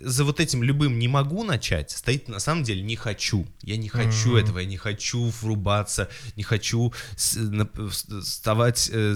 за 0.00 0.24
вот 0.24 0.38
этим 0.38 0.62
любым 0.62 0.98
не 0.98 1.08
могу 1.08 1.42
начать 1.42 1.90
стоит 1.90 2.28
на 2.28 2.38
самом 2.38 2.62
деле 2.62 2.82
не 2.82 2.94
хочу. 2.94 3.46
Я 3.62 3.76
не 3.76 3.88
хочу 3.88 4.28
Мгм. 4.30 4.36
этого, 4.36 4.58
я 4.60 4.66
не 4.66 4.76
хочу 4.76 5.32
врубаться, 5.42 6.08
не 6.36 6.44
хочу 6.44 6.92
вставать, 7.16 8.90
э, 8.92 9.14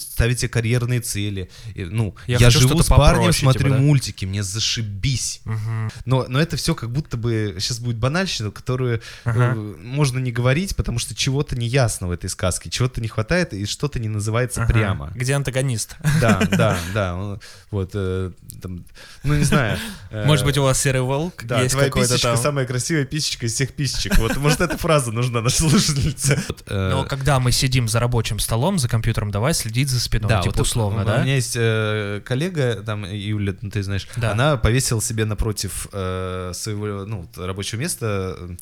ставить 0.00 0.40
себе 0.40 0.48
карьерные 0.48 1.00
цели. 1.00 1.50
Ну, 1.74 2.14
Я 2.26 2.38
я, 2.38 2.50
живу 2.50 2.68
что-то 2.68 2.84
с 2.84 2.88
парнем, 2.88 3.16
попроще, 3.18 3.32
смотрю 3.42 3.64
типа, 3.64 3.76
да? 3.76 3.82
мультики, 3.82 4.24
мне 4.24 4.42
зашибись. 4.42 5.40
Мгм. 5.44 5.90
Но, 6.06 6.26
но 6.28 6.40
это 6.40 6.56
все 6.56 6.74
как 6.74 6.90
будто 6.90 7.16
бы 7.16 7.56
сейчас 7.60 7.78
будет 7.78 7.96
банальщина, 7.98 8.50
которую 8.50 9.02
э, 9.24 9.54
можно 9.54 10.18
не 10.18 10.32
говорить, 10.32 10.74
потому 10.74 10.98
что 10.98 11.14
чего-то 11.14 11.54
не 11.56 11.66
ясно 11.66 12.08
в 12.08 12.10
этой 12.12 12.30
сказке, 12.30 12.70
чего-то 12.70 13.00
не 13.02 13.08
хватает 13.08 13.52
и 13.52 13.66
что-то 13.66 13.98
не 13.98 14.08
называется 14.08 14.62
Ага. 14.62 14.72
прямо. 14.72 15.12
Где 15.14 15.34
антагонист? 15.34 15.96
Да, 16.20 16.40
да, 16.50 16.78
да. 16.94 17.38
Вот, 17.70 17.90
э, 17.94 18.32
там, 18.62 18.84
ну 19.22 19.34
не 19.34 19.44
знаю. 19.44 19.78
Э, 20.10 20.24
Может 20.26 20.44
быть, 20.44 20.56
у 20.58 20.62
вас 20.62 20.80
серый 20.80 21.00
волк 21.02 21.44
да, 21.44 21.60
есть 21.60 21.72
твоя 21.72 21.88
какой-то 21.88 22.08
писечка 22.14 22.28
там? 22.28 22.36
самая 22.36 22.66
красивая 22.66 23.04
писечка 23.04 23.46
из 23.46 23.54
всех 23.54 23.72
писечек. 23.74 24.18
Вот, 24.18 24.36
может, 24.36 24.60
эта 24.60 24.76
фраза 24.78 25.12
нужна 25.12 25.40
нашей 25.40 25.68
слушательнице. 25.68 26.42
Э, 26.66 26.90
Но 26.90 27.04
когда 27.04 27.38
мы 27.40 27.52
сидим 27.52 27.88
за 27.88 28.00
рабочим 28.00 28.38
столом, 28.38 28.78
за 28.78 28.88
компьютером, 28.88 29.30
давай 29.30 29.54
следить 29.54 29.88
за 29.88 30.00
спиной, 30.00 30.28
да, 30.28 30.42
типа 30.42 30.56
вот 30.56 30.62
условно, 30.66 31.02
у, 31.02 31.04
да? 31.04 31.16
У 31.18 31.22
меня 31.22 31.34
есть 31.34 31.54
э, 31.56 32.20
коллега, 32.24 32.82
там, 32.84 33.04
Юля, 33.04 33.54
ну, 33.60 33.70
ты 33.70 33.82
знаешь, 33.82 34.06
Да. 34.16 34.32
она 34.32 34.56
повесила 34.56 35.00
себе 35.02 35.24
напротив 35.24 35.88
э, 35.92 36.52
своего, 36.54 37.04
ну, 37.04 37.28
рабочего 37.36 37.78
места 37.80 38.36
э, 38.38 38.56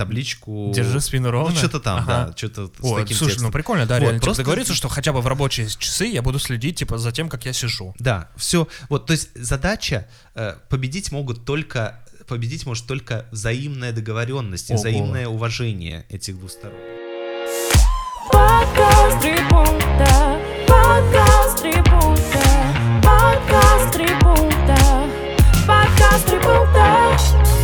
табличку... 0.00 0.72
Держи 0.74 0.98
спину 1.00 1.30
ровно. 1.30 1.50
Ну, 1.52 1.56
что-то 1.56 1.78
там, 1.78 1.98
Ага. 1.98 2.26
да, 2.28 2.36
что-то 2.36 2.66
с 2.66 2.84
О, 2.84 2.98
таким 3.00 3.16
слушай, 3.16 3.32
текстом. 3.32 3.48
ну 3.48 3.52
прикольно, 3.52 3.84
да, 3.86 3.96
Вот, 3.96 4.00
реально. 4.00 4.18
Типа 4.18 4.24
просто- 4.26 4.42
договориться, 4.42 4.74
что 4.74 4.88
хотя 4.88 5.12
бы 5.12 5.20
в 5.20 5.26
рабочие 5.26 5.68
часы 5.68 6.06
я 6.06 6.22
буду 6.22 6.38
следить, 6.38 6.76
типа, 6.76 6.96
за 6.96 7.12
тем, 7.12 7.28
как 7.28 7.44
я 7.44 7.52
сижу. 7.52 7.94
Да, 7.98 8.30
все. 8.36 8.66
Вот, 8.88 9.06
то 9.06 9.12
есть 9.12 9.28
задача 9.34 10.08
э, 10.34 10.54
победить 10.70 11.12
могут 11.12 11.44
только 11.44 12.00
победить 12.26 12.64
может 12.64 12.86
только 12.86 13.26
взаимная 13.32 13.92
договоренность, 13.92 14.70
и 14.70 14.72
Ого. 14.72 14.80
взаимное 14.80 15.26
уважение 15.26 16.06
этих 16.08 16.38
двух 16.38 16.50
сторон. 16.52 16.78
Подкаст 18.30 19.20
три 19.20 19.36
пункта, 19.50 20.40
подкаст 20.68 21.60
три 21.60 21.72
пункта, 21.72 22.42
подкаст 23.02 23.92
три 23.92 24.06
пункта, 24.20 24.76
подкаст 25.66 26.26
три 26.26 26.38
пункта. 26.38 27.59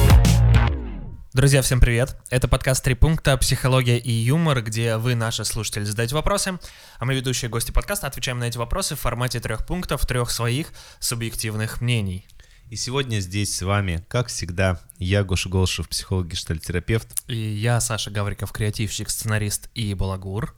Друзья, 1.37 1.61
всем 1.61 1.81
привет! 1.81 2.17
Это 2.31 2.49
подкаст 2.49 2.83
«Три 2.83 2.95
пункта. 2.95 3.37
Психология 3.37 3.99
и 3.99 4.11
юмор», 4.11 4.63
где 4.63 4.97
вы, 4.97 5.15
наши 5.15 5.45
слушатели, 5.45 5.85
задаете 5.85 6.15
вопросы, 6.15 6.59
а 6.99 7.05
мы, 7.05 7.15
ведущие 7.15 7.51
гости 7.51 7.73
подкаста, 7.73 8.07
отвечаем 8.07 8.39
на 8.39 8.45
эти 8.45 8.57
вопросы 8.57 8.95
в 8.95 9.01
формате 9.01 9.39
трех 9.39 9.67
пунктов, 9.67 10.07
трех 10.07 10.31
своих 10.31 10.73
субъективных 10.99 11.83
мнений. 11.83 12.27
И 12.71 12.77
сегодня 12.77 13.21
здесь 13.21 13.55
с 13.55 13.61
вами, 13.61 14.03
как 14.09 14.29
всегда, 14.29 14.81
я, 14.97 15.25
Гоша 15.25 15.51
Голшев, 15.51 15.91
психолог, 15.91 16.27
гештальтерапевт. 16.27 17.09
И 17.27 17.37
я, 17.37 17.81
Саша 17.81 18.11
Гавриков, 18.11 18.51
креативщик, 18.51 19.11
сценарист 19.11 19.69
и 19.75 19.93
балагур. 19.93 20.55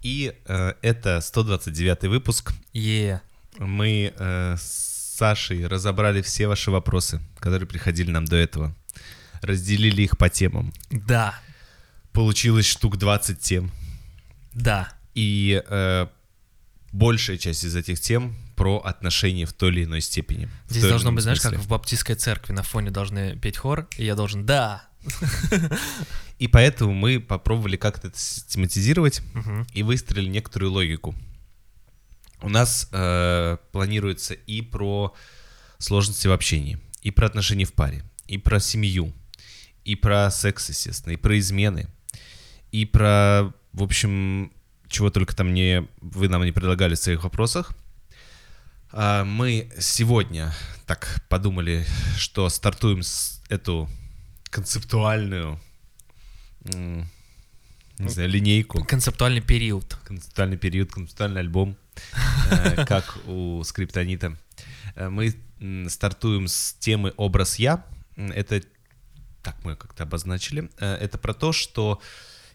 И 0.00 0.34
э, 0.46 0.72
это 0.80 1.20
129 1.20 2.04
выпуск. 2.04 2.54
Е. 2.72 3.20
Мы 3.58 4.14
э, 4.16 4.56
с 4.56 4.94
Сашей 5.14 5.66
разобрали 5.66 6.22
все 6.22 6.48
ваши 6.48 6.70
вопросы, 6.70 7.20
которые 7.38 7.68
приходили 7.68 8.10
нам 8.10 8.24
до 8.24 8.36
этого. 8.36 8.74
Разделили 9.44 10.02
их 10.02 10.16
по 10.18 10.28
темам. 10.28 10.72
Да, 10.90 11.34
Получилось 12.12 12.66
штук 12.66 12.96
20 12.96 13.38
тем. 13.40 13.70
да. 14.52 14.88
И 15.14 15.62
э, 15.68 16.06
большая 16.92 17.38
часть 17.38 17.64
из 17.64 17.76
этих 17.76 18.00
тем 18.00 18.36
про 18.56 18.78
отношения 18.78 19.46
в 19.46 19.52
той 19.52 19.70
или 19.70 19.84
иной 19.84 20.00
степени. 20.00 20.48
Здесь 20.68 20.84
должно 20.84 21.12
быть, 21.12 21.22
знаешь, 21.22 21.40
как 21.40 21.50
смысле. 21.52 21.64
в 21.64 21.68
баптистской 21.68 22.14
церкви 22.16 22.52
на 22.52 22.62
фоне 22.62 22.90
должны 22.90 23.36
петь 23.38 23.56
хор, 23.56 23.88
и 23.96 24.04
я 24.04 24.14
должен 24.14 24.44
«да». 24.46 24.88
И 26.38 26.48
поэтому 26.48 26.92
мы 26.94 27.20
попробовали 27.20 27.76
как-то 27.76 28.08
это 28.08 28.18
систематизировать 28.18 29.22
Мгм. 29.34 29.66
и 29.72 29.82
выстроили 29.84 30.28
некоторую 30.28 30.72
логику. 30.72 31.14
У 32.42 32.48
нас 32.48 32.88
э, 32.92 33.56
планируется 33.72 34.34
и 34.34 34.60
про 34.60 35.14
сложности 35.78 36.26
в 36.26 36.32
общении, 36.32 36.78
и 37.02 37.10
про 37.10 37.26
отношения 37.26 37.64
в 37.64 37.72
паре, 37.72 38.02
и 38.26 38.36
про 38.38 38.58
семью, 38.60 39.12
и 39.84 39.96
про 39.96 40.30
секс, 40.30 40.68
естественно, 40.68 41.12
и 41.12 41.16
про 41.16 41.38
измены, 41.38 41.86
и 42.72 42.84
про, 42.86 43.52
в 43.72 43.82
общем, 43.82 44.52
чего 44.88 45.10
только 45.10 45.34
там 45.34 45.52
не 45.54 45.86
вы 46.00 46.28
нам 46.28 46.44
не 46.44 46.52
предлагали 46.52 46.94
в 46.94 46.98
своих 46.98 47.24
вопросах. 47.24 47.72
А, 48.92 49.24
Мы 49.24 49.70
сегодня 49.78 50.54
так 50.86 51.20
подумали, 51.28 51.84
что 52.16 52.48
стартуем 52.48 53.02
с 53.02 53.42
эту 53.48 53.88
концептуальную, 54.50 55.60
не 56.64 58.08
знаю, 58.08 58.28
линейку 58.28 58.84
Концептуальный 58.84 59.40
период. 59.40 59.98
концептуальный 60.04 60.56
период, 60.56 60.92
концептуальный 60.92 61.40
альбом, 61.40 61.76
э, 62.50 62.84
как 62.88 63.18
у 63.26 63.62
скриптонита. 63.64 64.36
Э, 64.96 65.08
Мы 65.08 65.34
стартуем 65.88 66.48
с 66.48 66.74
темы 66.74 67.12
«Образ 67.16 67.58
я». 67.58 67.84
Это, 68.16 68.62
так 69.44 69.56
мы 69.64 69.76
как-то 69.76 70.02
обозначили, 70.02 70.70
Э, 70.78 70.94
это 70.96 71.18
про 71.18 71.34
то, 71.34 71.52
что 71.52 72.00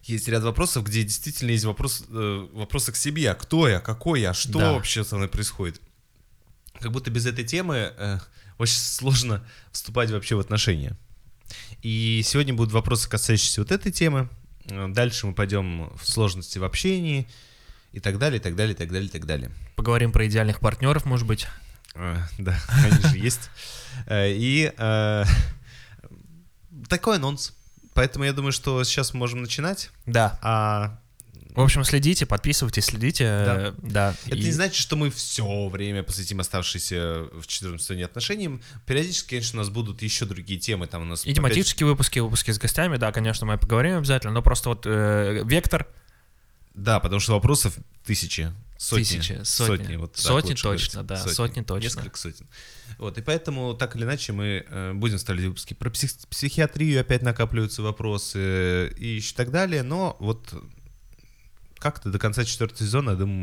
есть 0.02 0.28
ряд 0.28 0.42
вопросов, 0.42 0.84
где 0.84 1.02
действительно 1.02 1.50
есть 1.50 1.64
вопрос, 1.64 2.04
э, 2.08 2.48
вопросы 2.52 2.92
к 2.92 2.96
себе. 2.96 3.30
А 3.30 3.34
кто 3.34 3.68
я, 3.68 3.80
какой 3.80 4.20
я, 4.20 4.34
что 4.34 4.58
Да. 4.58 4.72
вообще 4.72 5.04
со 5.04 5.16
мной 5.16 5.28
происходит? 5.28 5.80
Как 6.80 6.90
будто 6.92 7.10
без 7.10 7.26
этой 7.26 7.44
темы 7.44 7.92
э, 7.96 8.18
очень 8.58 8.76
сложно 8.78 9.44
вступать 9.72 10.10
вообще 10.10 10.34
в 10.36 10.40
отношения. 10.40 10.96
И 11.82 12.22
сегодня 12.24 12.54
будут 12.54 12.72
вопросы, 12.72 13.08
касающиеся 13.08 13.60
вот 13.60 13.72
этой 13.72 13.92
темы. 13.92 14.28
Э, 14.66 14.88
Дальше 14.88 15.26
мы 15.26 15.34
пойдем 15.34 15.90
в 15.96 16.06
сложности 16.08 16.58
в 16.58 16.64
общении 16.64 17.28
и 17.92 18.00
так 18.00 18.18
далее, 18.18 18.38
и 18.38 18.42
так 18.42 18.56
далее, 18.56 18.74
и 18.74 18.76
так 18.76 18.88
далее, 18.90 19.06
и 19.08 19.10
так 19.12 19.26
далее. 19.26 19.50
Поговорим 19.76 20.12
про 20.12 20.26
идеальных 20.26 20.60
партнеров, 20.60 21.04
может 21.04 21.26
быть. 21.26 21.46
Э, 21.94 22.16
Да, 22.38 22.58
они 22.68 23.02
же 23.08 23.18
есть. 23.18 23.50
И 24.10 24.72
такой 26.88 27.16
анонс. 27.16 27.52
Поэтому 27.94 28.24
я 28.24 28.32
думаю, 28.32 28.52
что 28.52 28.82
сейчас 28.84 29.12
мы 29.14 29.18
можем 29.20 29.42
начинать. 29.42 29.90
Да. 30.06 30.38
А 30.42 31.00
В 31.56 31.60
общем, 31.60 31.82
следите, 31.84 32.24
подписывайтесь, 32.26 32.84
следите. 32.84 33.24
э, 33.24 33.72
Да. 33.82 34.14
это 34.26 34.36
И- 34.36 34.40
не 34.44 34.52
значит, 34.52 34.76
что 34.76 34.94
мы 34.96 35.10
все 35.10 35.68
время 35.68 36.02
посвятим 36.04 36.38
оставшиеся 36.40 37.24
в 37.32 37.46
14 37.46 37.84
сезоне 37.84 38.04
отношениям. 38.04 38.62
Периодически, 38.86 39.30
конечно, 39.30 39.58
у 39.58 39.62
нас 39.62 39.68
будут 39.70 40.00
еще 40.02 40.24
другие 40.26 40.60
темы. 40.60 40.86
Там 40.86 41.02
у 41.02 41.04
нас 41.04 41.20
И 41.20 41.24
опять- 41.26 41.36
тематические 41.36 41.88
выпуски, 41.88 42.20
выпуски 42.20 42.52
с 42.52 42.58
гостями, 42.58 42.96
да, 42.96 43.10
конечно, 43.10 43.46
мы 43.46 43.58
поговорим 43.58 43.96
обязательно, 43.98 44.32
но 44.32 44.42
просто 44.42 44.68
вот 44.68 44.86
э, 44.86 45.42
вектор 45.44 45.86
Да, 46.74 47.00
потому 47.00 47.18
что 47.20 47.32
вопросов 47.32 47.76
тысячи, 48.06 48.52
сотни. 48.80 49.04
Тысячи, 49.04 49.40
сотни. 49.44 49.96
вот 49.96 50.12
так 50.12 50.20
Сотни 50.22 50.54
точно, 50.54 51.02
говорить. 51.02 51.24
да, 51.26 51.32
сотни 51.34 51.60
точно. 51.62 51.84
Несколько 51.84 52.16
сотен. 52.18 52.46
Вот, 52.98 53.18
и 53.18 53.22
поэтому, 53.22 53.74
так 53.74 53.94
или 53.94 54.04
иначе, 54.04 54.32
мы 54.32 54.64
э, 54.66 54.92
будем 54.94 55.18
ставить 55.18 55.44
выпуски 55.44 55.74
про 55.74 55.90
псих- 55.90 56.26
психиатрию, 56.28 57.00
опять 57.02 57.22
накапливаются 57.22 57.82
вопросы 57.82 58.88
и 58.96 59.16
еще 59.16 59.34
так 59.34 59.50
далее, 59.50 59.82
но 59.82 60.16
вот 60.18 60.54
как-то 61.78 62.10
до 62.10 62.18
конца 62.18 62.44
четвертого 62.44 62.78
сезона, 62.80 63.10
я 63.10 63.16
думаю, 63.16 63.38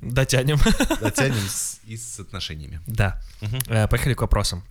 мы 0.00 0.10
дотянем. 0.10 0.58
дотянем 1.00 1.48
с, 1.48 1.80
и 1.86 1.96
с 1.96 2.18
отношениями. 2.20 2.80
Да. 2.86 3.20
Мгм. 3.42 3.58
Э, 3.68 3.86
Поехали 3.88 4.14
к 4.14 4.20
вопросам. 4.22 4.64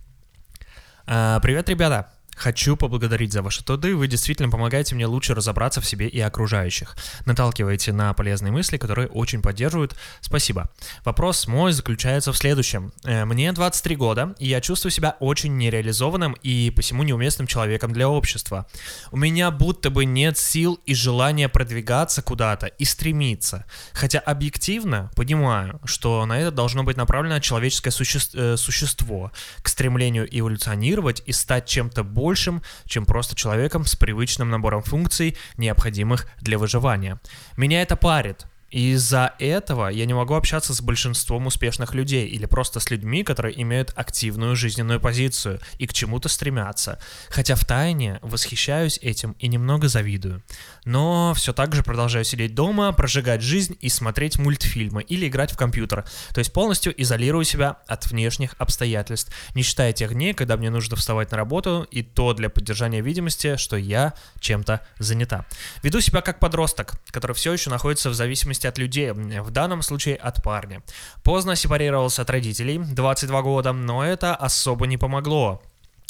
А, 1.06 1.40
Привет, 1.40 1.68
ребята. 1.68 2.12
Хочу 2.36 2.76
поблагодарить 2.76 3.32
за 3.32 3.42
ваши 3.42 3.64
труды. 3.64 3.94
Вы 3.96 4.08
действительно 4.08 4.50
помогаете 4.50 4.94
мне 4.94 5.06
лучше 5.06 5.34
разобраться 5.34 5.80
в 5.80 5.86
себе 5.86 6.08
и 6.08 6.20
окружающих. 6.20 6.96
Наталкиваете 7.26 7.92
на 7.92 8.12
полезные 8.12 8.52
мысли, 8.52 8.76
которые 8.76 9.08
очень 9.08 9.42
поддерживают. 9.42 9.96
Спасибо. 10.20 10.70
Вопрос 11.04 11.46
мой 11.46 11.72
заключается 11.72 12.32
в 12.32 12.36
следующем. 12.36 12.92
Э, 13.04 13.24
Мне 13.24 13.52
23 13.52 13.96
года, 13.96 14.34
и 14.38 14.48
я 14.48 14.60
чувствую 14.60 14.92
себя 14.92 15.16
очень 15.20 15.56
нереализованным 15.56 16.36
и 16.42 16.70
посему 16.70 17.02
неуместным 17.02 17.46
человеком 17.46 17.92
для 17.92 18.08
общества. 18.08 18.66
У 19.10 19.16
меня 19.16 19.50
будто 19.50 19.90
бы 19.90 20.04
нет 20.04 20.38
сил 20.38 20.80
и 20.86 20.94
желания 20.94 21.48
продвигаться 21.48 22.22
куда-то 22.22 22.66
и 22.66 22.84
стремиться. 22.84 23.64
Хотя 23.92 24.18
объективно 24.18 25.10
понимаю, 25.16 25.80
что 25.84 26.24
на 26.26 26.38
это 26.38 26.50
должно 26.50 26.82
быть 26.84 26.96
направлено 26.96 27.38
человеческое 27.40 27.90
суще- 27.90 28.30
э, 28.34 28.56
существо 28.56 29.32
к 29.62 29.68
стремлению 29.68 30.26
эволюционировать 30.30 31.22
и 31.26 31.32
стать 31.32 31.66
чем-то 31.66 32.04
большим, 32.24 32.62
чем 32.86 33.04
просто 33.04 33.36
человеком 33.36 33.84
с 33.84 33.96
привычным 33.96 34.48
набором 34.48 34.82
функций, 34.82 35.36
необходимых 35.58 36.26
для 36.40 36.56
выживания. 36.58 37.20
Меня 37.58 37.82
это 37.82 37.96
парит. 37.96 38.46
Из-за 38.74 39.34
этого 39.38 39.86
я 39.86 40.04
не 40.04 40.14
могу 40.14 40.34
общаться 40.34 40.74
с 40.74 40.80
большинством 40.80 41.46
успешных 41.46 41.94
людей 41.94 42.26
или 42.26 42.44
просто 42.44 42.80
с 42.80 42.90
людьми, 42.90 43.22
которые 43.22 43.62
имеют 43.62 43.92
активную 43.94 44.56
жизненную 44.56 44.98
позицию 44.98 45.60
и 45.78 45.86
к 45.86 45.92
чему-то 45.92 46.28
стремятся. 46.28 46.98
Хотя 47.28 47.54
в 47.54 47.64
тайне 47.64 48.18
восхищаюсь 48.20 48.98
этим 49.00 49.36
и 49.38 49.46
немного 49.46 49.86
завидую. 49.86 50.42
Но 50.84 51.34
все 51.36 51.52
так 51.52 51.72
же 51.72 51.84
продолжаю 51.84 52.24
сидеть 52.24 52.56
дома, 52.56 52.90
прожигать 52.90 53.42
жизнь 53.42 53.78
и 53.80 53.88
смотреть 53.88 54.40
мультфильмы 54.40 55.04
или 55.04 55.28
играть 55.28 55.52
в 55.52 55.56
компьютер. 55.56 56.04
То 56.32 56.40
есть 56.40 56.52
полностью 56.52 57.00
изолирую 57.00 57.44
себя 57.44 57.76
от 57.86 58.08
внешних 58.08 58.56
обстоятельств, 58.58 59.32
не 59.54 59.62
считая 59.62 59.92
тех 59.92 60.14
дней, 60.14 60.34
когда 60.34 60.56
мне 60.56 60.70
нужно 60.70 60.96
вставать 60.96 61.30
на 61.30 61.36
работу, 61.36 61.86
и 61.92 62.02
то 62.02 62.32
для 62.32 62.50
поддержания 62.50 63.02
видимости, 63.02 63.56
что 63.56 63.76
я 63.76 64.14
чем-то 64.40 64.80
занята. 64.98 65.46
Веду 65.84 66.00
себя 66.00 66.22
как 66.22 66.40
подросток, 66.40 66.94
который 67.12 67.36
все 67.36 67.52
еще 67.52 67.70
находится 67.70 68.10
в 68.10 68.14
зависимости 68.14 68.63
от 68.68 68.78
людей, 68.78 69.12
в 69.12 69.50
данном 69.50 69.82
случае 69.82 70.16
от 70.16 70.42
парня. 70.42 70.82
Поздно 71.22 71.56
сепарировался 71.56 72.22
от 72.22 72.30
родителей, 72.30 72.78
22 72.78 73.42
года, 73.42 73.72
но 73.72 74.04
это 74.04 74.34
особо 74.34 74.86
не 74.86 74.96
помогло. 74.96 75.62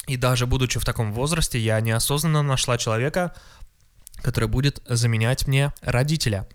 И 0.06 0.16
даже 0.16 0.46
будучи 0.46 0.78
в 0.78 0.84
таком 0.84 1.12
возрасте, 1.12 1.58
я 1.58 1.80
неосознанно 1.80 2.42
нашла 2.42 2.78
человека, 2.78 3.34
который 4.22 4.48
будет 4.48 4.82
заменять 4.86 5.46
мне 5.46 5.72
родителя. 5.80 6.46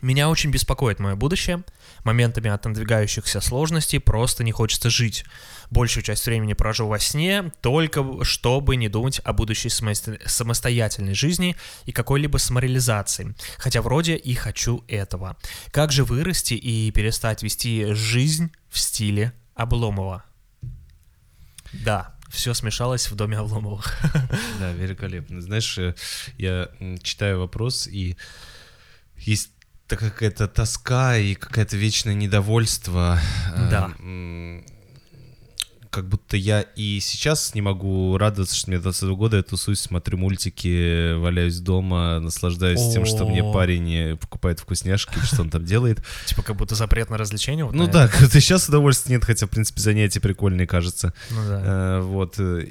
Меня 0.00 0.28
очень 0.28 0.50
беспокоит 0.50 1.00
мое 1.00 1.16
будущее. 1.16 1.64
Моментами 2.04 2.50
от 2.50 2.64
надвигающихся 2.64 3.40
сложностей 3.40 3.98
просто 3.98 4.44
не 4.44 4.52
хочется 4.52 4.90
жить. 4.90 5.24
Большую 5.70 6.04
часть 6.04 6.24
времени 6.26 6.52
прожил 6.52 6.86
во 6.88 6.98
сне, 7.00 7.52
только 7.60 8.24
чтобы 8.24 8.76
не 8.76 8.88
думать 8.88 9.20
о 9.24 9.32
будущей 9.32 9.68
самосто- 9.68 10.20
самостоятельной 10.26 11.14
жизни 11.14 11.56
и 11.84 11.92
какой-либо 11.92 12.36
самореализации. 12.36 13.34
Хотя 13.58 13.82
вроде 13.82 14.14
и 14.14 14.34
хочу 14.34 14.84
этого. 14.86 15.36
Как 15.72 15.90
же 15.90 16.04
вырасти 16.04 16.54
и 16.54 16.90
перестать 16.92 17.42
вести 17.42 17.92
жизнь 17.92 18.52
в 18.70 18.78
стиле 18.78 19.32
Обломова? 19.54 20.24
Да, 21.72 22.14
все 22.30 22.54
смешалось 22.54 23.10
в 23.10 23.16
доме 23.16 23.38
Обломовых. 23.38 23.98
Да, 24.60 24.72
великолепно. 24.72 25.40
Знаешь, 25.40 25.76
э, 25.78 25.94
я 26.36 26.68
читаю 27.02 27.40
вопрос, 27.40 27.86
и 27.86 28.16
есть 29.16 29.50
такая 29.88 30.10
какая-то 30.10 30.46
тоска 30.48 31.16
и 31.16 31.34
какое-то 31.34 31.76
вечное 31.76 32.14
недовольство. 32.14 33.18
э, 33.56 33.70
Да. 33.70 33.90
Как 35.90 36.06
будто 36.06 36.36
я 36.36 36.60
и 36.60 37.00
сейчас 37.00 37.54
не 37.54 37.62
могу 37.62 38.18
радоваться, 38.18 38.54
что 38.54 38.68
мне 38.70 38.78
22 38.78 39.14
года, 39.16 39.38
я 39.38 39.42
тусуюсь, 39.42 39.80
смотрю 39.80 40.18
мультики, 40.18 41.14
валяюсь 41.14 41.60
дома, 41.60 42.20
наслаждаюсь 42.20 42.92
тем, 42.92 43.06
что 43.06 43.24
мне 43.26 43.42
парень 43.42 43.94
э, 43.94 44.16
покупает 44.16 44.60
вкусняшки, 44.60 45.18
что 45.24 45.40
он 45.40 45.50
там 45.50 45.64
делает. 45.64 46.04
Типа 46.26 46.42
как 46.42 46.56
будто 46.56 46.74
запрет 46.74 47.08
на 47.08 47.16
развлечение. 47.16 47.64
вот 47.64 47.74
Ну 47.74 47.86
да, 47.86 48.06
сейчас 48.30 48.68
удовольствия 48.68 49.14
нет, 49.14 49.24
хотя, 49.24 49.46
в 49.46 49.50
принципе, 49.50 49.80
занятия 49.80 50.20
прикольные, 50.20 50.66
кажется. 50.66 51.14
Ну 51.30 51.48
да. 51.48 51.62
Э, 51.64 52.00
Вот, 52.02 52.34
э, 52.38 52.66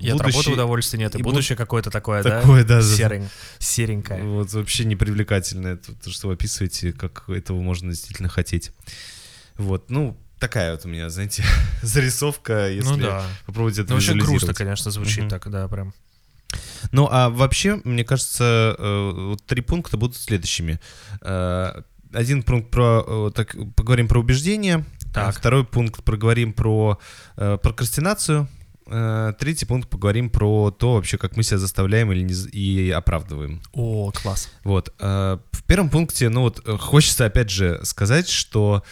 и... 0.00 0.06
И 0.06 0.10
от 0.10 0.20
работы 0.20 0.50
удовольствия 0.50 0.98
нет, 0.98 1.14
и, 1.14 1.18
и 1.18 1.22
буд- 1.22 1.32
будущее 1.32 1.56
какое-то 1.56 1.90
такое, 1.90 2.22
Такое, 2.22 2.64
да, 2.64 2.80
да? 2.80 2.80
Серень- 2.80 3.28
серенькое. 3.58 4.22
Вот 4.22 4.52
вообще 4.52 4.84
непривлекательное, 4.84 5.76
то, 5.76 5.92
то, 5.94 6.10
что 6.10 6.28
вы 6.28 6.34
описываете, 6.34 6.92
как 6.92 7.28
этого 7.28 7.60
можно 7.60 7.90
действительно 7.90 8.28
хотеть. 8.28 8.72
Вот, 9.56 9.90
ну, 9.90 10.16
такая 10.38 10.72
вот 10.72 10.84
у 10.84 10.88
меня, 10.88 11.08
знаете, 11.10 11.44
зарисовка, 11.82 12.68
если 12.70 12.90
ну 12.90 12.96
да. 12.98 13.26
попробовать 13.46 13.78
это 13.78 13.90
Ну 13.90 13.94
вообще 13.94 14.14
грустно, 14.14 14.52
конечно, 14.54 14.90
звучит 14.90 15.20
Мгм. 15.20 15.28
так, 15.30 15.50
да, 15.50 15.68
прям. 15.68 15.94
Ну, 16.92 17.08
а 17.10 17.30
вообще, 17.30 17.80
мне 17.84 18.04
кажется, 18.04 18.76
э, 18.78 19.10
вот 19.14 19.44
три 19.44 19.60
пункта 19.60 19.96
будут 19.96 20.16
следующими. 20.16 20.78
Э, 21.22 21.82
Один 22.12 22.44
пункт 22.44 22.70
про, 22.70 23.02
э, 23.06 23.30
так, 23.34 23.56
поговорим 23.74 24.06
про 24.06 24.20
убеждения, 24.20 24.84
Так. 25.12 25.28
а 25.28 25.32
второй 25.32 25.64
пункт 25.64 26.04
проговорим 26.04 26.52
про 26.52 27.00
прокрастинацию, 27.34 28.46
третий 29.38 29.64
пункт 29.66 29.88
поговорим 29.88 30.28
про 30.30 30.70
то 30.70 30.94
вообще, 30.94 31.16
как 31.18 31.36
мы 31.36 31.42
себя 31.42 31.58
заставляем 31.58 32.12
или 32.12 32.22
не, 32.22 32.34
и 32.50 32.90
оправдываем. 32.90 33.60
О, 33.72 34.10
класс. 34.12 34.50
Вот. 34.62 34.94
э, 34.98 35.38
В 35.52 35.62
первом 35.64 35.88
пункте, 35.90 36.28
ну 36.28 36.42
вот, 36.42 36.60
э, 36.66 36.76
хочется 36.76 37.24
опять 37.24 37.50
же 37.50 37.80
сказать, 37.84 38.28
что 38.28 38.84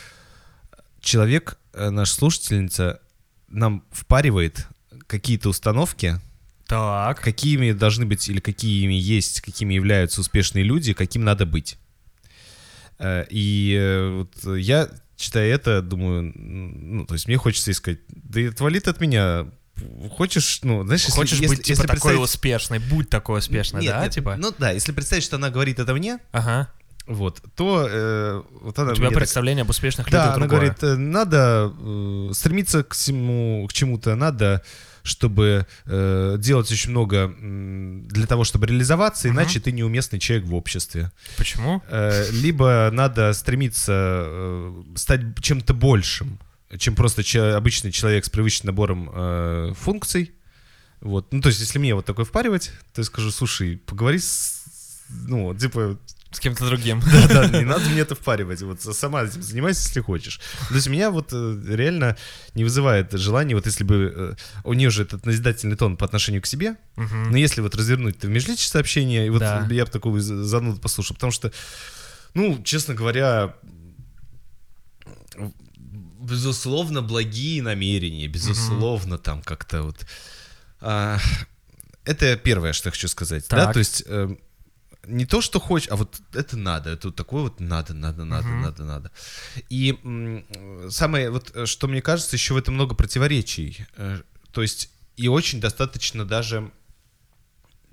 человек, 1.00 1.58
э, 1.74 1.90
наша 1.90 2.14
слушательница, 2.14 3.00
нам 3.48 3.84
впаривает 3.90 4.66
какие-то 5.06 5.50
установки, 5.50 6.18
Так. 6.66 7.20
какими 7.20 7.72
должны 7.72 8.06
быть 8.06 8.26
или 8.30 8.40
какими 8.40 8.94
есть, 8.94 9.42
какими 9.42 9.74
являются 9.74 10.22
успешные 10.22 10.64
люди, 10.64 10.94
каким 10.94 11.22
надо 11.24 11.44
быть. 11.44 11.76
Э, 12.98 13.26
И 13.28 13.76
э, 13.78 14.10
вот 14.10 14.56
я, 14.56 14.88
читая 15.16 15.52
это, 15.52 15.82
думаю, 15.82 16.32
ну, 16.34 17.04
то 17.04 17.12
есть 17.14 17.26
мне 17.28 17.36
хочется 17.36 17.70
ей 17.70 17.74
сказать, 17.74 18.00
да 18.08 18.40
и 18.40 18.46
отвали 18.46 18.78
от 18.78 19.00
меня. 19.00 19.48
Хочешь, 20.16 20.60
ну, 20.62 20.84
знаешь, 20.84 21.02
если- 21.04 21.16
Хочешь 21.16 21.38
если- 21.40 21.46
быть 21.56 21.64
типа 21.64 21.70
если 21.70 21.82
такой 21.86 21.92
представить- 22.00 22.20
успешной, 22.20 22.78
будь 22.78 23.08
такой 23.08 23.38
успешной, 23.38 23.82
Нет, 23.82 23.92
да, 23.94 24.02
нет, 24.02 24.12
типа? 24.12 24.36
Ну 24.38 24.52
да, 24.58 24.70
если 24.70 24.92
представить, 24.92 25.24
что 25.24 25.36
она 25.36 25.50
говорит 25.50 25.78
это 25.78 25.94
мне, 25.94 26.18
Ага. 26.32 26.68
вот, 27.06 27.40
то 27.56 27.86
э, 27.90 28.42
вот 28.60 28.78
она 28.78 28.92
У 28.92 28.94
тебя 28.94 29.06
мне 29.06 29.10
так- 29.14 29.18
представление 29.20 29.62
об 29.62 29.70
успешных 29.70 30.08
Да, 30.10 30.18
людях 30.24 30.36
она 30.36 30.46
другое. 30.46 30.60
говорит, 30.60 30.82
э, 30.82 30.96
надо 30.96 31.72
э, 31.78 32.30
стремиться 32.34 32.82
к, 32.84 32.94
всему, 32.94 33.66
к 33.68 33.72
чему-то, 33.72 34.14
надо, 34.14 34.62
чтобы 35.04 35.66
э, 35.86 36.36
делать 36.38 36.70
очень 36.70 36.90
много 36.92 37.34
для 38.08 38.26
того, 38.28 38.44
чтобы 38.44 38.68
реализоваться, 38.68 39.26
Мгм. 39.26 39.36
иначе 39.36 39.58
ты 39.58 39.72
неуместный 39.72 40.20
человек 40.20 40.46
в 40.46 40.54
обществе. 40.54 41.10
Почему? 41.36 41.82
Э, 41.90 42.30
либо 42.30 42.88
надо 42.92 43.32
стремиться 43.32 43.92
э, 44.26 44.82
стать 44.94 45.20
чем-то 45.40 45.74
большим, 45.74 46.38
чем 46.78 46.94
просто 46.94 47.22
че- 47.24 47.54
обычный 47.54 47.92
человек 47.92 48.24
с 48.24 48.30
привычным 48.30 48.66
набором 48.74 49.10
э, 49.14 49.72
функций. 49.76 50.32
Вот. 51.00 51.32
Ну, 51.32 51.40
то 51.40 51.48
есть, 51.48 51.60
если 51.60 51.78
мне 51.78 51.94
вот 51.94 52.04
такое 52.06 52.24
впаривать, 52.24 52.70
то 52.94 53.00
я 53.00 53.04
скажу, 53.04 53.30
слушай, 53.30 53.76
поговори 53.86 54.18
с... 54.18 54.62
Ну, 55.26 55.52
типа, 55.54 55.98
С 56.30 56.38
кем-то 56.40 56.64
другим. 56.64 57.02
да, 57.28 57.46
да, 57.48 57.58
не 57.58 57.64
надо 57.64 57.86
мне 57.90 58.00
это 58.00 58.14
впаривать. 58.14 58.62
Вот 58.62 58.80
сама 58.80 59.24
этим 59.24 59.42
занимайся, 59.42 59.86
если 59.88 60.00
хочешь. 60.00 60.40
То 60.68 60.74
есть 60.74 60.86
меня 60.88 61.10
вот 61.10 61.30
э, 61.32 61.62
реально 61.68 62.16
не 62.54 62.64
вызывает 62.64 63.12
желание, 63.12 63.54
вот 63.56 63.66
если 63.66 63.84
бы 63.84 64.12
э, 64.16 64.34
у 64.64 64.72
нее 64.72 64.88
же 64.90 65.02
этот 65.02 65.26
назидательный 65.26 65.76
тон 65.76 65.96
по 65.96 66.06
отношению 66.06 66.40
к 66.40 66.46
себе, 66.46 66.76
но 66.96 67.36
если 67.36 67.60
вот 67.60 67.74
развернуть 67.74 68.16
это 68.16 68.28
в 68.28 68.30
межличные 68.30 68.68
сообщения, 68.68 69.26
и 69.26 69.30
вот 69.30 69.40
Да. 69.40 69.66
я 69.70 69.84
бы 69.84 69.90
такого 69.90 70.20
за- 70.20 70.44
зануду 70.44 70.80
послушал, 70.80 71.14
потому 71.16 71.32
что, 71.32 71.52
ну, 72.34 72.62
честно 72.64 72.94
говоря, 72.94 73.56
безусловно, 76.22 77.02
благие 77.02 77.62
намерения, 77.62 78.28
безусловно, 78.28 79.18
там 79.18 79.42
как-то 79.42 79.82
вот... 79.82 80.06
а, 80.80 81.18
это 82.04 82.36
первое, 82.36 82.72
что 82.72 82.88
я 82.88 82.92
хочу 82.92 83.08
сказать. 83.08 83.46
Да, 83.48 83.64
Так. 83.66 83.72
то 83.74 83.78
есть 83.78 84.02
э, 84.06 84.36
не 85.06 85.26
то, 85.26 85.40
что 85.40 85.60
хочешь, 85.60 85.88
а 85.90 85.96
вот 85.96 86.20
это 86.32 86.56
надо, 86.56 86.90
это 86.90 87.08
вот 87.08 87.16
такое 87.16 87.42
вот 87.42 87.60
надо, 87.60 87.94
надо, 87.94 88.24
надо, 88.24 88.48
Мгм. 88.48 88.62
надо, 88.62 88.84
надо. 88.84 89.10
И 89.68 89.98
самое 90.90 91.30
вот, 91.30 91.52
что 91.68 91.88
мне 91.88 92.02
кажется, 92.02 92.36
еще 92.36 92.54
в 92.54 92.56
этом 92.56 92.74
много 92.74 92.94
противоречий. 92.94 93.86
Э, 93.96 94.20
То 94.52 94.62
есть 94.62 94.90
и 95.16 95.28
очень 95.28 95.60
достаточно 95.60 96.24
даже 96.24 96.72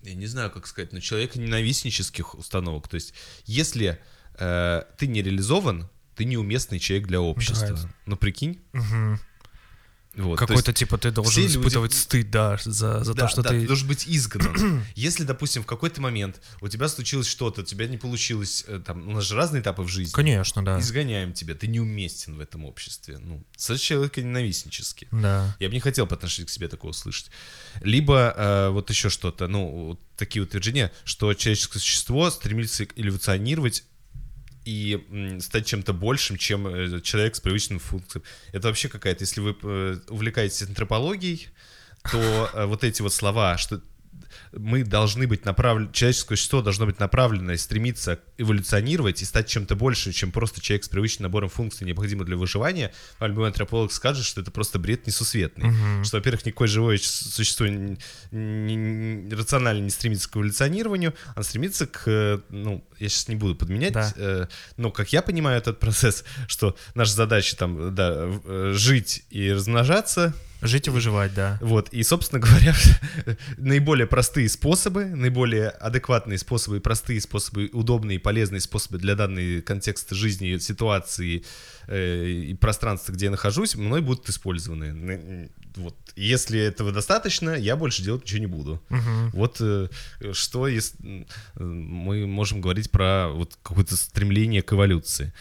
я 0.03 0.13
не 0.13 0.27
знаю, 0.27 0.49
как 0.49 0.65
сказать, 0.67 0.93
но 0.93 0.99
человека 0.99 1.39
ненавистнических 1.39 2.35
установок. 2.35 2.87
То 2.87 2.95
есть, 2.95 3.13
если 3.45 3.99
э, 4.35 4.83
ты 4.97 5.07
не 5.07 5.21
реализован, 5.21 5.89
ты 6.19 6.25
неуместный 6.25 6.79
человек 6.79 7.07
для 7.07 7.21
общества. 7.21 7.77
Да. 7.77 7.89
Ну, 8.05 8.17
прикинь. 8.17 8.59
Мгм. 8.73 9.21
Вот, 10.15 10.37
то 10.37 10.47
Какой-то 10.47 10.73
типа 10.73 10.97
ты 10.97 11.11
должен 11.11 11.43
люди- 11.43 11.53
испытывать 11.53 11.93
стыд, 11.93 12.29
да, 12.29 12.57
за, 12.65 13.05
за 13.05 13.13
да, 13.13 13.23
то, 13.23 13.29
что 13.29 13.41
да, 13.41 13.51
ты... 13.51 13.61
ты 13.61 13.67
должен 13.67 13.87
быть 13.87 14.05
изгнан. 14.05 14.83
Если, 14.95 15.23
допустим, 15.23 15.63
в 15.63 15.65
какой-то 15.65 16.01
момент 16.01 16.41
у 16.59 16.67
тебя 16.67 16.89
случилось 16.89 17.27
что-то, 17.27 17.61
у 17.61 17.63
тебя 17.63 17.87
не 17.87 17.95
получилось, 17.97 18.65
э, 18.67 18.81
там, 18.85 19.07
у 19.07 19.11
нас 19.11 19.23
же 19.23 19.35
разные 19.35 19.61
этапы 19.61 19.83
в 19.83 19.87
жизни. 19.87 20.11
Конечно, 20.11 20.65
да. 20.65 20.77
Изгоняем 20.81 21.31
тебя, 21.31 21.55
ты 21.55 21.67
неуместен 21.67 22.35
в 22.35 22.41
этом 22.41 22.65
обществе. 22.65 23.17
Ну, 23.19 23.45
с 23.55 23.77
человека 23.77 24.21
ненавистнически. 24.21 25.07
Да. 25.11 25.55
Я 25.57 25.69
бы 25.69 25.73
не 25.73 25.79
хотел 25.79 26.05
по 26.05 26.15
отношению 26.15 26.47
к 26.47 26.49
себе 26.49 26.67
такого 26.67 26.91
слышать. 26.91 27.31
Либо 27.79 28.33
э, 28.35 28.69
вот 28.71 28.89
еще 28.89 29.09
что-то, 29.09 29.47
ну, 29.47 29.69
вот 29.69 30.01
такие 30.17 30.43
утверждения, 30.43 30.91
что 31.05 31.33
человеческое 31.33 31.79
существо 31.79 32.29
стремится 32.29 32.83
эволюционировать 32.83 33.85
и 34.65 35.37
стать 35.39 35.65
чем-то 35.65 35.93
большим, 35.93 36.37
чем 36.37 36.67
э, 36.67 37.01
человек 37.01 37.35
с 37.35 37.39
привычным 37.39 37.79
функцией. 37.79 38.23
Это 38.51 38.67
вообще 38.67 38.89
какая-то, 38.89 39.23
если 39.23 39.41
вы 39.41 39.55
э, 39.61 39.97
увлекаетесь 40.09 40.63
антропологией, 40.63 41.49
то 42.11 42.49
э, 42.53 42.65
вот 42.65 42.83
эти 42.83 43.01
вот 43.01 43.13
слова, 43.13 43.57
что 43.57 43.81
мы 44.51 44.83
должны 44.83 45.27
быть 45.27 45.45
направлены, 45.45 45.91
человеческое 45.93 46.35
существо 46.35 46.61
должно 46.61 46.85
быть 46.85 46.99
направлено 46.99 47.53
и 47.53 47.57
стремиться 47.57 48.19
эволюционировать 48.37 49.21
и 49.21 49.25
стать 49.25 49.47
чем-то 49.47 49.75
больше, 49.75 50.11
чем 50.11 50.31
просто 50.31 50.61
человек 50.61 50.83
с 50.85 50.89
привычным 50.89 51.23
набором 51.23 51.49
функций, 51.49 51.85
необходимых 51.85 52.25
для 52.25 52.35
выживания, 52.37 52.91
любой 53.19 53.47
антрополог 53.47 53.91
скажет, 53.91 54.25
что 54.25 54.41
это 54.41 54.51
просто 54.51 54.79
бред 54.79 55.05
несусветный. 55.07 55.71
Что, 56.03 56.17
во-первых, 56.17 56.45
никакое 56.45 56.67
живое 56.67 56.97
существо 56.97 57.67
не- 57.67 57.97
не- 58.31 58.75
не- 58.75 59.35
рационально 59.35 59.83
не 59.83 59.89
стремится 59.89 60.29
к 60.29 60.35
эволюционированию, 60.37 61.13
а 61.35 61.43
стремится 61.43 61.85
к, 61.85 62.03
э, 62.07 62.39
ну, 62.49 62.83
я 62.99 63.09
сейчас 63.09 63.27
не 63.27 63.35
буду 63.35 63.55
подменять, 63.55 63.93
Да. 63.93 64.13
э, 64.15 64.47
но 64.77 64.91
как 64.91 65.11
я 65.13 65.21
понимаю 65.21 65.57
этот 65.57 65.79
процесс, 65.79 66.23
что 66.47 66.75
наша 66.95 67.13
задача 67.13 67.55
там, 67.55 67.93
да, 67.93 68.13
э, 68.43 68.71
жить 68.75 69.23
и 69.29 69.51
размножаться, 69.51 70.33
Жить 70.61 70.87
и 70.87 70.89
выживать, 70.89 71.33
да. 71.33 71.57
вот, 71.61 71.89
и, 71.89 72.03
собственно 72.03 72.41
говоря, 72.41 72.75
наиболее 73.57 74.07
простые 74.07 74.49
способы, 74.49 75.05
наиболее 75.05 75.69
адекватные 75.69 76.37
способы, 76.37 76.81
простые 76.81 77.21
способы, 77.21 77.69
удобные 77.71 78.17
и 78.17 78.19
полезные 78.19 78.59
способы 78.59 78.97
для 78.97 79.15
данной 79.15 79.61
контекста 79.61 80.15
жизни, 80.15 80.57
ситуации 80.57 81.43
э, 81.87 82.25
и 82.27 82.53
пространства, 82.55 83.13
где 83.13 83.25
я 83.25 83.31
нахожусь, 83.31 83.75
мной 83.75 84.01
будут 84.01 84.27
использованы. 84.29 85.49
Вот. 85.75 85.95
Если 86.15 86.59
этого 86.59 86.91
достаточно, 86.91 87.51
я 87.51 87.75
больше 87.75 88.03
делать 88.03 88.23
ничего 88.23 88.39
не 88.39 88.47
буду. 88.47 88.81
Мгм. 88.89 89.29
Вот 89.31 89.57
э, 89.61 89.87
что 90.33 90.67
если 90.67 91.25
э, 91.55 91.63
мы 91.63 92.27
можем 92.27 92.59
говорить 92.59 92.91
про 92.91 93.29
вот 93.29 93.57
какое-то 93.63 93.95
стремление 93.95 94.61
к 94.61 94.73
эволюции. 94.73 95.33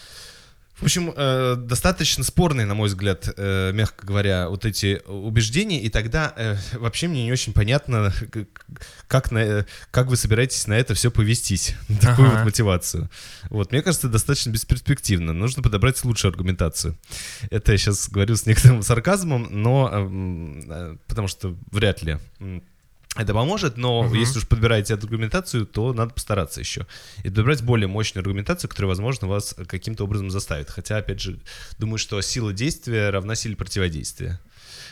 В 0.81 0.85
общем, 0.85 1.13
э, 1.15 1.57
достаточно 1.57 2.23
спорные, 2.23 2.65
на 2.65 2.75
мой 2.75 2.89
взгляд, 2.89 3.29
э, 3.37 3.73
мягко 3.73 4.07
говоря, 4.07 4.49
вот 4.49 4.65
эти 4.65 5.03
убеждения, 5.07 5.83
и 5.83 5.89
тогда 5.89 6.33
э, 6.37 6.57
вообще 6.75 7.09
мне 7.09 7.25
не 7.25 7.33
очень 7.33 7.53
понятно, 7.53 8.13
как, 9.09 9.33
на, 9.33 9.67
как 9.91 10.07
вы 10.07 10.17
собираетесь 10.17 10.69
на 10.69 10.75
это 10.75 10.95
все 10.95 11.11
повестись, 11.11 11.75
на 11.89 11.97
такую 12.01 12.29
Ага. 12.29 12.37
вот 12.37 12.45
мотивацию. 12.45 13.11
Вот, 13.51 13.73
мне 13.73 13.83
кажется, 13.83 14.09
достаточно 14.09 14.51
бесперспективно. 14.51 15.33
Нужно 15.33 15.65
подобрать 15.65 16.03
лучшую 16.05 16.31
аргументацию. 16.31 16.97
Это 17.51 17.73
я 17.73 17.79
сейчас 17.79 18.09
говорю 18.09 18.37
с 18.37 18.47
некоторым 18.47 18.83
сарказмом, 18.83 19.49
но 19.51 19.91
эм, 19.93 20.63
э, 20.71 20.97
потому 21.09 21.27
что 21.27 21.57
вряд 21.73 22.03
ли 22.03 22.19
это 23.17 23.35
поможет, 23.35 23.77
но 23.77 24.03
Мгм. 24.03 24.15
если 24.15 24.39
уж 24.39 24.47
подбираете 24.47 24.95
эту 24.95 25.07
аргументацию, 25.07 25.67
то 25.67 25.93
надо 25.93 26.15
постараться 26.15 26.61
еще. 26.61 26.87
И 27.25 27.31
подобрать 27.31 27.63
более 27.63 27.89
мощную 27.89 28.23
аргументацию, 28.23 28.69
которая, 28.71 28.89
возможно, 28.89 29.27
вас 29.27 29.55
каким-то 29.67 30.05
образом 30.05 30.31
заставит. 30.31 30.71
Хотя, 30.71 30.99
опять 30.99 31.21
же, 31.21 31.41
думаю, 31.79 31.99
что 31.99 32.21
сила 32.21 32.53
действия 32.53 33.11
равна 33.11 33.35
силе 33.35 33.57
противодействия. 33.57 34.41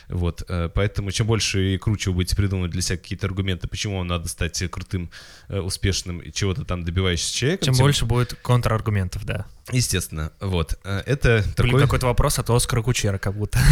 Вот, 0.09 0.43
э, 0.47 0.69
поэтому 0.73 1.11
чем 1.11 1.27
больше 1.27 1.73
и 1.73 1.77
круче 1.77 2.11
вы 2.11 2.17
будете 2.17 2.35
придумывать 2.35 2.71
для 2.71 2.81
себя 2.81 2.97
какие-то 2.97 3.27
аргументы, 3.27 3.67
почему 3.67 3.97
вам 3.97 4.07
надо 4.07 4.29
стать 4.29 4.63
крутым, 4.71 5.09
э, 5.49 5.59
успешным 5.59 6.19
и 6.19 6.31
чего-то 6.31 6.63
там 6.63 6.83
добивающимся 6.85 7.35
человеком, 7.35 7.73
Тем 7.73 7.75
больше 7.75 8.05
будет 8.05 8.33
контраргументов, 8.41 9.25
да. 9.25 9.47
Естественно, 9.71 10.31
вот. 10.39 10.79
Э, 10.85 11.03
Это 11.05 11.43
Блин, 11.57 11.71
такой... 11.71 11.81
какой-то 11.81 12.05
вопрос 12.07 12.39
от 12.39 12.49
Оскара 12.49 12.81
Кучера 12.81 13.17
как 13.17 13.35
будто. 13.35 13.59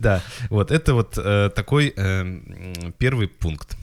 Да, 0.00 0.22
вот 0.50 0.70
это 0.70 0.92
вот 0.92 1.12
такой 1.54 1.94
первый 2.98 3.28
пункт. 3.28 3.76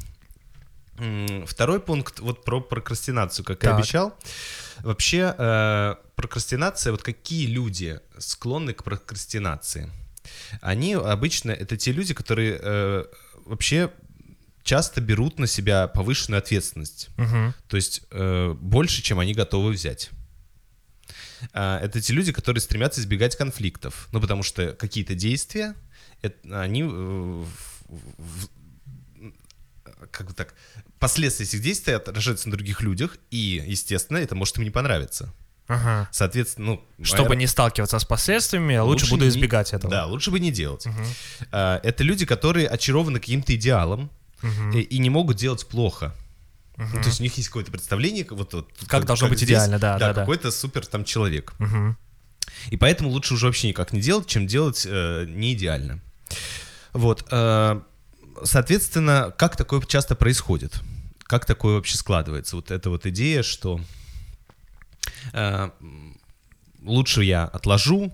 Второй 1.48 1.80
пункт 1.80 2.20
вот 2.20 2.44
про 2.46 2.62
прокрастинацию, 2.62 3.44
как 3.44 3.60
Так. 3.60 3.72
я 3.72 3.78
обещал. 3.78 4.14
Вообще 4.82 5.98
прокрастинация, 6.16 6.92
вот 6.92 7.02
какие 7.02 7.48
люди 7.48 8.00
склонны 8.20 8.74
к 8.74 8.84
прокрастинации? 8.84 9.90
Они 10.62 10.94
обычно 10.94 11.52
это 11.52 11.78
те 11.78 11.92
люди, 11.92 12.14
которые 12.14 12.60
э, 12.62 13.06
вообще 13.46 13.92
часто 14.64 15.00
берут 15.02 15.38
на 15.40 15.48
себя 15.48 15.88
повышенную 15.88 16.40
ответственность. 16.40 17.10
Мгм. 17.18 17.54
То 17.68 17.76
есть 17.78 18.02
э, 18.12 18.54
больше, 18.60 19.02
чем 19.02 19.20
они 19.20 19.34
готовы 19.34 19.72
взять. 19.72 20.10
А, 21.54 21.80
Это 21.80 22.02
те 22.02 22.14
люди, 22.14 22.32
которые 22.32 22.62
стремятся 22.62 23.02
избегать 23.02 23.36
конфликтов. 23.36 24.08
Ну, 24.12 24.20
потому 24.20 24.42
что 24.44 24.74
какие-то 24.74 25.14
действия, 25.16 25.76
это- 26.22 26.62
они... 26.62 26.82
э, 26.82 26.86
в- 26.86 27.48
в- 28.18 28.50
как 30.12 30.28
бы 30.28 30.34
так... 30.34 30.54
Последствия 31.00 31.46
этих 31.46 31.62
действий 31.62 31.94
отражаются 31.94 32.50
на 32.50 32.56
других 32.56 32.82
людях, 32.82 33.18
и, 33.32 33.64
естественно, 33.68 34.18
это 34.18 34.34
может 34.34 34.58
им 34.58 34.64
не 34.64 34.72
понравиться. 34.72 35.32
Ага. 35.68 36.08
Соответственно, 36.12 36.80
ну... 36.98 37.04
Чтобы 37.06 37.30
моя- 37.30 37.40
не 37.42 37.48
сталкиваться 37.48 37.98
с 37.98 38.06
последствиями, 38.06 38.78
лучше, 38.78 39.06
лучше 39.06 39.10
буду 39.12 39.24
не- 39.26 39.30
избегать 39.30 39.74
этого. 39.74 39.90
Да, 39.92 40.06
лучше 40.06 40.30
бы 40.32 40.40
не 40.40 40.52
делать. 40.52 40.86
Мгм. 40.86 41.06
А, 41.52 41.80
Это 41.84 42.04
люди, 42.04 42.26
которые 42.26 42.68
очарованы 42.68 43.20
каким-то 43.20 43.56
идеалом 43.56 44.12
Мгм. 44.44 44.72
и, 44.72 44.82
и 44.82 44.98
не 45.00 45.10
могут 45.10 45.38
делать 45.38 45.66
плохо. 45.68 46.14
Ну, 46.78 46.84
Мгм. 46.86 47.02
то 47.02 47.08
есть 47.08 47.20
у 47.20 47.24
них 47.24 47.36
есть 47.38 47.48
какое-то 47.50 47.72
представление, 47.72 48.28
вот, 48.30 48.54
вот, 48.54 48.70
Как 48.88 49.06
должно 49.06 49.28
быть 49.30 49.38
здесь, 49.40 49.50
идеально, 49.50 49.80
да, 49.80 49.98
да, 49.98 50.14
да. 50.14 50.22
какой-то 50.22 50.52
супер 50.52 50.86
там 50.86 51.04
человек. 51.06 51.54
Мгм. 51.58 51.98
И 52.70 52.78
поэтому 52.78 53.10
лучше 53.10 53.34
уже 53.34 53.48
вообще 53.48 53.70
никак 53.70 53.92
не 53.94 54.02
делать, 54.02 54.28
чем 54.28 54.46
делать 54.46 54.86
э, 54.88 55.26
не 55.28 55.54
идеально. 55.54 56.00
Вот. 56.94 57.26
э, 57.32 57.82
соответственно, 58.44 59.34
как 59.38 59.56
такое 59.56 59.82
часто 59.82 60.16
происходит? 60.16 60.80
Как 61.24 61.46
такое 61.46 61.76
вообще 61.76 61.98
складывается? 61.98 62.56
Вот 62.56 62.72
эта 62.72 62.90
вот 62.90 63.06
идея, 63.06 63.42
что 63.44 63.80
э, 63.80 63.82
лучше 66.84 67.24
я 67.24 67.46
отложу, 67.46 68.14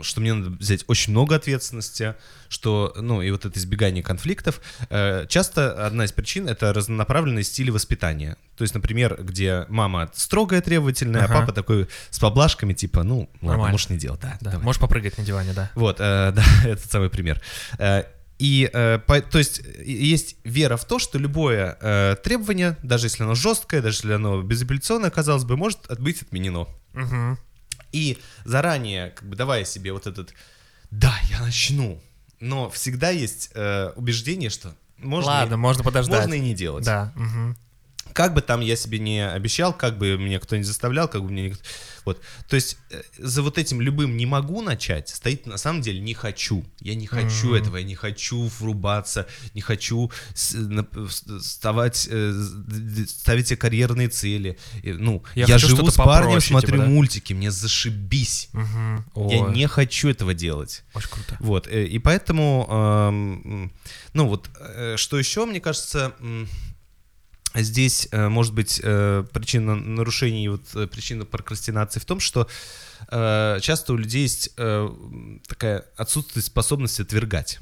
что 0.00 0.20
мне 0.22 0.32
надо 0.32 0.56
взять 0.56 0.84
очень 0.86 1.12
много 1.12 1.36
ответственности, 1.36 2.14
что, 2.48 2.94
ну, 2.96 3.20
и 3.20 3.30
вот 3.30 3.44
это 3.44 3.58
избегание 3.58 4.02
конфликтов. 4.02 4.62
Э, 4.88 5.26
Часто 5.28 5.86
одна 5.86 6.06
из 6.06 6.12
причин— 6.12 6.48
это 6.48 6.72
разнонаправленные 6.72 7.44
стили 7.44 7.68
воспитания. 7.68 8.38
То 8.56 8.62
есть, 8.64 8.72
например, 8.74 9.18
где 9.22 9.66
мама 9.68 10.10
строгая, 10.14 10.62
требовательная, 10.62 11.24
Ага. 11.24 11.34
а 11.34 11.40
папа 11.40 11.52
такой 11.52 11.86
с 12.08 12.18
поблажками, 12.18 12.72
типа, 12.72 13.02
ну, 13.02 13.28
ладно, 13.42 13.48
Нормально. 13.48 13.72
можешь 13.72 13.90
не 13.90 13.98
делать, 13.98 14.20
да. 14.20 14.38
Да, 14.40 14.52
давай. 14.52 14.64
можешь 14.64 14.80
попрыгать 14.80 15.18
на 15.18 15.24
диване, 15.24 15.52
да. 15.52 15.70
Вот, 15.74 15.96
э, 16.00 16.32
да, 16.34 16.42
этот 16.64 16.90
самый 16.90 17.10
пример. 17.10 17.42
И, 18.38 18.70
э, 18.72 18.98
по- 19.06 19.20
то 19.20 19.38
есть, 19.38 19.60
есть 19.84 20.36
вера 20.44 20.76
в 20.76 20.84
то, 20.84 20.98
что 20.98 21.18
любое 21.18 21.76
э, 21.80 22.16
требование, 22.22 22.76
даже 22.82 23.06
если 23.06 23.24
оно 23.24 23.34
жесткое, 23.34 23.82
даже 23.82 23.96
если 23.98 24.12
оно 24.12 24.42
безапелляционное, 24.42 25.10
казалось 25.10 25.44
бы, 25.44 25.56
может 25.56 25.80
быть 26.00 26.22
отменено. 26.22 26.68
Мгм. 26.92 27.38
И 27.92 28.18
заранее, 28.44 29.10
как 29.10 29.28
бы 29.28 29.34
давая 29.34 29.64
себе 29.64 29.92
вот 29.92 30.06
этот 30.06 30.34
«да, 30.90 31.14
я 31.30 31.40
начну», 31.40 32.00
но 32.38 32.70
всегда 32.70 33.10
есть 33.10 33.50
э, 33.54 33.90
убеждение, 33.96 34.50
что 34.50 34.72
можно, 34.98 35.30
Ладно, 35.32 35.54
и, 35.54 35.56
можно 35.56 35.82
подождать. 35.82 36.20
можно 36.20 36.34
и 36.34 36.40
не 36.40 36.54
делать. 36.54 36.84
Да. 36.84 37.12
мгм. 37.16 37.56
Как 38.12 38.34
бы 38.34 38.40
там 38.42 38.60
я 38.60 38.76
себе 38.76 38.98
не 38.98 39.26
обещал, 39.26 39.72
как 39.72 39.98
бы 39.98 40.16
меня 40.16 40.38
кто 40.38 40.56
не 40.56 40.62
заставлял, 40.64 41.08
как 41.08 41.22
бы 41.22 41.30
мне 41.30 41.48
никто... 41.50 41.62
Вот. 42.04 42.22
То 42.48 42.56
есть 42.56 42.78
э, 42.90 43.02
за 43.18 43.42
вот 43.42 43.58
этим 43.58 43.82
любым 43.82 44.16
«не 44.16 44.24
могу 44.24 44.62
начать» 44.62 45.10
стоит 45.10 45.46
на 45.46 45.58
самом 45.58 45.82
деле 45.82 46.00
«не 46.00 46.14
хочу». 46.14 46.64
Я 46.80 46.94
не 46.94 47.06
хочу 47.06 47.48
Мгм. 47.48 47.54
этого, 47.54 47.76
я 47.76 47.84
не 47.84 47.94
хочу 47.94 48.50
врубаться, 48.60 49.26
не 49.52 49.60
хочу 49.60 50.10
вставать, 50.34 52.08
э, 52.10 52.32
ставить 53.06 53.48
себе 53.48 53.56
карьерные 53.56 54.08
цели. 54.08 54.56
Ну, 54.82 55.22
Я 55.34 55.46
я, 55.46 55.58
живу 55.58 55.90
с 55.90 55.96
парнем, 55.96 56.40
смотрю 56.40 56.72
типа, 56.76 56.84
да? 56.84 56.88
мультики, 56.88 57.32
мне 57.34 57.50
зашибись. 57.50 58.48
Мгм. 58.52 59.04
Я 59.28 59.40
не 59.40 59.66
хочу 59.66 60.08
этого 60.08 60.32
делать. 60.32 60.84
Очень 60.94 61.10
круто. 61.10 61.36
Вот, 61.40 61.66
э, 61.66 61.84
и 61.84 61.98
поэтому, 61.98 62.66
эм, 62.70 63.72
ну 64.14 64.28
вот, 64.28 64.48
что 64.96 65.18
еще, 65.18 65.44
мне 65.44 65.60
кажется, 65.60 66.14
здесь 67.54 68.08
э, 68.10 68.28
может 68.28 68.54
быть 68.54 68.80
э, 68.82 69.24
причина 69.32 69.74
нарушений, 69.74 70.48
вот 70.48 70.62
э, 70.74 70.86
причина 70.86 71.24
прокрастинации 71.24 72.00
в 72.00 72.04
том, 72.04 72.20
что 72.20 72.48
часто 73.10 73.92
у 73.92 73.96
людей 73.96 74.22
есть 74.22 74.56
такая 74.56 75.84
отсутствие 75.96 76.42
способности 76.42 77.00
отвергать. 77.00 77.60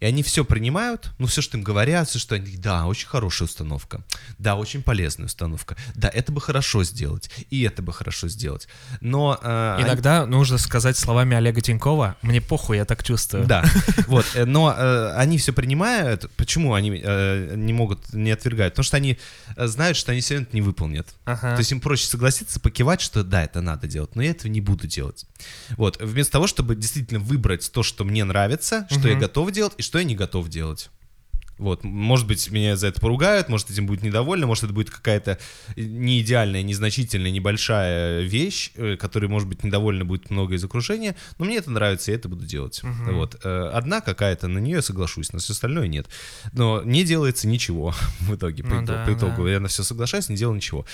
И 0.00 0.04
они 0.04 0.22
все 0.22 0.44
принимают, 0.44 1.10
ну 1.18 1.26
все, 1.26 1.42
что 1.42 1.56
им 1.56 1.64
говорят, 1.64 2.08
все, 2.08 2.18
что 2.18 2.34
они, 2.34 2.56
да, 2.56 2.86
очень 2.86 3.08
хорошая 3.08 3.46
установка, 3.48 4.02
да, 4.38 4.56
очень 4.56 4.82
полезная 4.82 5.26
установка, 5.26 5.76
да, 5.94 6.08
это 6.08 6.32
бы 6.32 6.40
хорошо 6.40 6.84
сделать, 6.84 7.30
и 7.50 7.62
это 7.62 7.82
бы 7.82 7.92
хорошо 7.92 8.28
сделать. 8.28 8.68
Но 9.00 9.38
э, 9.42 9.74
они- 9.78 9.88
Иногда 9.88 10.26
нужно 10.26 10.58
сказать 10.58 10.96
словами 10.96 11.36
Олега 11.36 11.60
Тинькова, 11.60 12.16
мне 12.22 12.40
похуй, 12.40 12.76
я 12.76 12.84
так 12.84 13.02
чувствую. 13.04 13.46
да, 13.46 13.64
вот, 14.06 14.26
э, 14.34 14.44
но 14.44 14.74
э, 14.76 15.14
они 15.16 15.38
все 15.38 15.52
принимают. 15.52 16.30
Почему 16.36 16.74
они 16.74 17.00
э, 17.02 17.54
не 17.56 17.72
могут, 17.72 18.12
не 18.12 18.30
отвергают? 18.30 18.74
Потому 18.74 18.84
что 18.84 18.96
они 18.96 19.18
знают, 19.56 19.96
что 19.96 20.12
они 20.12 20.20
все 20.20 20.34
равно 20.34 20.46
это 20.48 20.56
не 20.56 20.62
выполнят. 20.62 21.08
Ага. 21.24 21.54
То 21.54 21.58
есть 21.58 21.72
им 21.72 21.80
проще 21.80 22.06
согласиться, 22.06 22.60
покивать, 22.60 23.00
что 23.00 23.24
да, 23.24 23.42
это 23.44 23.60
надо 23.60 23.86
делать, 23.86 24.14
но 24.14 24.22
я 24.22 24.30
этого 24.30 24.50
не 24.50 24.60
буду 24.60 24.86
делать. 24.86 25.26
Вот, 25.76 26.00
вместо 26.00 26.32
того, 26.32 26.46
чтобы 26.46 26.76
действительно 26.76 27.20
выбрать 27.20 27.70
то, 27.72 27.82
что 27.82 28.04
мне 28.04 28.24
нравится, 28.24 28.86
что 28.90 29.08
я 29.08 29.14
готов 29.14 29.50
делать 29.52 29.69
и 29.78 29.82
что 29.82 29.98
я 29.98 30.04
не 30.04 30.14
готов 30.14 30.48
делать. 30.48 30.90
Вот, 31.58 31.84
может 31.84 32.26
быть, 32.26 32.50
меня 32.50 32.74
за 32.74 32.86
это 32.86 33.02
поругают, 33.02 33.50
может, 33.50 33.70
этим 33.70 33.84
будет 33.84 34.02
недовольны, 34.02 34.46
может, 34.46 34.64
это 34.64 34.72
будет 34.72 34.88
какая-то 34.88 35.38
не 35.76 36.22
идеальная, 36.22 36.62
незначительная, 36.62 37.30
небольшая 37.30 38.22
вещь, 38.22 38.70
э, 38.76 38.96
которой, 38.96 39.26
может 39.26 39.46
быть, 39.46 39.62
недовольно 39.62 40.06
будет 40.06 40.30
много 40.30 40.54
из 40.54 40.64
окружения, 40.64 41.16
но 41.38 41.44
мне 41.44 41.56
это 41.58 41.70
нравится, 41.70 42.12
я 42.12 42.16
это 42.16 42.30
буду 42.30 42.46
делать. 42.46 42.82
Мгм. 42.82 43.14
Вот. 43.14 43.38
э, 43.44 43.70
Одна 43.74 44.00
какая-то, 44.00 44.48
на 44.48 44.56
нее 44.56 44.76
я 44.76 44.82
соглашусь, 44.82 45.34
на 45.34 45.38
все 45.38 45.52
остальное 45.52 45.86
нет. 45.86 46.06
Но 46.54 46.82
не 46.82 47.04
делается 47.04 47.46
ничего 47.46 47.94
в 48.20 48.34
итоге, 48.34 48.62
по, 48.62 48.70
Ну 48.70 48.76
итогу, 48.76 48.86
да, 48.86 49.04
по 49.04 49.12
итогу. 49.12 49.44
да. 49.44 49.50
Я 49.50 49.60
на 49.60 49.68
все 49.68 49.82
соглашаюсь, 49.82 50.30
не 50.30 50.36
делаю 50.36 50.56
ничего. 50.56 50.86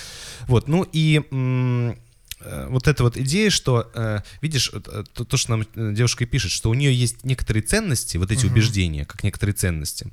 Вот, 0.47 0.67
ну 0.67 0.85
и... 0.91 1.95
э, 2.41 2.67
Вот 2.69 2.87
эта 2.87 3.03
вот 3.03 3.17
идея, 3.17 3.49
что, 3.49 3.89
э, 3.93 4.21
видишь, 4.41 4.69
э, 4.73 5.03
то, 5.13 5.25
то, 5.25 5.37
что 5.37 5.55
нам 5.57 5.65
девушка 5.95 6.23
и 6.23 6.27
пишет, 6.27 6.51
что 6.51 6.69
у 6.69 6.73
нее 6.73 6.93
есть 6.93 7.23
некоторые 7.25 7.63
ценности, 7.63 8.17
вот 8.17 8.31
эти 8.31 8.45
Мгм. 8.45 8.53
убеждения, 8.53 9.05
как 9.05 9.23
некоторые 9.23 9.53
ценности, 9.55 10.11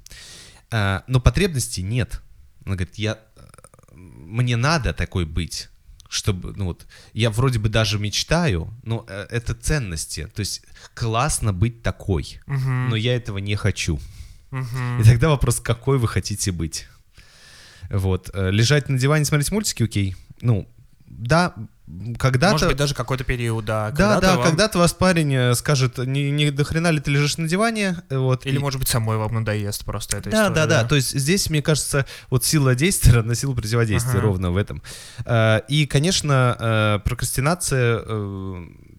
но 0.70 1.20
потребностей 1.22 1.82
нет. 1.82 2.20
Она 2.64 2.74
говорит, 2.76 2.94
я, 2.96 3.18
мне 3.92 4.56
надо 4.56 4.92
такой 4.92 5.24
быть, 5.24 5.68
чтобы, 6.08 6.52
ну 6.56 6.64
вот, 6.66 6.86
я 7.12 7.30
вроде 7.30 7.58
бы 7.58 7.68
даже 7.68 7.98
мечтаю, 7.98 8.72
но 8.82 9.04
это 9.08 9.54
ценности, 9.54 10.28
то 10.34 10.40
есть 10.40 10.62
классно 10.94 11.52
быть 11.52 11.82
такой, 11.82 12.40
Мгм. 12.46 12.88
но 12.90 12.96
я 12.96 13.14
этого 13.14 13.38
не 13.38 13.54
хочу. 13.56 14.00
Мгм. 14.50 15.00
И 15.00 15.04
тогда 15.04 15.28
вопрос, 15.28 15.60
какой 15.60 15.98
вы 15.98 16.08
хотите 16.08 16.50
быть? 16.52 16.86
Вот, 17.90 18.30
лежать 18.34 18.88
на 18.88 18.98
диване, 18.98 19.24
смотреть 19.26 19.52
мультики, 19.52 19.82
окей. 19.82 20.16
Ну, 20.40 20.68
да, 21.18 21.54
когда-то... 22.18 22.52
Может 22.52 22.68
быть, 22.68 22.76
даже 22.78 22.94
какой-то 22.94 23.24
период, 23.24 23.64
да. 23.66 23.90
Да, 23.90 23.96
когда-то 23.96 24.20
да, 24.22 24.36
вам- 24.36 24.46
когда-то 24.48 24.78
вас 24.78 24.92
парень 24.94 25.34
э, 25.34 25.54
скажет, 25.54 25.98
не, 25.98 26.30
не 26.30 26.50
до 26.50 26.64
хрена 26.64 26.90
ли 26.90 26.98
ты 26.98 27.10
лежишь 27.10 27.36
на 27.36 27.46
диване, 27.46 27.96
вот. 28.10 28.46
Или, 28.46 28.56
и- 28.56 28.58
может 28.58 28.80
быть, 28.80 28.88
самой 28.88 29.16
вам 29.18 29.34
надоест 29.34 29.84
просто 29.84 30.16
эта 30.16 30.30
да, 30.30 30.36
история. 30.48 30.54
да, 30.54 30.66
да. 30.66 30.84
То 30.84 30.94
есть 30.96 31.10
здесь, 31.18 31.50
мне 31.50 31.60
кажется, 31.62 32.06
вот 32.30 32.44
сила 32.44 32.74
действия 32.74 33.12
равна 33.16 33.34
сила 33.34 33.54
противодействия 33.54 34.12
Ага. 34.18 34.22
ровно 34.22 34.50
в 34.50 34.56
этом. 34.56 34.82
Э, 35.26 35.60
И, 35.68 35.86
конечно, 35.86 36.56
э, 36.58 36.98
прокрастинация 37.04 38.02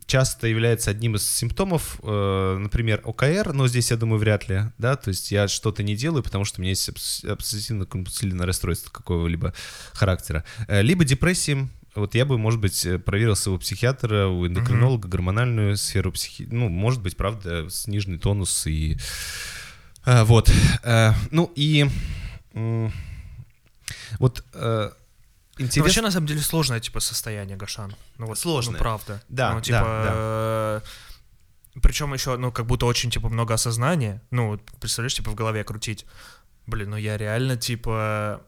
часто 0.06 0.48
является 0.48 0.92
одним 0.92 1.16
из 1.16 1.28
симптомов, 1.28 2.00
э, 2.04 2.58
например, 2.60 3.02
ОКР, 3.04 3.54
но 3.54 3.68
здесь, 3.68 3.90
я 3.90 3.98
думаю, 3.98 4.20
вряд 4.20 4.48
ли, 4.48 4.62
да, 4.78 4.96
то 4.96 5.08
есть 5.10 5.32
я 5.32 5.48
что-то 5.48 5.82
не 5.82 5.96
делаю, 5.96 6.22
потому 6.22 6.46
что 6.46 6.60
у 6.60 6.62
меня 6.62 6.70
есть 6.70 6.88
обс- 6.90 7.26
обсессивно-компульсивное 7.28 8.46
расстройство 8.46 8.92
какого-либо 8.92 9.56
характера. 9.94 10.44
Либо 10.68 11.04
депрессии, 11.06 11.68
вот 11.96 12.16
я 12.16 12.26
бы, 12.26 12.38
может 12.38 12.60
быть, 12.60 12.86
э, 12.86 13.00
проверил 13.00 13.36
своего 13.36 13.60
психиатра, 13.60 14.28
у 14.28 14.46
эндокринолога, 14.48 15.08
гормональную 15.08 15.78
сферу 15.78 16.12
психи... 16.12 16.48
Ну, 16.52 16.70
может 16.70 17.02
быть, 17.02 17.16
правда, 17.18 17.70
сниженный 17.70 18.18
тонус 18.18 18.68
и... 18.68 18.98
э, 20.06 20.24
Вот. 20.24 20.52
Э, 20.84 21.14
Ну 21.32 21.52
и... 21.56 21.90
Вот 24.20 24.44
э, 24.54 24.90
Ну, 25.58 25.68
вообще, 25.84 26.02
на 26.02 26.12
самом 26.12 26.28
деле, 26.28 26.42
сложное, 26.42 26.80
типа, 26.80 27.00
состояние, 27.00 27.58
Гашан. 27.58 27.96
Ну, 28.18 28.28
вот, 28.28 28.38
Сложное. 28.40 28.74
Ну, 28.74 28.80
правда. 28.80 29.22
Да, 29.30 29.50
Ну, 29.52 29.56
да, 29.58 29.62
типа... 29.62 30.84
Причем 31.82 32.14
еще, 32.14 32.38
ну, 32.38 32.52
как 32.52 32.66
будто 32.66 32.86
очень, 32.86 33.12
типа, 33.12 33.28
много 33.30 33.54
осознания. 33.54 34.22
Ну, 34.32 34.58
представляешь, 34.80 35.14
типа, 35.16 35.32
в 35.32 35.36
голове 35.36 35.64
крутить. 35.64 36.06
Блин, 36.68 36.92
ну 36.92 36.98
я 36.98 37.18
реально, 37.18 37.58
типа, 37.58 38.42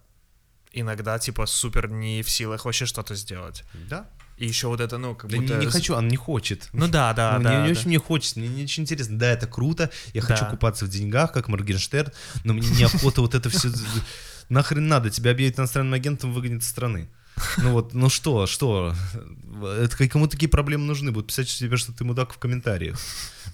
иногда, 0.79 1.17
типа, 1.19 1.45
супер 1.45 1.89
не 1.89 2.21
в 2.21 2.29
силах 2.29 2.65
вообще 2.65 2.85
что-то 2.85 3.15
сделать. 3.15 3.63
Да. 3.89 4.07
И 4.37 4.45
еще 4.45 4.67
вот 4.67 4.81
это, 4.81 4.97
ну, 4.99 5.15
как 5.15 5.29
Да 5.31 5.37
не, 5.37 5.47
будто... 5.47 5.57
не 5.59 5.65
хочу, 5.65 5.95
он 5.95 6.07
не 6.07 6.15
хочет. 6.17 6.69
Ну 6.71 6.87
да, 6.87 7.13
да, 7.13 7.37
Ну, 7.37 7.43
да. 7.43 7.55
не, 7.55 7.61
не 7.61 7.73
да. 7.73 7.79
очень 7.79 7.87
мне 7.87 7.97
хочется, 7.99 8.39
мне 8.39 8.47
не 8.47 8.63
очень 8.63 8.83
интересно. 8.83 9.17
Да, 9.17 9.31
это 9.31 9.47
круто, 9.47 9.89
я 10.13 10.21
хочу 10.21 10.43
Да. 10.43 10.49
купаться 10.51 10.85
в 10.85 10.89
деньгах, 10.89 11.31
как 11.31 11.47
Моргенштерн, 11.47 12.11
но 12.43 12.53
мне 12.53 12.69
неохота 12.69 13.21
вот 13.21 13.33
это 13.35 13.49
все... 13.49 13.69
Нахрен 14.49 14.87
надо, 14.87 15.09
тебя 15.09 15.31
объявят 15.31 15.59
иностранным 15.59 15.93
агентом, 15.93 16.33
выгонят 16.33 16.61
из 16.61 16.69
страны. 16.69 17.09
Ну 17.57 17.71
вот, 17.71 17.93
ну 17.93 18.09
что, 18.09 18.47
что? 18.47 18.95
Это 19.79 20.07
кому 20.07 20.27
такие 20.27 20.49
проблемы 20.49 20.85
нужны? 20.85 21.11
Будут 21.11 21.27
писать 21.27 21.47
тебе, 21.49 21.77
что 21.77 21.91
ты 21.91 22.03
мудак 22.03 22.33
в 22.33 22.37
комментариях. 22.37 22.99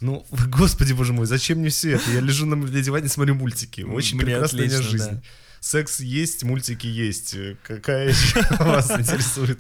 Ну, 0.02 0.26
господи, 0.48 0.94
боже 0.94 1.14
мой, 1.14 1.26
зачем 1.26 1.60
мне 1.60 1.70
все 1.70 1.94
это? 1.94 2.12
Я 2.12 2.20
лежу 2.22 2.46
на 2.46 2.56
диване, 2.68 3.08
смотрю 3.10 3.36
мультики. 3.36 3.82
Очень 3.82 4.18
Мне 4.18 4.26
прекрасная 4.26 4.66
отлично, 4.66 4.84
жизнь. 4.84 5.10
да. 5.12 5.22
Секс 5.64 6.02
есть, 6.02 6.44
мультики 6.44 6.88
есть. 6.88 7.38
Какая 7.64 8.10
еще 8.10 8.46
вас 8.60 8.92
интересует 8.92 9.60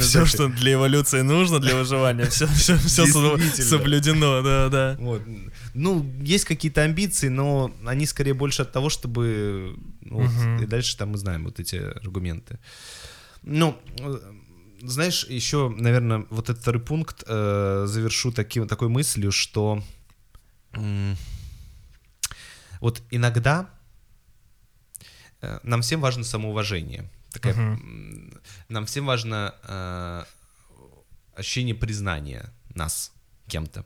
Все, 0.00 0.26
что 0.26 0.48
для 0.48 0.72
эволюции 0.72 1.20
нужно, 1.20 1.60
для 1.60 1.76
выживания, 1.76 2.26
все, 2.26 2.48
все, 2.48 2.76
все 2.76 3.06
соблюдено, 3.06 4.42
да, 4.42 4.68
да. 4.68 4.96
Вот. 4.98 5.22
Ну, 5.74 6.04
есть 6.20 6.44
какие-то 6.44 6.82
амбиции, 6.82 7.28
но 7.28 7.72
они 7.86 8.04
скорее 8.04 8.34
больше 8.34 8.62
от 8.62 8.72
того, 8.72 8.90
чтобы... 8.90 9.76
ну, 10.00 10.22
вот, 10.22 10.62
и 10.62 10.66
дальше 10.66 10.98
там 10.98 11.10
мы 11.10 11.18
знаем 11.18 11.44
вот 11.44 11.60
эти 11.60 11.76
аргументы. 11.76 12.58
Ну, 13.42 13.78
э, 14.00 14.18
знаешь, 14.82 15.24
еще, 15.28 15.68
наверное, 15.68 16.26
вот 16.30 16.50
этот 16.50 16.62
второй 16.62 16.82
пункт 16.82 17.22
э, 17.28 17.84
завершу 17.86 18.32
таким, 18.32 18.66
такой 18.66 18.88
мыслью, 18.88 19.30
что 19.30 19.84
м, 20.72 21.16
вот 22.80 23.02
иногда 23.12 23.70
э, 23.70 23.79
нам 25.62 25.82
всем 25.82 26.00
важно 26.00 26.24
самоуважение. 26.24 27.10
Такая, 27.32 27.54
м, 27.54 28.40
нам 28.68 28.86
всем 28.86 29.06
важно 29.06 29.54
э, 29.62 30.24
ощущение 31.36 31.74
признания 31.74 32.52
нас 32.74 33.12
кем-то. 33.46 33.84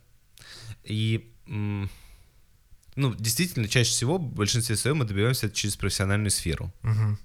И, 0.84 1.32
ну, 1.46 3.14
действительно, 3.14 3.68
чаще 3.68 3.90
всего 3.90 4.18
в 4.18 4.22
большинстве 4.34 4.76
своем 4.76 4.98
мы 4.98 5.04
добиваемся 5.04 5.46
это 5.46 5.54
через 5.56 5.76
профессиональную 5.76 6.30
сферу. 6.30 6.72
Мгм. 6.82 7.18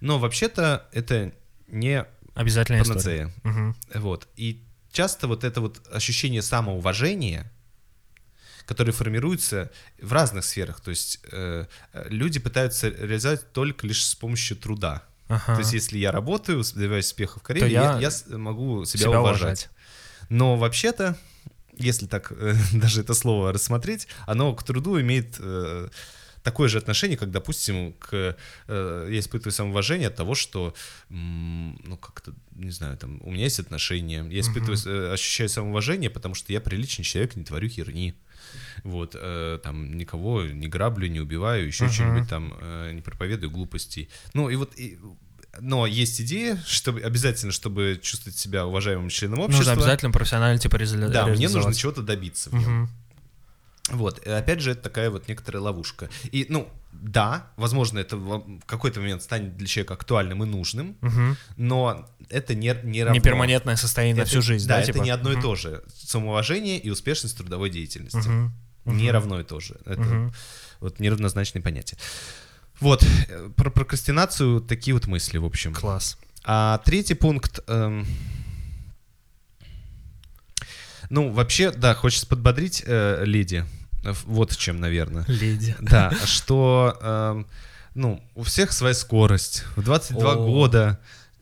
Но 0.00 0.18
вообще-то 0.18 0.88
это 0.92 1.32
не 1.66 2.04
Обязательная 2.34 2.82
история. 2.82 3.26
панацея. 3.26 3.32
Мгм. 3.42 3.76
Вот. 3.94 4.28
И 4.36 4.62
часто 4.92 5.26
вот 5.26 5.44
это 5.44 5.60
вот 5.60 5.86
ощущение 5.92 6.42
самоуважения, 6.42 7.50
которое 8.68 8.92
формируется 8.92 9.70
в 10.00 10.12
разных 10.12 10.44
сферах, 10.44 10.80
то 10.80 10.90
есть 10.90 11.20
э, 11.32 11.64
э, 11.94 12.06
люди 12.10 12.38
пытаются 12.38 12.90
реализовать 12.90 13.50
только 13.52 13.86
лишь 13.86 14.04
с 14.04 14.14
помощью 14.14 14.58
труда. 14.58 15.02
Ага. 15.28 15.54
То 15.54 15.60
есть 15.60 15.72
если 15.72 15.96
я 15.96 16.12
работаю, 16.12 16.62
добиваюсь 16.74 17.06
успеха 17.06 17.40
в 17.40 17.42
карьере, 17.42 17.72
я 17.72 17.98
я, 17.98 18.36
могу 18.36 18.84
себя, 18.84 19.04
Себя 19.04 19.20
уважать. 19.20 19.40
уважать. 19.40 19.70
Но 20.28 20.56
вообще-то, 20.56 21.16
если 21.78 22.06
так 22.06 22.30
э, 22.30 22.54
даже 22.74 23.00
это 23.00 23.14
слово 23.14 23.54
рассмотреть, 23.54 24.06
оно 24.26 24.54
к 24.54 24.62
труду 24.62 25.00
имеет 25.00 25.36
э, 25.38 25.88
такое 26.42 26.68
же 26.68 26.76
отношение, 26.76 27.16
как, 27.16 27.30
допустим, 27.30 27.94
к, 27.94 28.36
э, 28.68 29.08
я 29.10 29.18
испытываю 29.18 29.52
самоуважение 29.52 30.08
от 30.08 30.16
того, 30.16 30.34
что, 30.34 30.74
м, 31.08 31.80
ну, 31.84 31.96
как-то, 31.96 32.34
не 32.52 32.70
знаю, 32.70 32.98
там, 32.98 33.18
у 33.22 33.30
меня 33.30 33.44
есть 33.44 33.60
отношения, 33.60 34.26
я 34.30 34.40
испытываю, 34.40 34.76
э, 34.84 35.12
ощущаю 35.14 35.48
самоуважение, 35.48 36.10
потому 36.10 36.34
что 36.34 36.52
я 36.52 36.60
приличный 36.60 37.04
человек, 37.04 37.34
не 37.34 37.44
творю 37.44 37.68
херни. 37.68 38.14
Вот, 38.84 39.14
э, 39.18 39.58
там, 39.62 39.96
никого 39.96 40.42
не 40.44 40.68
граблю, 40.68 41.08
не 41.08 41.20
убиваю, 41.20 41.66
еще 41.66 41.84
Мгм. 41.84 41.92
что-нибудь 41.92 42.28
там, 42.28 42.54
э, 42.60 42.92
не 42.92 43.00
проповедую 43.02 43.50
глупостей. 43.50 44.08
Ну, 44.34 44.48
и 44.48 44.56
вот, 44.56 44.72
и- 44.78 44.98
но 45.60 45.86
есть 45.86 46.20
идея, 46.20 46.62
чтобы 46.66 47.00
обязательно, 47.00 47.52
чтобы 47.52 47.98
чувствовать 48.02 48.38
себя 48.38 48.66
уважаемым 48.66 49.08
членом 49.08 49.40
общества. 49.40 49.58
Нужно 49.64 49.72
обязательно 49.72 50.12
профессионально, 50.12 50.58
типа, 50.58 50.76
резали- 50.76 51.08
Да, 51.12 51.26
мне 51.26 51.48
нужно 51.48 51.74
чего-то 51.74 52.02
добиться 52.02 52.50
в 52.50 52.54
нем. 52.54 52.62
Мгм. 52.82 52.90
Вот, 53.90 54.24
и 54.26 54.30
опять 54.30 54.60
же, 54.60 54.72
это 54.72 54.82
такая 54.82 55.10
вот 55.10 55.28
некоторая 55.28 55.62
ловушка. 55.62 56.08
И, 56.30 56.46
ну, 56.48 56.68
да, 56.92 57.50
возможно, 57.56 57.98
это 57.98 58.16
в 58.16 58.60
какой-то 58.66 59.00
момент 59.00 59.22
станет 59.22 59.56
для 59.56 59.66
человека 59.66 59.94
актуальным 59.94 60.42
и 60.42 60.46
нужным, 60.46 60.96
Мгм. 61.00 61.36
но 61.56 62.08
это 62.28 62.54
не, 62.54 62.76
не 62.82 63.02
равно. 63.04 63.14
Не 63.14 63.20
перманентное 63.22 63.76
состояние 63.76 64.16
на 64.16 64.20
Это- 64.22 64.30
всю 64.30 64.42
жизнь, 64.42 64.66
да? 64.68 64.76
да, 64.76 64.82
это 64.82 64.92
типа? 64.92 65.04
не 65.04 65.10
одно 65.10 65.30
и 65.32 65.34
Мгм. 65.34 65.42
то 65.42 65.54
же. 65.54 65.82
Самоуважение 65.94 66.78
и 66.78 66.90
успешность 66.90 67.36
трудовой 67.36 67.70
деятельности. 67.70 68.16
Мгм. 68.28 68.52
Не 68.86 69.10
равно 69.10 69.40
и 69.40 69.44
то 69.44 69.60
же. 69.60 69.76
Это 69.84 70.00
Мгм. 70.00 70.32
вот 70.80 70.98
неравнозначные 70.98 71.62
понятия. 71.62 71.96
Вот, 72.80 73.02
э, 73.28 73.50
про 73.56 73.70
прокрастинацию 73.70 74.60
такие 74.60 74.94
вот 74.94 75.06
мысли, 75.06 75.38
в 75.38 75.44
общем. 75.44 75.74
Класс. 75.74 76.16
А 76.44 76.78
третий 76.84 77.14
пункт. 77.14 77.60
эм, 77.66 78.06
ну, 81.10 81.30
вообще, 81.32 81.70
да, 81.70 81.94
хочется 81.94 82.26
подбодрить 82.26 82.82
э, 82.86 83.22
леди. 83.24 83.64
Э, 84.04 84.12
Вот 84.26 84.52
в 84.52 84.56
чем, 84.58 84.80
наверное. 84.80 85.24
Леди. 85.28 85.76
Да, 85.80 86.12
что, 86.24 86.96
эм, 87.00 87.46
ну, 87.94 88.22
у 88.34 88.42
всех 88.42 88.72
своя 88.72 88.94
скорость. 88.94 89.64
В 89.76 89.82
22 89.82 90.32
О. 90.32 90.36
года, 90.36 91.00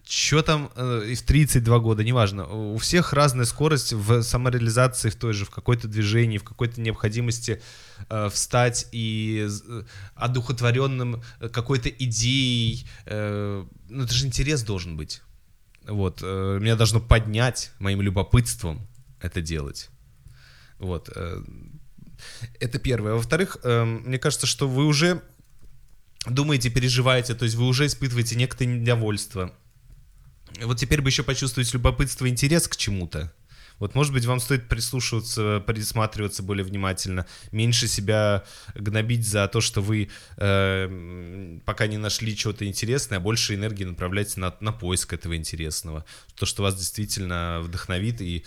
что 0.09 0.43
там, 0.43 0.71
э, 0.77 1.05
и 1.09 1.15
в 1.15 1.23
32 1.23 1.79
года, 1.81 2.05
неважно. 2.05 2.47
У 2.47 2.79
всех 2.79 3.13
разная 3.13 3.45
скорость 3.45 3.93
в 3.93 4.23
самореализации, 4.23 5.11
в 5.11 5.17
той 5.17 5.33
же, 5.33 5.45
в 5.45 5.51
какой-то 5.51 5.89
движении, 5.89 6.39
в 6.39 6.45
какой-то 6.45 6.81
необходимости 6.81 7.61
э, 8.09 8.29
встать 8.33 8.87
и 8.93 9.49
э, 9.69 9.83
одухотворенным 10.15 11.23
э, 11.41 11.49
какой-то 11.49 11.89
идеей. 11.89 12.87
э, 13.07 13.65
ну, 13.89 14.05
это 14.05 14.15
же 14.15 14.27
интерес 14.27 14.63
должен 14.63 14.97
быть. 14.97 15.23
Вот, 15.89 16.21
э, 16.23 16.59
меня 16.61 16.77
должно 16.77 17.01
поднять 17.01 17.71
моим 17.79 18.01
любопытством 18.03 18.87
это 19.21 19.41
делать. 19.41 19.89
Вот. 20.79 21.11
э, 21.15 21.43
это 22.61 22.79
первое. 22.79 23.15
Во-вторых, 23.15 23.59
эм, 23.63 24.03
мне 24.07 24.19
кажется, 24.19 24.47
что 24.47 24.69
вы 24.69 24.87
уже 24.87 25.23
думаете, 26.27 26.71
переживаете, 26.71 27.35
то 27.35 27.45
есть 27.45 27.57
вы 27.57 27.67
уже 27.67 27.87
испытываете 27.87 28.37
некоторое 28.37 28.69
недовольство. 28.69 29.53
Вот 30.63 30.79
теперь 30.79 31.03
бы 31.03 31.09
еще 31.09 31.23
почувствовать 31.23 31.73
любопытство 31.75 32.29
интерес 32.29 32.69
к 32.69 32.77
чему-то. 32.77 33.33
Вот, 33.79 33.95
может 33.95 34.13
быть, 34.13 34.25
вам 34.25 34.41
стоит 34.41 34.69
прислушиваться, 34.69 35.63
присматриваться 35.67 36.43
более 36.43 36.65
внимательно, 36.65 37.27
меньше 37.53 37.89
себя 37.89 38.45
гнобить 38.75 39.27
за 39.29 39.49
то, 39.49 39.61
что 39.61 39.83
вы 39.83 40.09
э, 40.39 41.59
пока 41.67 41.87
не 41.87 41.99
нашли 41.99 42.35
чего-то 42.35 42.67
интересное, 42.67 43.19
а 43.19 43.21
больше 43.21 43.55
энергии 43.55 43.85
направлять 43.85 44.35
на, 44.39 44.55
на 44.61 44.73
поиск 44.73 45.13
этого 45.13 45.37
интересного. 45.37 46.07
То, 46.37 46.47
что 46.47 46.63
вас 46.63 46.75
действительно 46.75 47.61
вдохновит 47.63 48.23
и 48.23 48.47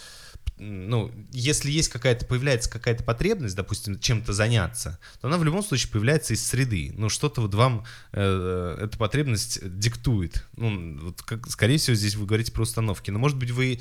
ну, 0.60 1.12
если 1.32 1.72
есть 1.72 1.89
какая-то, 1.89 2.26
появляется 2.26 2.69
какая-то 2.69 3.04
потребность, 3.04 3.56
допустим, 3.56 4.00
чем-то 4.00 4.34
заняться, 4.34 5.00
то 5.22 5.28
она 5.28 5.38
в 5.38 5.43
любом 5.43 5.63
случае 5.63 5.91
появляется 5.91 6.34
из 6.34 6.45
среды. 6.45 6.93
Ну, 6.95 7.10
что-то 7.10 7.41
вот 7.41 7.54
вам 7.56 7.86
э, 8.12 8.78
эта 8.82 8.98
потребность 8.98 9.60
диктует. 9.80 10.45
Ну, 10.58 11.00
вот 11.00 11.22
как, 11.22 11.50
скорее 11.50 11.78
всего, 11.78 11.95
здесь 11.95 12.15
вы 12.15 12.26
говорите 12.26 12.52
про 12.52 12.63
установки. 12.63 13.10
Но, 13.10 13.19
может 13.19 13.38
быть, 13.38 13.52
вы 13.52 13.80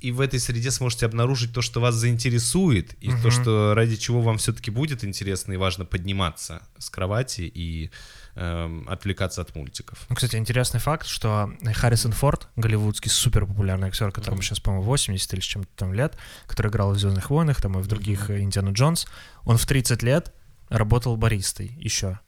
и 0.00 0.10
в 0.10 0.20
этой 0.20 0.40
среде 0.40 0.70
сможете 0.70 1.06
обнаружить 1.06 1.52
то, 1.52 1.62
что 1.62 1.80
вас 1.80 1.94
заинтересует, 1.94 2.94
и 3.00 3.10
то, 3.22 3.30
что 3.30 3.74
ради 3.74 3.96
чего 3.96 4.20
вам 4.20 4.38
все-таки 4.38 4.70
будет 4.70 5.04
интересно 5.04 5.52
и 5.52 5.56
важно 5.56 5.84
подниматься 5.84 6.62
с 6.78 6.90
кровати 6.90 7.42
и 7.42 7.90
эм, 8.36 8.86
отвлекаться 8.88 9.40
от 9.42 9.54
мультиков. 9.54 9.98
Ну, 10.08 10.14
Кстати, 10.16 10.36
интересный 10.36 10.78
факт, 10.80 11.06
что 11.06 11.50
Харрисон 11.74 12.12
Форд, 12.12 12.48
голливудский 12.56 13.10
супер 13.10 13.46
популярный 13.46 13.88
актер, 13.88 14.12
которому 14.12 14.42
сейчас, 14.42 14.60
по-моему, 14.60 14.84
80 14.84 15.32
или 15.34 15.40
с 15.40 15.44
чем-то 15.44 15.68
там 15.76 15.92
лет, 15.94 16.16
который 16.46 16.68
играл 16.70 16.92
в 16.92 16.98
Звездных 16.98 17.30
войнах, 17.30 17.60
там 17.60 17.78
и 17.78 17.82
в 17.82 17.86
других 17.86 18.30
э, 18.30 18.40
Индиана 18.40 18.70
Джонс, 18.70 19.06
он 19.44 19.56
в 19.56 19.66
30 19.66 20.02
лет 20.02 20.32
работал 20.68 21.16
баристой 21.16 21.72
еще. 21.78 22.18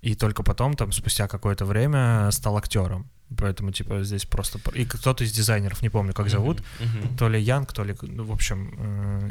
И 0.00 0.14
только 0.14 0.42
потом, 0.42 0.74
там, 0.74 0.90
спустя 0.92 1.28
какое-то 1.28 1.64
время, 1.64 2.30
стал 2.32 2.56
актером. 2.56 3.08
Поэтому, 3.38 3.72
типа, 3.72 4.02
здесь 4.04 4.26
просто... 4.26 4.58
пр- 4.58 4.74
И 4.76 4.84
кто-то 4.84 5.24
из 5.24 5.32
дизайнеров, 5.32 5.80
не 5.80 5.88
помню, 5.88 6.12
как 6.12 6.28
зовут, 6.28 6.62
Мгм. 6.80 7.16
то 7.16 7.28
ли 7.28 7.40
Янг, 7.40 7.72
то 7.72 7.82
ли, 7.84 7.96
ну, 8.02 8.24
в 8.24 8.32
общем, 8.32 8.74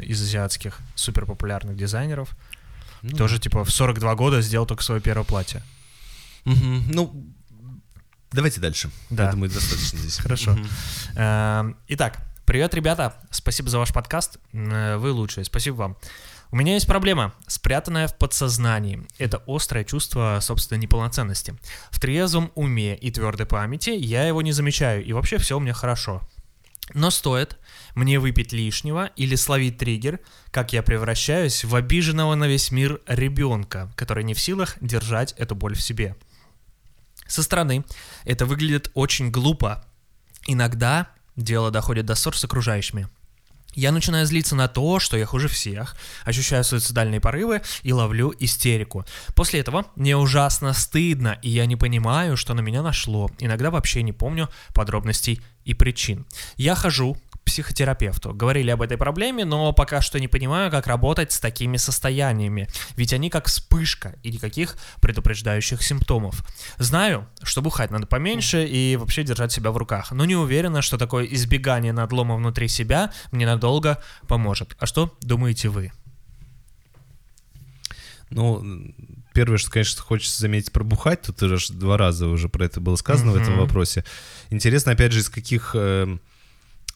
из 0.02 0.20
азиатских 0.20 0.78
супер 0.94 1.24
популярных 1.26 1.76
дизайнеров, 1.76 2.30
Ну, 3.02 3.16
тоже, 3.16 3.38
типа, 3.38 3.64
в 3.64 3.70
42 3.70 4.14
года 4.16 4.40
сделал 4.42 4.66
только 4.66 4.82
свое 4.82 5.00
первое 5.00 5.24
платье. 5.24 5.62
Мгм. 6.44 6.84
Ну, 6.90 7.34
давайте 8.32 8.60
дальше. 8.60 8.90
Да. 9.10 9.26
Я 9.26 9.32
думаю, 9.32 9.50
достаточно 9.50 9.98
здесь. 9.98 10.18
Хорошо. 10.18 10.56
Эм, 11.16 11.76
Итак, 11.88 12.18
привет, 12.46 12.74
ребята. 12.74 13.14
Спасибо 13.30 13.70
за 13.70 13.78
ваш 13.78 13.92
подкаст. 13.92 14.38
Э, 14.52 14.96
Вы 14.96 15.12
лучшие. 15.12 15.44
Спасибо 15.44 15.74
вам. 15.76 15.96
У 16.50 16.56
меня 16.56 16.74
есть 16.74 16.86
проблема, 16.86 17.32
спрятанная 17.46 18.06
в 18.08 18.18
подсознании. 18.18 19.06
Это 19.16 19.42
острое 19.46 19.84
чувство 19.84 20.38
собственной 20.42 20.82
неполноценности. 20.82 21.54
В 21.90 21.98
трезвом 21.98 22.52
уме 22.54 22.94
и 22.94 23.10
твердой 23.10 23.46
памяти 23.46 23.90
я 23.90 24.26
его 24.28 24.42
не 24.42 24.52
замечаю, 24.52 25.02
и 25.02 25.14
вообще 25.14 25.38
все 25.38 25.56
у 25.56 25.60
меня 25.60 25.72
хорошо. 25.72 26.20
Но 26.92 27.10
стоит 27.10 27.56
мне 27.94 28.18
выпить 28.18 28.52
лишнего 28.52 29.06
или 29.16 29.34
словить 29.34 29.78
триггер, 29.78 30.20
как 30.50 30.74
я 30.74 30.82
превращаюсь 30.82 31.64
в 31.64 31.74
обиженного 31.74 32.34
на 32.34 32.46
весь 32.46 32.70
мир 32.70 33.00
ребенка, 33.06 33.90
который 33.96 34.22
не 34.24 34.34
в 34.34 34.40
силах 34.40 34.76
держать 34.82 35.32
эту 35.38 35.54
боль 35.54 35.74
в 35.74 35.80
себе. 35.80 36.16
Со 37.26 37.42
стороны 37.42 37.84
это 38.24 38.46
выглядит 38.46 38.90
очень 38.94 39.30
глупо. 39.30 39.84
Иногда 40.46 41.08
дело 41.36 41.70
доходит 41.70 42.06
до 42.06 42.14
ссор 42.14 42.36
с 42.36 42.44
окружающими. 42.44 43.08
Я 43.74 43.90
начинаю 43.90 44.26
злиться 44.26 44.54
на 44.54 44.68
то, 44.68 44.98
что 44.98 45.16
я 45.16 45.24
хуже 45.24 45.48
всех, 45.48 45.96
ощущаю 46.24 46.62
суицидальные 46.62 47.20
порывы 47.20 47.62
и 47.82 47.92
ловлю 47.92 48.34
истерику. 48.38 49.06
После 49.34 49.60
этого 49.60 49.86
мне 49.96 50.14
ужасно 50.14 50.74
стыдно, 50.74 51.38
и 51.40 51.48
я 51.48 51.64
не 51.64 51.76
понимаю, 51.76 52.36
что 52.36 52.52
на 52.52 52.60
меня 52.60 52.82
нашло. 52.82 53.30
Иногда 53.38 53.70
вообще 53.70 54.02
не 54.02 54.12
помню 54.12 54.50
подробностей 54.74 55.40
и 55.64 55.72
причин. 55.72 56.26
Я 56.56 56.74
хожу 56.74 57.16
психотерапевту. 57.44 58.32
Говорили 58.32 58.70
об 58.70 58.82
этой 58.82 58.96
проблеме, 58.96 59.44
но 59.44 59.72
пока 59.72 60.00
что 60.00 60.18
не 60.18 60.28
понимаю, 60.28 60.70
как 60.70 60.86
работать 60.86 61.32
с 61.32 61.40
такими 61.40 61.76
состояниями. 61.76 62.68
Ведь 62.96 63.12
они 63.12 63.30
как 63.30 63.46
вспышка 63.46 64.16
и 64.22 64.30
никаких 64.30 64.76
предупреждающих 65.00 65.82
симптомов. 65.82 66.44
Знаю, 66.78 67.28
что 67.42 67.62
бухать 67.62 67.90
надо 67.90 68.06
поменьше 68.06 68.64
и 68.64 68.96
вообще 68.96 69.22
держать 69.22 69.52
себя 69.52 69.70
в 69.70 69.76
руках, 69.76 70.12
но 70.12 70.24
не 70.24 70.36
уверена, 70.36 70.82
что 70.82 70.98
такое 70.98 71.24
избегание 71.26 71.92
надлома 71.92 72.36
внутри 72.36 72.68
себя 72.68 73.12
мне 73.32 73.46
надолго 73.46 74.02
поможет. 74.28 74.76
А 74.78 74.86
что 74.86 75.16
думаете 75.20 75.68
вы? 75.68 75.92
Ну, 78.30 78.64
первое, 79.34 79.58
что, 79.58 79.70
конечно, 79.70 80.02
хочется 80.02 80.40
заметить 80.40 80.72
про 80.72 80.84
бухать, 80.84 81.20
тут 81.22 81.42
уже 81.42 81.72
два 81.74 81.98
раза 81.98 82.28
уже 82.28 82.48
про 82.48 82.64
это 82.64 82.80
было 82.80 82.96
сказано 82.96 83.32
в 83.32 83.36
этом 83.36 83.58
вопросе. 83.58 84.04
Интересно, 84.48 84.92
опять 84.92 85.12
же, 85.12 85.20
из 85.20 85.28
каких... 85.28 85.72
э, 85.74 86.16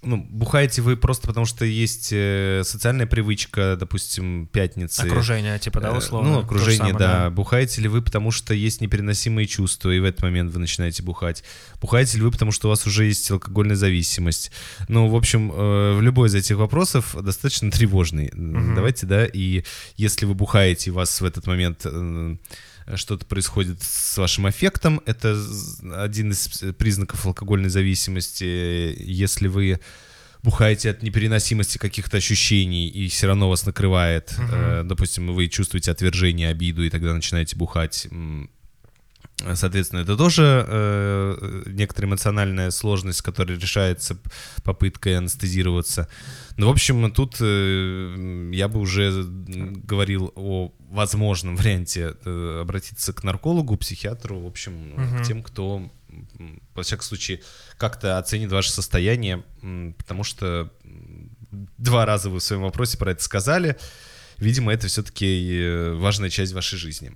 ну, 0.02 0.18
бухаете 0.18 0.82
вы 0.82 0.96
просто 0.96 1.26
потому, 1.26 1.46
что 1.46 1.64
есть 1.64 2.10
э, 2.12 2.62
социальная 2.64 3.06
привычка, 3.06 3.76
допустим, 3.78 4.46
пятницы. 4.46 5.00
Окружение, 5.00 5.58
типа, 5.58 5.80
да, 5.80 5.88
Э, 5.90 5.98
условно? 5.98 6.30
Ну, 6.30 6.38
окружение, 6.40 6.78
самое, 6.78 6.96
да. 6.98 7.30
Бухаете 7.30 7.80
ли 7.82 7.88
вы, 7.88 8.02
потому 8.02 8.30
что 8.30 8.54
есть 8.54 8.80
непереносимые 8.80 9.46
чувства, 9.46 9.90
и 9.90 9.98
в 9.98 10.04
этот 10.04 10.22
момент 10.22 10.52
вы 10.52 10.60
начинаете 10.60 11.02
бухать? 11.02 11.44
Бухаете 11.80 12.18
ли 12.18 12.24
вы, 12.24 12.30
потому 12.30 12.52
что 12.52 12.68
у 12.68 12.70
вас 12.70 12.86
уже 12.86 13.04
есть 13.04 13.30
алкогольная 13.30 13.76
зависимость? 13.76 14.52
Ну, 14.88 15.08
в 15.08 15.16
общем, 15.16 15.50
э, 15.52 15.94
в 15.94 16.02
любой 16.02 16.28
из 16.28 16.34
этих 16.34 16.56
вопросов 16.56 17.16
достаточно 17.20 17.70
тревожный. 17.70 18.30
Мгм. 18.32 18.74
Давайте, 18.74 19.06
да, 19.06 19.26
и 19.26 19.64
если 19.96 20.26
вы 20.26 20.34
бухаете, 20.34 20.90
и 20.90 20.92
вас 20.92 21.20
в 21.20 21.24
этот 21.24 21.46
момент 21.46 21.86
что-то 22.94 23.26
происходит 23.26 23.82
с 23.82 24.16
вашим 24.16 24.46
аффектом, 24.46 25.00
это 25.06 25.36
один 25.96 26.30
из 26.32 26.48
признаков 26.78 27.26
алкогольной 27.26 27.68
зависимости. 27.68 28.44
Если 28.98 29.48
вы 29.48 29.80
бухаете 30.42 30.90
от 30.90 31.02
непереносимости 31.02 31.78
каких-то 31.78 32.18
ощущений 32.18 32.88
и 32.88 33.08
все 33.08 33.26
равно 33.26 33.48
вас 33.48 33.66
накрывает, 33.66 34.32
э, 34.38 34.82
допустим, 34.84 35.34
вы 35.34 35.48
чувствуете 35.48 35.90
отвержение, 35.90 36.48
обиду 36.50 36.84
и 36.84 36.90
тогда 36.90 37.12
начинаете 37.12 37.56
бухать, 37.56 38.06
Соответственно, 39.54 40.00
это 40.00 40.16
тоже 40.16 40.64
э, 40.66 41.62
некоторая 41.66 42.08
эмоциональная 42.08 42.70
сложность, 42.70 43.20
которая 43.20 43.58
решается 43.58 44.16
попыткой 44.64 45.18
анестезироваться. 45.18 46.08
Ну, 46.56 46.68
в 46.68 46.70
общем, 46.70 47.12
тут 47.12 47.36
э, 47.40 48.50
я 48.54 48.68
бы 48.68 48.80
уже 48.80 49.24
говорил 49.26 50.32
о 50.36 50.72
возможном 50.88 51.56
варианте 51.56 52.14
э, 52.24 52.60
обратиться 52.62 53.12
к 53.12 53.24
наркологу, 53.24 53.76
психиатру, 53.76 54.40
в 54.40 54.46
общем, 54.46 54.72
Мгм. 54.96 55.18
к 55.18 55.26
тем, 55.26 55.42
кто, 55.42 55.90
во 56.74 56.82
всяком 56.82 57.04
случае, 57.04 57.42
как-то 57.76 58.16
оценит 58.16 58.50
ваше 58.50 58.70
состояние, 58.70 59.44
потому 59.98 60.24
что 60.24 60.72
два 61.76 62.06
раза 62.06 62.30
вы 62.30 62.38
в 62.38 62.42
своем 62.42 62.62
вопросе 62.62 62.96
про 62.96 63.10
это 63.12 63.22
сказали. 63.22 63.76
Видимо, 64.38 64.72
это 64.72 64.86
все-таки 64.86 65.90
важная 65.94 66.30
часть 66.30 66.54
вашей 66.54 66.78
жизни. 66.78 67.12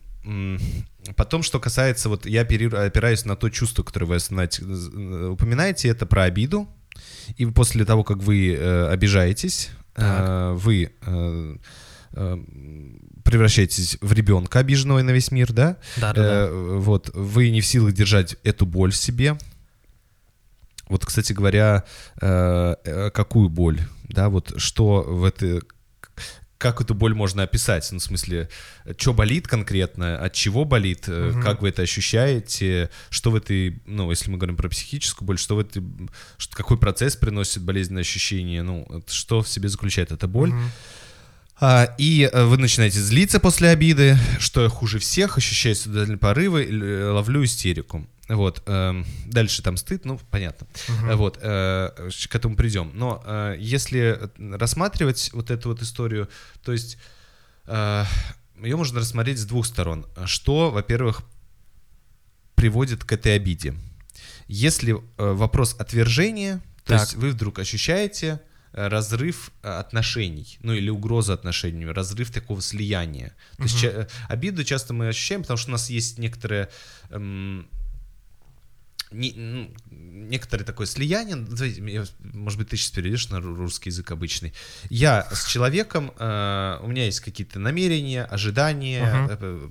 Потом, 1.16 1.42
что 1.42 1.60
касается, 1.60 2.08
вот 2.08 2.26
я 2.26 2.42
опираюсь 2.42 3.24
на 3.24 3.36
то 3.36 3.48
чувство, 3.48 3.82
которое 3.82 4.06
вы 4.06 4.16
э, 4.16 5.28
упоминаете, 5.28 5.88
это 5.88 6.06
про 6.06 6.24
обиду. 6.24 6.68
И 7.36 7.46
после 7.46 7.84
того, 7.84 8.04
как 8.04 8.18
вы 8.18 8.52
э, 8.52 8.88
обижаетесь, 8.88 9.70
э, 9.96 10.52
вы 10.56 10.92
э, 11.00 11.56
э, 12.12 12.38
превращаетесь 13.24 13.96
в 14.00 14.12
ребенка, 14.12 14.58
обиженного 14.58 15.02
на 15.02 15.10
весь 15.10 15.30
мир, 15.30 15.52
да? 15.52 15.76
Да, 15.96 16.12
да, 16.12 16.22
да. 16.22 16.46
Э, 16.48 16.78
вот, 16.78 17.10
вы 17.14 17.50
не 17.50 17.60
в 17.60 17.66
силах 17.66 17.92
держать 17.92 18.36
эту 18.42 18.66
боль 18.66 18.92
в 18.92 18.96
себе. 18.96 19.38
Вот, 20.88 21.06
кстати 21.06 21.32
говоря, 21.32 21.84
э, 22.20 22.74
э, 22.84 23.10
какую 23.10 23.48
боль, 23.48 23.80
да, 24.08 24.28
вот 24.28 24.54
что 24.56 25.02
в 25.02 25.24
это, 25.24 25.60
как 26.60 26.80
эту 26.82 26.94
боль 26.94 27.14
можно 27.14 27.42
описать? 27.42 27.88
Ну, 27.90 27.98
в 27.98 28.02
смысле, 28.02 28.50
что 28.98 29.14
болит 29.14 29.48
конкретно, 29.48 30.18
от 30.18 30.34
чего 30.34 30.66
болит, 30.66 31.04
э, 31.08 31.30
Мгм. 31.32 31.42
как 31.42 31.62
вы 31.62 31.70
это 31.70 31.80
ощущаете, 31.82 32.90
что 33.08 33.30
в 33.30 33.34
этой, 33.34 33.80
ну, 33.86 34.10
если 34.10 34.30
мы 34.30 34.36
говорим 34.36 34.56
про 34.56 34.68
психическую 34.68 35.26
боль, 35.26 35.38
что 35.38 35.56
в 35.56 35.60
этой, 35.60 35.82
что, 36.36 36.54
какой 36.54 36.76
процесс 36.78 37.16
приносит 37.16 37.62
болезненное 37.62 38.02
ощущение, 38.02 38.62
ну, 38.62 38.86
что 39.08 39.40
в 39.42 39.48
себе 39.48 39.70
заключает 39.70 40.12
эта 40.12 40.28
боль? 40.28 40.52
А, 41.62 41.94
и 41.98 42.28
э, 42.32 42.44
вы 42.44 42.56
начинаете 42.58 43.00
злиться 43.00 43.38
после 43.40 43.68
обиды, 43.68 44.16
что 44.38 44.62
я 44.62 44.68
хуже 44.68 44.98
всех, 44.98 45.36
ощущаю 45.38 45.74
суицидальные 45.74 46.16
порывы, 46.18 46.64
л- 46.64 47.14
ловлю 47.14 47.44
истерику. 47.44 48.06
Вот. 48.34 48.62
эм, 48.66 49.04
Дальше 49.26 49.62
там 49.62 49.76
стыд, 49.76 50.04
ну, 50.04 50.18
понятно. 50.30 50.66
Э, 50.88 51.14
Вот. 51.16 51.38
э, 51.42 52.10
К 52.28 52.34
этому 52.34 52.54
придем. 52.56 52.92
Но 52.94 53.22
э, 53.26 53.56
если 53.58 54.30
рассматривать 54.38 55.30
вот 55.32 55.50
эту 55.50 55.68
вот 55.70 55.82
историю, 55.82 56.28
то 56.64 56.72
есть 56.72 56.96
ее 57.68 58.76
можно 58.76 59.00
рассмотреть 59.00 59.38
с 59.38 59.44
двух 59.44 59.64
сторон. 59.66 60.06
Что, 60.26 60.70
во-первых, 60.70 61.22
приводит 62.54 63.04
к 63.04 63.12
этой 63.12 63.36
обиде? 63.36 63.74
Если 64.48 64.94
э, 64.94 64.98
вопрос 65.32 65.76
отвержения, 65.78 66.60
то 66.84 66.94
Так. 66.94 67.00
есть 67.02 67.14
вы 67.14 67.30
вдруг 67.30 67.58
ощущаете 67.60 68.40
э, 68.72 68.88
разрыв 68.88 69.52
э, 69.62 69.68
отношений, 69.68 70.58
ну 70.62 70.72
или 70.72 70.90
угроза 70.90 71.34
отношений, 71.34 71.86
разрыв 71.86 72.30
такого 72.32 72.60
слияния. 72.60 73.34
То 73.56 73.62
есть 73.62 73.80
ча- 73.80 73.88
э, 73.88 74.06
обиду 74.28 74.64
часто 74.64 74.92
мы 74.92 75.08
ощущаем, 75.08 75.42
потому 75.42 75.56
что 75.56 75.70
у 75.70 75.72
нас 75.72 75.88
есть 75.90 76.18
некоторое 76.18 76.68
эм, 77.10 77.68
не- 79.10 79.32
ну, 79.34 79.70
некоторое 79.90 80.64
такое 80.64 80.86
слияние, 80.86 81.36
я- 81.90 82.04
может 82.32 82.58
быть, 82.58 82.68
ты 82.68 82.76
сейчас 82.76 82.90
перейдешь 82.92 83.28
на 83.30 83.36
ру- 83.36 83.54
русский 83.56 83.90
язык 83.90 84.10
обычный. 84.10 84.52
Я 84.88 85.28
с 85.32 85.46
человеком, 85.46 86.12
э, 86.18 86.78
у 86.82 86.86
меня 86.86 87.04
есть 87.06 87.20
какие-то 87.20 87.58
намерения, 87.58 88.24
ожидания, 88.24 89.04
Мгм. 89.04 89.38
э, 89.40 89.68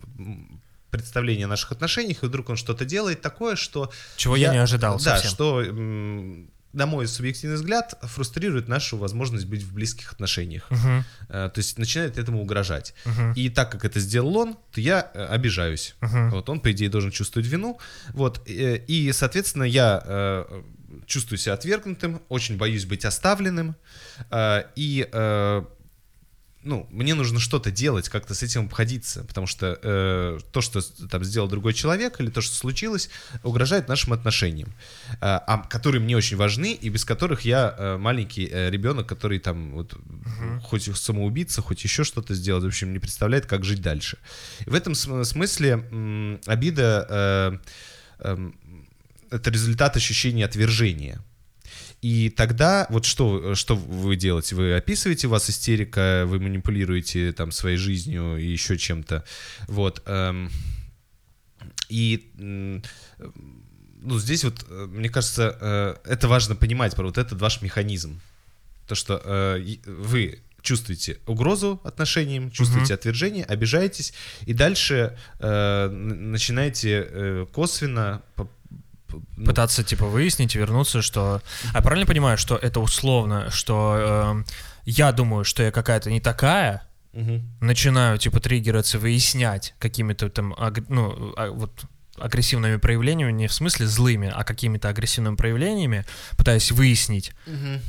о 1.45 1.49
наших 1.49 1.71
отношениях, 1.71 2.23
и 2.23 2.25
вдруг 2.25 2.49
он 2.49 2.55
что-то 2.57 2.83
делает 2.83 3.21
такое, 3.21 3.55
что... 3.55 3.91
Чего 4.17 4.35
я, 4.35 4.51
не 4.51 4.57
ожидал 4.57 4.97
Да, 4.97 5.15
совсем. 5.17 5.29
что, 5.31 5.61
на 6.73 6.85
мой 6.85 7.07
субъективный 7.07 7.55
взгляд, 7.55 7.95
фрустрирует 8.03 8.67
нашу 8.67 8.97
возможность 8.97 9.45
быть 9.45 9.63
в 9.63 9.73
близких 9.73 10.11
отношениях. 10.13 10.67
Э, 11.29 11.49
То 11.53 11.59
есть 11.59 11.77
начинает 11.79 12.17
этому 12.17 12.41
угрожать. 12.41 12.93
мгм, 13.05 13.33
И 13.33 13.49
так 13.49 13.71
как 13.71 13.85
это 13.85 13.99
сделал 13.99 14.37
он, 14.37 14.57
то 14.71 14.79
я 14.81 15.09
э, 15.13 15.25
обижаюсь. 15.25 15.95
мгм. 16.01 16.29
Вот 16.31 16.49
он, 16.49 16.59
по 16.59 16.71
идее, 16.71 16.89
должен 16.89 17.11
чувствовать 17.11 17.47
вину. 17.47 17.79
Вот. 18.13 18.41
э, 18.47 18.77
И, 18.87 19.11
соответственно, 19.13 19.63
я 19.63 20.45
чувствую 21.05 21.37
себя 21.39 21.53
отвергнутым, 21.53 22.21
очень 22.29 22.57
боюсь 22.57 22.85
быть 22.85 23.05
оставленным. 23.05 23.75
И 24.75 25.07
ну, 26.63 26.87
мне 26.91 27.13
нужно 27.13 27.39
что-то 27.39 27.71
делать, 27.71 28.09
как-то 28.09 28.33
с 28.33 28.43
этим 28.43 28.65
обходиться, 28.65 29.23
потому 29.23 29.47
что 29.47 29.79
э, 29.81 30.39
то, 30.51 30.61
что 30.61 30.81
там 31.07 31.23
сделал 31.23 31.47
другой 31.47 31.73
человек 31.73 32.19
или 32.19 32.29
то, 32.29 32.41
что 32.41 32.53
случилось, 32.55 33.09
угрожает 33.43 33.87
нашим 33.87 34.13
отношениям, 34.13 34.69
э, 34.69 35.15
а, 35.21 35.65
которые 35.69 36.01
мне 36.01 36.17
очень 36.17 36.35
важны 36.37 36.73
и 36.73 36.89
без 36.89 37.05
которых 37.05 37.41
я 37.41 37.73
э, 37.77 37.97
маленький 37.97 38.49
э, 38.51 38.69
ребенок, 38.69 39.07
который 39.07 39.39
там 39.39 39.71
вот 39.71 39.97
хоть 40.63 40.87
и 40.87 40.93
самоубийца, 40.93 41.61
хоть 41.61 41.83
еще 41.83 42.03
что-то 42.03 42.33
сделать, 42.35 42.63
в 42.63 42.67
общем, 42.67 42.91
не 42.91 42.99
представляет, 42.99 43.45
как 43.45 43.63
жить 43.63 43.81
дальше. 43.81 44.17
И 44.65 44.69
в 44.69 44.73
этом 44.73 44.95
см- 44.95 45.25
смысле 45.25 45.85
м, 45.91 46.41
обида 46.45 47.07
э, 47.09 47.57
эм, 48.19 48.55
это 49.31 49.49
результат 49.49 49.95
ощущения 49.95 50.45
отвержения. 50.45 51.23
И 52.01 52.29
тогда 52.29 52.87
вот 52.89 53.05
что, 53.05 53.55
что 53.55 53.75
вы 53.75 54.15
делаете? 54.15 54.55
Вы 54.55 54.75
описываете, 54.75 55.27
у 55.27 55.31
вас 55.31 55.49
истерика, 55.49 56.23
вы 56.27 56.39
манипулируете 56.39 57.33
там 57.33 57.51
своей 57.51 57.77
жизнью 57.77 58.37
и 58.37 58.45
еще 58.45 58.77
чем-то. 58.77 59.25
Вот. 59.67 60.01
эм, 60.05 60.49
и 61.89 62.31
ну, 64.01 64.17
здесь 64.17 64.43
вот, 64.45 64.65
э, 64.69 64.87
мне 64.89 65.09
кажется, 65.09 65.57
э, 65.59 65.95
это 66.05 66.27
важно 66.27 66.55
понимать, 66.55 66.95
про 66.95 67.05
вот 67.05 67.17
этот 67.17 67.41
ваш 67.41 67.61
механизм. 67.61 68.21
То, 68.87 68.95
что 68.95 69.21
э, 69.23 69.61
вы 69.85 70.39
чувствуете 70.61 71.17
угрозу 71.25 71.79
отношениям, 71.83 72.51
чувствуете 72.51 72.93
отвержение, 72.93 73.45
обижаетесь, 73.45 74.13
и 74.45 74.53
дальше 74.53 75.17
э, 75.39 75.89
начинаете 75.89 77.07
э, 77.09 77.45
косвенно 77.51 78.21
по- 78.35 78.49
ну, 79.11 79.45
Пытаться, 79.45 79.83
типа, 79.83 80.05
выяснить, 80.05 80.55
вернуться, 80.55 81.01
что... 81.01 81.41
А 81.73 81.81
правильно 81.81 82.05
понимаю, 82.05 82.37
что 82.37 82.55
это 82.55 82.79
условно, 82.79 83.49
что 83.51 83.95
эм, 83.97 84.45
я 84.85 85.11
думаю, 85.11 85.43
что 85.43 85.63
я 85.63 85.71
какая-то 85.71 86.09
не 86.09 86.21
такая, 86.21 86.83
мгм. 87.13 87.57
начинаю, 87.61 88.17
типа, 88.17 88.39
триггериться, 88.39 88.99
выяснять 88.99 89.75
какими-то 89.79 90.29
там, 90.29 90.55
ну, 90.89 91.33
а, 91.37 91.51
вот 91.51 91.85
агрессивными 92.21 92.77
проявлениями, 92.77 93.31
не 93.31 93.47
в 93.47 93.53
смысле 93.53 93.87
злыми, 93.87 94.31
а 94.33 94.43
какими-то 94.43 94.89
агрессивными 94.89 95.35
проявлениями, 95.35 96.05
пытаясь 96.37 96.71
выяснить, 96.71 97.31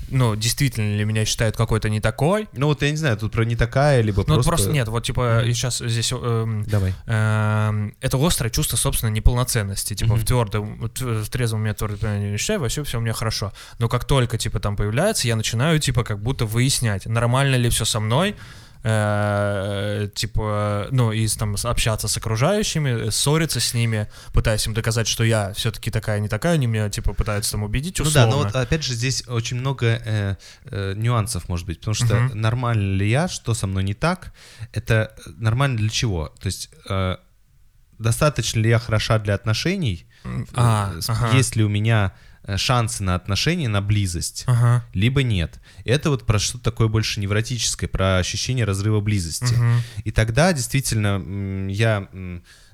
ну, 0.09 0.37
действительно 0.37 0.97
ли 0.97 1.05
меня 1.05 1.25
считают 1.25 1.57
какой-то 1.57 1.89
не 1.89 2.01
такой. 2.01 2.49
Ну 2.53 2.67
вот 2.67 2.83
я 2.83 2.91
не 2.91 2.97
знаю, 2.97 3.17
тут 3.17 3.33
про 3.33 3.45
не 3.45 3.57
такая, 3.57 4.01
либо 4.03 4.19
Ну, 4.19 4.25
просто... 4.25 4.37
вот 4.37 4.47
просто 4.47 4.71
нет, 4.71 4.89
вот, 4.89 5.05
типа, 5.05 5.43
сейчас 5.47 5.79
здесь... 5.79 6.13
эм, 6.13 6.65
Давай. 6.65 6.95
эм, 7.07 7.95
это 8.01 8.25
острое 8.25 8.51
чувство 8.51 8.77
собственной 8.77 9.13
неполноценности. 9.13 9.95
Типа 9.95 10.13
Мгм. 10.15 10.21
в 10.21 10.25
твердом, 10.25 10.85
э, 10.85 11.23
в 11.23 11.29
трезвом 11.29 11.61
уме 11.61 11.75
твердо 11.75 12.09
не 12.17 12.37
считаю, 12.37 12.69
все, 12.69 12.85
все 12.85 12.99
у 12.99 13.01
меня 13.01 13.13
хорошо. 13.13 13.53
Но 13.79 13.89
как 13.89 14.05
только 14.05 14.39
типа 14.39 14.61
там 14.61 14.77
появляется, 14.77 15.29
я 15.29 15.37
начинаю 15.37 15.79
типа 15.79 16.05
как 16.05 16.23
будто 16.23 16.45
выяснять, 16.47 17.07
нормально 17.07 17.57
ли 17.57 17.69
все 17.71 17.85
со 17.85 18.01
мной, 18.01 18.37
э, 18.83 20.09
типа, 20.15 20.89
ну, 20.91 21.13
и 21.13 21.27
там 21.29 21.57
общаться 21.65 22.09
с 22.09 22.17
окружающими, 22.17 23.09
э, 23.09 23.11
ссориться 23.11 23.61
с 23.61 23.75
ними, 23.75 24.09
пытаясь 24.33 24.67
им 24.67 24.75
доказать, 24.75 25.07
что 25.09 25.25
я 25.25 25.53
все-таки 25.53 25.91
такая, 25.91 26.21
не 26.21 26.29
такая, 26.29 26.55
они 26.55 26.67
меня, 26.67 26.89
типа, 26.91 27.13
пытаются 27.13 27.53
там 27.53 27.63
убедить, 27.63 27.99
Ну 27.99 28.05
условно. 28.07 28.31
да, 28.31 28.37
но 28.37 28.43
вот 28.45 28.55
опять 28.57 28.83
же 28.85 28.95
здесь 28.95 29.27
очень 29.29 29.59
много 29.59 29.87
э, 30.05 30.37
э, 30.65 30.95
нюансов 30.97 31.49
может 31.49 31.67
быть, 31.67 31.81
потому 31.81 31.95
что 31.95 32.15
Мгм. 32.21 32.41
нормально 32.41 32.97
ли 32.97 33.09
я, 33.09 33.29
что 33.29 33.55
со 33.55 33.67
мной 33.67 33.85
не 33.85 33.95
так, 33.95 34.33
это 34.73 35.15
нормально 35.39 35.77
для 35.77 35.89
чего? 35.91 36.29
То 36.41 36.47
есть 36.47 36.71
э, 36.89 37.17
достаточно 37.99 38.61
ли 38.61 38.71
я 38.71 38.79
хороша 38.79 39.19
для 39.19 39.35
отношений? 39.35 40.07
А, 40.55 40.93
Э, 40.97 41.01
с- 41.01 41.11
ага. 41.11 41.35
Есть 41.37 41.57
ли 41.57 41.65
у 41.65 41.69
меня 41.69 42.13
шансы 42.57 43.03
на 43.03 43.15
отношения, 43.15 43.69
на 43.69 43.81
близость? 43.83 44.45
Ага. 44.47 44.85
Либо 44.95 45.23
нет. 45.23 45.61
Это 45.85 46.11
вот 46.11 46.27
про 46.27 46.39
что-то 46.39 46.65
такое 46.65 46.89
больше 46.89 47.21
невротическое, 47.21 47.89
про 47.89 48.19
ощущение 48.19 48.65
разрыва 48.65 49.01
близости. 49.01 49.55
Мгм. 49.55 49.83
И 50.05 50.11
тогда 50.11 50.53
действительно 50.53 51.71
я, 51.71 52.09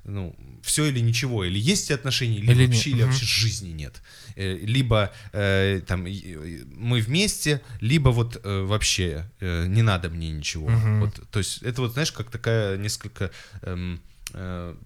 ну, 0.05 0.37
все 0.62 0.87
или 0.87 1.01
ничего, 1.01 1.45
или 1.45 1.59
есть 1.59 1.91
отношения, 1.91 2.39
или, 2.39 2.51
Или 2.53 2.67
вообще, 2.67 2.77
нет, 2.77 2.87
или 2.87 3.03
мгм. 3.03 3.11
вообще 3.11 3.27
жизни 3.27 3.71
нет. 3.71 4.03
Э, 4.37 4.57
Либо 4.62 5.12
э, 5.33 5.81
там 5.87 6.07
и 6.07 6.65
мы 6.75 7.01
вместе, 7.01 7.61
либо 7.81 8.11
вот 8.11 8.41
э, 8.43 8.62
вообще 8.62 9.31
э, 9.41 9.67
не 9.67 9.83
надо 9.83 10.09
мне 10.11 10.31
ничего. 10.31 10.69
Мгм. 10.69 11.01
Вот, 11.01 11.21
то 11.31 11.39
есть 11.39 11.62
это 11.62 11.83
вот, 11.83 11.93
знаешь, 11.93 12.12
как 12.12 12.31
такая 12.31 12.77
несколько 12.79 13.31
эм, 13.62 14.01
э, 14.33 14.75
м, 14.75 14.79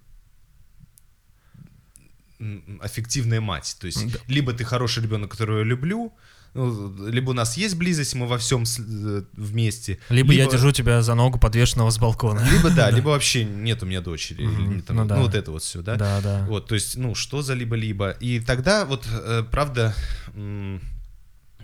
аффективная 2.80 3.40
мать. 3.40 3.76
То 3.80 3.86
есть 3.86 4.12
Да. 4.12 4.18
либо 4.28 4.52
ты 4.52 4.64
хороший 4.64 5.02
ребенок, 5.02 5.30
которого 5.30 5.58
я 5.58 5.64
люблю, 5.64 6.12
ну, 6.54 6.92
либо 7.08 7.30
у 7.30 7.32
нас 7.32 7.56
есть 7.56 7.76
близость, 7.76 8.14
мы 8.16 8.26
во 8.26 8.36
всем 8.36 8.64
с- 8.66 8.80
э, 8.80 9.22
вместе. 9.36 9.98
Либо, 10.08 10.32
я 10.32 10.46
держу 10.46 10.72
тебя 10.72 11.00
за 11.02 11.14
ногу 11.14 11.38
подвешенного 11.38 11.90
с 11.90 11.98
балкона. 11.98 12.40
Либо 12.50 12.70
да, 12.70 12.90
либо 12.96 13.10
вообще 13.10 13.44
нет 13.44 13.82
у 13.82 13.86
меня 13.86 14.00
дочери. 14.00 14.42
или 14.42 14.80
там, 14.80 14.96
Ну 14.96 15.04
ну, 15.04 15.22
вот 15.22 15.34
это 15.36 15.52
вот 15.52 15.62
все, 15.62 15.80
да? 15.80 15.94
Да, 15.96 16.20
да. 16.20 16.46
Вот, 16.48 16.66
то 16.66 16.74
есть, 16.74 16.96
ну, 16.96 17.14
что 17.14 17.42
за 17.42 17.54
либо-либо. 17.54 18.10
И 18.20 18.40
тогда 18.40 18.84
вот, 18.84 19.06
э, 19.12 19.44
правда, 19.50 19.94
м, 20.34 20.80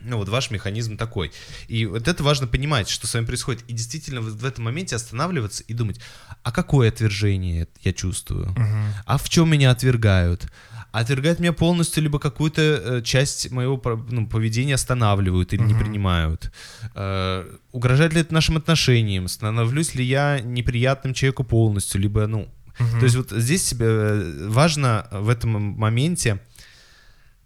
ну, 0.06 0.18
вот 0.18 0.28
ваш 0.28 0.50
механизм 0.50 0.96
такой. 0.96 1.32
И 1.68 1.86
вот 1.86 2.08
это 2.08 2.22
важно 2.22 2.46
понимать, 2.46 2.88
что 2.88 3.06
с 3.06 3.14
вами 3.14 3.26
происходит. 3.26 3.62
И 3.68 3.72
действительно 3.72 4.20
в 4.20 4.44
этом 4.44 4.64
моменте 4.64 4.96
останавливаться 4.96 5.62
и 5.64 5.74
думать, 5.74 6.00
а 6.42 6.52
какое 6.52 6.88
отвержение 6.88 7.68
я 7.82 7.92
чувствую? 7.92 8.50
Мгм. 8.50 8.94
А 9.04 9.18
в 9.18 9.28
чем 9.28 9.50
меня 9.50 9.70
отвергают? 9.70 10.46
Отвергают 10.92 11.40
меня 11.40 11.52
полностью, 11.52 12.02
либо 12.02 12.18
какую-то 12.18 12.62
э, 12.62 13.02
часть 13.02 13.50
моего 13.50 13.80
ну, 14.10 14.26
поведения 14.26 14.74
останавливают 14.74 15.52
или 15.52 15.62
не 15.62 15.74
Мгм. 15.74 15.84
принимают. 15.84 16.50
Э, 16.94 17.44
угрожает 17.72 18.14
ли 18.14 18.20
это 18.22 18.32
нашим 18.32 18.56
отношениям? 18.56 19.28
Становлюсь 19.28 19.94
ли 19.94 20.04
я 20.04 20.40
неприятным 20.40 21.12
человеку 21.12 21.44
полностью, 21.44 22.00
либо, 22.00 22.26
ну... 22.26 22.48
Мгм. 22.78 22.98
То 22.98 23.04
есть 23.04 23.16
вот 23.16 23.30
здесь 23.30 23.64
себе 23.64 23.86
э, 23.88 24.48
важно 24.48 25.06
в 25.10 25.28
этом 25.28 25.50
моменте 25.50 26.40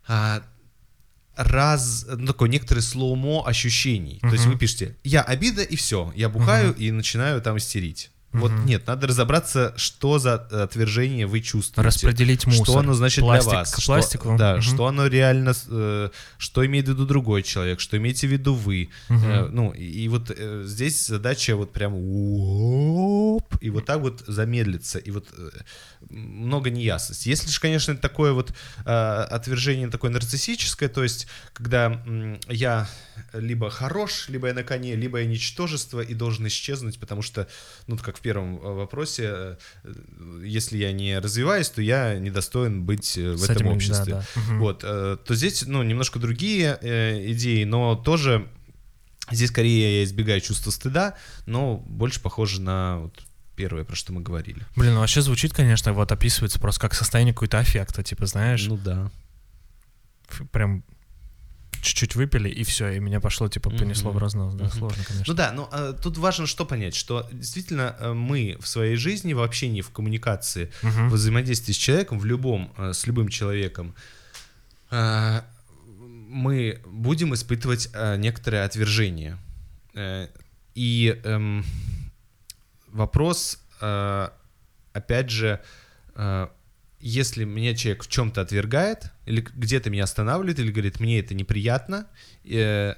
а, 0.07 0.42
раз, 1.42 2.07
ну, 2.09 2.26
такое 2.26 2.48
некоторое 2.48 2.83
слоумо 2.83 3.46
ощущений. 3.46 4.18
То 4.20 4.33
есть 4.33 4.46
вы 4.46 4.57
пишете, 4.57 4.96
я 5.05 5.22
обида 5.22 5.62
и 5.62 5.76
все, 5.76 6.12
я 6.14 6.29
бухаю 6.29 6.74
и 6.74 6.90
начинаю 6.90 7.40
там 7.40 7.57
истерить. 7.57 8.11
Вот 8.33 8.53
Мгм. 8.53 8.66
нет, 8.66 8.87
надо 8.87 9.09
разобраться, 9.09 9.75
что 9.77 10.21
за 10.21 10.35
отвержение 10.35 11.27
вы 11.27 11.40
чувствуете. 11.40 11.87
Распределить 11.87 12.47
мусор. 12.47 12.64
Что 12.64 12.79
оно 12.79 12.95
значит 12.95 13.21
Пластик 13.25 13.51
для 13.51 13.59
вас? 13.59 13.73
к 13.75 13.81
Что- 13.81 13.93
пластику. 13.93 14.37
да, 14.38 14.53
Мгм. 14.53 14.62
что 14.62 14.87
оно 14.87 15.07
реально, 15.09 15.53
э, 15.69 16.11
что 16.38 16.64
имеет 16.64 16.87
в 16.87 16.90
виду 16.93 17.07
другой 17.07 17.43
человек, 17.43 17.81
что 17.81 17.97
имеете 17.97 18.29
в 18.29 18.31
виду 18.31 18.55
вы. 18.55 18.90
Мгм. 19.09 19.25
Э, 19.31 19.49
ну, 19.49 19.71
и, 19.73 19.85
и 19.85 20.09
вот 20.09 20.31
э, 20.31 20.62
здесь 20.64 21.07
задача 21.09 21.57
вот 21.57 21.73
прям 21.73 21.95
и 23.61 23.71
вот 23.71 23.85
так 23.85 24.01
вот 24.01 24.23
замедлиться, 24.27 24.99
и 24.99 25.11
вот 25.11 25.27
э, 25.37 25.51
много 26.11 26.71
неясности. 26.71 27.29
Если 27.29 27.51
же, 27.51 27.61
конечно, 27.61 27.97
такое 27.97 28.33
вот 28.33 28.53
э, 28.85 28.90
отвержение 29.31 29.88
такое 29.88 30.11
нарциссическое, 30.11 30.88
то 30.88 31.03
есть, 31.03 31.27
когда 31.53 31.87
м, 32.07 32.38
я 32.49 32.88
либо 33.33 33.71
хорош, 33.71 34.29
либо 34.29 34.49
я 34.49 34.55
на 34.55 34.62
коне, 34.62 34.95
либо 34.97 35.21
я 35.21 35.27
ничтожество 35.27 36.01
и 36.01 36.14
должен 36.14 36.47
исчезнуть, 36.47 36.99
потому 36.99 37.23
что, 37.23 37.49
ну, 37.87 37.97
как 37.99 38.19
в 38.19 38.21
первом 38.21 38.57
э, 38.57 38.61
вопросе, 38.75 39.23
э, 39.25 39.57
если 40.45 40.79
я 40.79 40.93
не 40.93 41.19
развиваюсь, 41.19 41.69
то 41.71 41.83
я 41.83 42.19
недостоин 42.19 42.83
быть 42.85 43.16
э, 43.19 43.33
в 43.33 43.38
С 43.38 43.45
этом 43.45 43.57
этим, 43.57 43.66
да, 43.69 43.73
обществе. 43.75 44.12
да. 44.14 44.25
Мгм. 44.40 44.59
Вот, 44.61 44.81
э, 44.85 45.16
то 45.25 45.35
здесь, 45.35 45.62
ну, 45.66 45.83
немножко 45.83 46.19
другие 46.19 46.79
э, 46.81 47.31
идеи, 47.33 47.64
но 47.64 47.97
тоже 47.97 48.49
здесь 49.31 49.51
скорее 49.51 49.99
я 49.99 50.05
избегаю 50.05 50.40
чувства 50.40 50.71
стыда, 50.71 51.14
но 51.47 51.77
больше 51.77 52.21
похоже 52.21 52.61
на 52.61 52.99
вот 53.01 53.23
первое, 53.57 53.85
про 53.85 53.95
что 53.95 54.12
мы 54.12 54.23
говорили. 54.23 54.61
Блин, 54.75 54.95
ну 54.95 55.01
вообще 55.01 55.21
звучит, 55.21 55.53
конечно, 55.53 55.93
вот 55.93 56.11
описывается 56.12 56.59
просто 56.59 56.81
как 56.81 56.95
состояние 56.95 57.35
какой-то 57.35 57.59
аффекта, 57.59 58.03
типа, 58.03 58.25
знаешь, 58.27 58.64
Ну 58.66 58.77
да. 58.79 59.11
прям 60.51 60.83
чуть-чуть 61.81 62.14
выпили, 62.16 62.49
и 62.49 62.62
все, 62.64 62.90
и 62.90 62.99
меня 63.01 63.21
пошло, 63.21 63.49
типа, 63.49 63.71
понесло 63.71 64.11
в 64.11 64.19
разнос. 64.19 64.55
Да, 64.55 64.69
сложно, 64.71 64.99
Ну 64.99 65.05
конечно. 65.09 65.35
да, 65.35 65.53
но 65.53 65.69
э, 65.73 65.95
тут 66.03 66.19
важно 66.19 66.47
что 66.47 66.64
понять, 66.64 66.95
что 66.95 67.27
действительно 67.33 67.97
э, 67.99 68.12
мы 68.12 68.57
в 68.61 68.66
своей 68.69 68.97
жизни, 68.97 69.33
в 69.33 69.40
общении, 69.43 69.81
в 69.83 69.90
коммуникации, 69.90 70.71
в 70.83 71.12
взаимодействии 71.14 71.73
с 71.73 71.77
человеком, 71.77 72.19
в 72.19 72.25
любом, 72.25 72.73
э, 72.77 72.93
с 72.93 73.07
любым 73.07 73.29
человеком, 73.29 73.95
мы 74.90 76.81
будем 76.87 77.33
испытывать 77.35 77.90
э, 77.93 78.16
некоторое 78.16 78.64
отвержение. 78.64 79.38
И 80.75 81.21
эм, 81.25 81.64
вопрос, 82.88 83.59
опять 84.93 85.31
же, 85.31 85.61
если 87.01 87.45
меня 87.45 87.75
человек 87.75 88.05
в 88.05 88.09
чем-то 88.09 88.41
отвергает, 88.41 89.11
или 89.27 89.41
где-то 89.41 89.91
меня 89.91 90.05
останавливает, 90.05 90.59
или 90.59 90.71
говорит, 90.71 91.01
мне 91.01 91.19
это 91.21 91.35
неприятно, 91.35 92.07
э, 92.45 92.95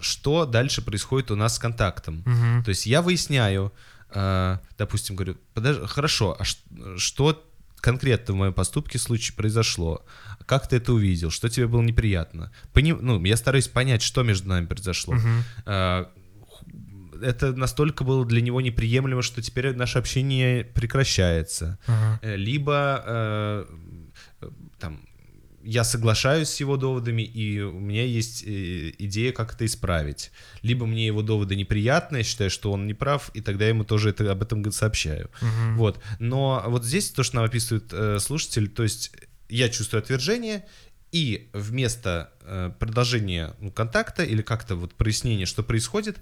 что 0.00 0.46
дальше 0.46 0.82
происходит 0.82 1.30
у 1.30 1.36
нас 1.36 1.56
с 1.56 1.58
контактом? 1.58 2.22
Мгм. 2.26 2.64
То 2.64 2.70
есть 2.70 2.86
я 2.86 3.02
выясняю, 3.02 3.72
э, 4.10 4.58
допустим, 4.78 5.16
говорю, 5.16 5.36
подож- 5.54 5.86
хорошо, 5.86 6.36
а 6.38 6.44
ш- 6.44 6.56
что 6.96 7.44
конкретно 7.80 8.34
в 8.34 8.36
моем 8.36 8.52
поступке 8.52 8.98
случае 8.98 9.36
произошло? 9.36 10.04
Как 10.46 10.68
ты 10.68 10.76
это 10.76 10.92
увидел? 10.92 11.30
Что 11.30 11.48
тебе 11.48 11.66
было 11.66 11.82
неприятно? 11.82 12.50
Пони- 12.72 12.92
ну, 13.00 13.22
я 13.24 13.36
стараюсь 13.36 13.68
понять, 13.68 14.02
что 14.02 14.22
между 14.22 14.48
нами 14.48 14.66
произошло. 14.66 15.14
Мгм. 15.14 15.44
Э, 15.66 16.06
это 17.22 17.52
настолько 17.52 18.04
было 18.04 18.24
для 18.26 18.40
него 18.40 18.60
неприемлемо, 18.60 19.22
что 19.22 19.42
теперь 19.42 19.74
наше 19.74 19.98
общение 19.98 20.64
прекращается. 20.64 21.78
Ага. 21.86 22.20
Э, 22.22 22.36
Либо 22.36 23.02
э, 23.06 23.64
там 24.78 25.00
я 25.64 25.84
соглашаюсь 25.84 26.48
с 26.48 26.60
его 26.60 26.76
доводами, 26.76 27.22
и 27.22 27.60
у 27.60 27.78
меня 27.78 28.04
есть 28.04 28.42
э, 28.44 28.92
идея, 28.98 29.32
как 29.32 29.54
это 29.54 29.64
исправить. 29.64 30.32
Либо 30.62 30.86
мне 30.86 31.06
его 31.06 31.22
доводы 31.22 31.56
неприятны, 31.56 32.18
я 32.18 32.22
считаю, 32.24 32.50
что 32.50 32.72
он 32.72 32.86
не 32.86 32.94
прав, 32.94 33.30
и 33.34 33.40
тогда 33.40 33.64
я 33.64 33.70
ему 33.70 33.84
тоже 33.84 34.10
это, 34.10 34.30
об 34.30 34.42
этом 34.42 34.70
сообщаю. 34.72 35.30
Мгм. 35.40 35.76
Вот. 35.76 36.00
Но 36.18 36.64
вот 36.66 36.84
здесь 36.84 37.10
то, 37.10 37.22
что 37.22 37.36
нам 37.36 37.44
описывает 37.44 37.92
э, 37.92 38.18
слушатель, 38.18 38.68
то 38.68 38.82
есть 38.82 39.12
я 39.48 39.68
чувствую 39.68 40.02
отвержение, 40.02 40.64
и 41.12 41.50
вместо 41.52 42.32
э, 42.40 42.72
продолжения 42.78 43.54
ну, 43.60 43.70
контакта 43.70 44.24
или 44.24 44.42
как-то 44.42 44.76
вот 44.76 44.94
прояснения, 44.94 45.46
что 45.46 45.62
происходит, 45.62 46.16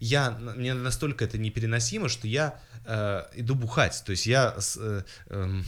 я, 0.00 0.32
мне 0.32 0.74
настолько 0.74 1.24
это 1.24 1.38
непереносимо, 1.38 2.08
что 2.08 2.26
я 2.26 2.60
э, 2.84 3.22
иду 3.36 3.54
бухать. 3.54 4.02
То 4.04 4.10
есть 4.10 4.26
я 4.26 4.60
с, 4.60 4.76
э, 4.80 5.04
эм, 5.28 5.64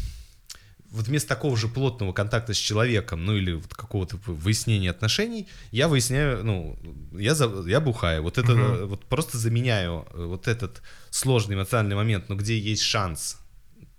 вот 0.91 1.07
вместо 1.07 1.29
такого 1.29 1.57
же 1.57 1.69
плотного 1.69 2.13
контакта 2.13 2.53
с 2.53 2.57
человеком, 2.57 3.25
ну 3.25 3.37
или 3.37 3.53
вот 3.53 3.73
какого-то 3.73 4.17
выяснения 4.27 4.91
отношений, 4.91 5.49
я 5.71 5.87
выясняю, 5.87 6.45
ну, 6.45 6.79
я, 7.13 7.35
за- 7.35 7.69
я 7.69 7.81
бухаю. 7.81 8.23
Вот 8.23 8.39
это, 8.39 8.53
э, 8.53 8.85
вот 8.87 9.05
просто 9.07 9.39
заменяю 9.39 10.05
э, 10.13 10.25
вот 10.25 10.49
этот 10.49 10.83
сложный 11.11 11.55
эмоциональный 11.55 11.97
момент, 11.97 12.29
но 12.29 12.35
где 12.35 12.59
есть 12.59 12.83
шанс 12.83 13.39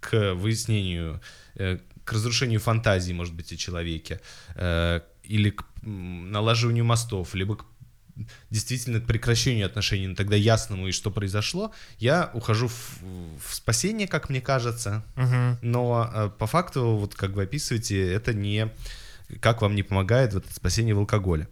к 0.01 0.33
выяснению, 0.33 1.21
э, 1.55 1.79
к 2.05 2.13
разрушению 2.13 2.59
фантазии, 2.59 3.13
может 3.13 3.33
быть, 3.33 3.51
о 3.51 3.57
человеке, 3.57 4.21
э, 4.55 5.01
или 5.23 5.49
к 5.49 5.65
налаживанию 5.81 6.85
мостов, 6.85 7.35
либо 7.35 7.57
к 7.57 7.65
действительно 8.49 9.01
к 9.01 9.05
прекращению 9.05 9.65
отношений, 9.65 10.07
но 10.07 10.15
тогда 10.15 10.37
ясному 10.37 10.87
и 10.87 10.91
что 10.91 11.11
произошло, 11.11 11.73
я 11.97 12.31
ухожу 12.33 12.69
в, 12.69 13.01
в 13.45 13.53
спасение, 13.53 14.07
как 14.07 14.29
мне 14.29 14.39
кажется, 14.39 15.03
Мгм. 15.15 15.57
но 15.61 16.09
э, 16.13 16.29
по 16.37 16.47
факту, 16.47 16.95
вот 16.95 17.15
как 17.15 17.31
вы 17.31 17.43
описываете, 17.43 18.13
это 18.13 18.33
не 18.33 18.71
как 19.41 19.61
вам 19.61 19.75
не 19.75 19.83
помогает 19.83 20.33
вот 20.33 20.45
спасение 20.51 20.93
в 20.93 20.99
алкоголе. 20.99 21.47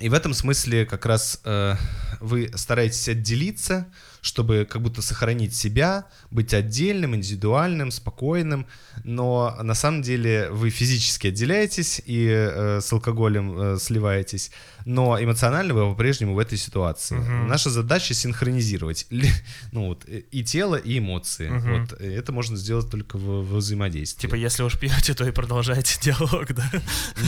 И 0.00 0.08
в 0.08 0.12
этом 0.12 0.34
смысле 0.34 0.86
как 0.86 1.06
раз 1.06 1.40
э, 1.44 1.76
вы 2.20 2.50
стараетесь 2.56 3.08
отделиться, 3.08 3.86
чтобы 4.22 4.66
как 4.68 4.82
будто 4.82 5.02
сохранить 5.02 5.54
себя, 5.54 6.06
быть 6.34 6.52
отдельным, 6.52 7.14
индивидуальным, 7.14 7.92
спокойным, 7.92 8.66
но 9.04 9.56
на 9.62 9.74
самом 9.74 10.02
деле 10.02 10.50
вы 10.50 10.68
физически 10.70 11.28
отделяетесь 11.28 12.02
и 12.04 12.26
э, 12.28 12.80
с 12.80 12.92
алкоголем 12.92 13.56
э, 13.56 13.78
сливаетесь, 13.78 14.50
но 14.84 15.22
эмоционально 15.22 15.74
вы 15.74 15.88
по-прежнему 15.92 16.34
в 16.34 16.38
этой 16.40 16.58
ситуации. 16.58 17.14
Мгм. 17.14 17.46
Наша 17.46 17.70
задача 17.70 18.14
синхронизировать 18.14 19.06
ну, 19.72 19.86
вот, 19.86 20.04
э, 20.08 20.22
и 20.32 20.42
тело, 20.42 20.74
и 20.74 20.98
эмоции. 20.98 21.48
Мгм. 21.48 21.80
Вот, 21.80 22.00
э, 22.00 22.12
это 22.12 22.32
можно 22.32 22.56
сделать 22.56 22.90
только 22.90 23.16
в, 23.16 23.44
в 23.44 23.56
взаимодействии. 23.56 24.22
Типа, 24.22 24.34
если 24.34 24.64
уж 24.64 24.76
пьете, 24.76 25.14
то 25.14 25.24
и 25.26 25.30
продолжайте 25.30 25.98
диалог, 26.02 26.52
да? 26.52 26.68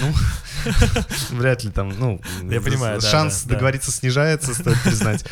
Ну, 0.00 0.14
вряд 1.38 1.62
ли 1.62 1.70
там, 1.70 1.94
ну, 1.96 2.20
Я 2.42 2.60
понимаю, 2.60 3.00
шанс 3.00 3.42
да, 3.42 3.50
да. 3.50 3.54
договориться 3.54 3.92
снижается, 3.92 4.52
стоит 4.52 4.82
признать. 4.82 5.24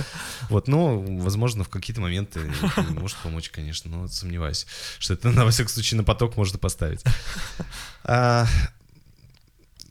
Вот, 0.49 0.69
ну, 0.69 1.19
возможно, 1.19 1.65
в 1.65 1.69
какие-то 1.69 2.01
моменты 2.01 2.41
может 2.91 3.17
помочь, 3.19 3.51
конечно, 3.51 3.64
но 3.89 4.07
сомневаюсь, 4.09 4.67
что 4.99 5.15
это, 5.15 5.31
на 5.33 5.45
во 5.45 5.51
всяком 5.51 5.71
случае, 5.73 5.99
на 5.99 6.05
поток 6.05 6.37
можно 6.37 6.59
поставить. 6.59 7.03
А, 8.07 8.47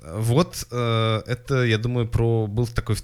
Вот, 0.05 0.67
э, 0.69 1.21
это, 1.25 1.63
я 1.63 1.77
думаю, 1.77 2.07
про 2.07 2.45
был 2.47 2.67
такой 2.67 2.97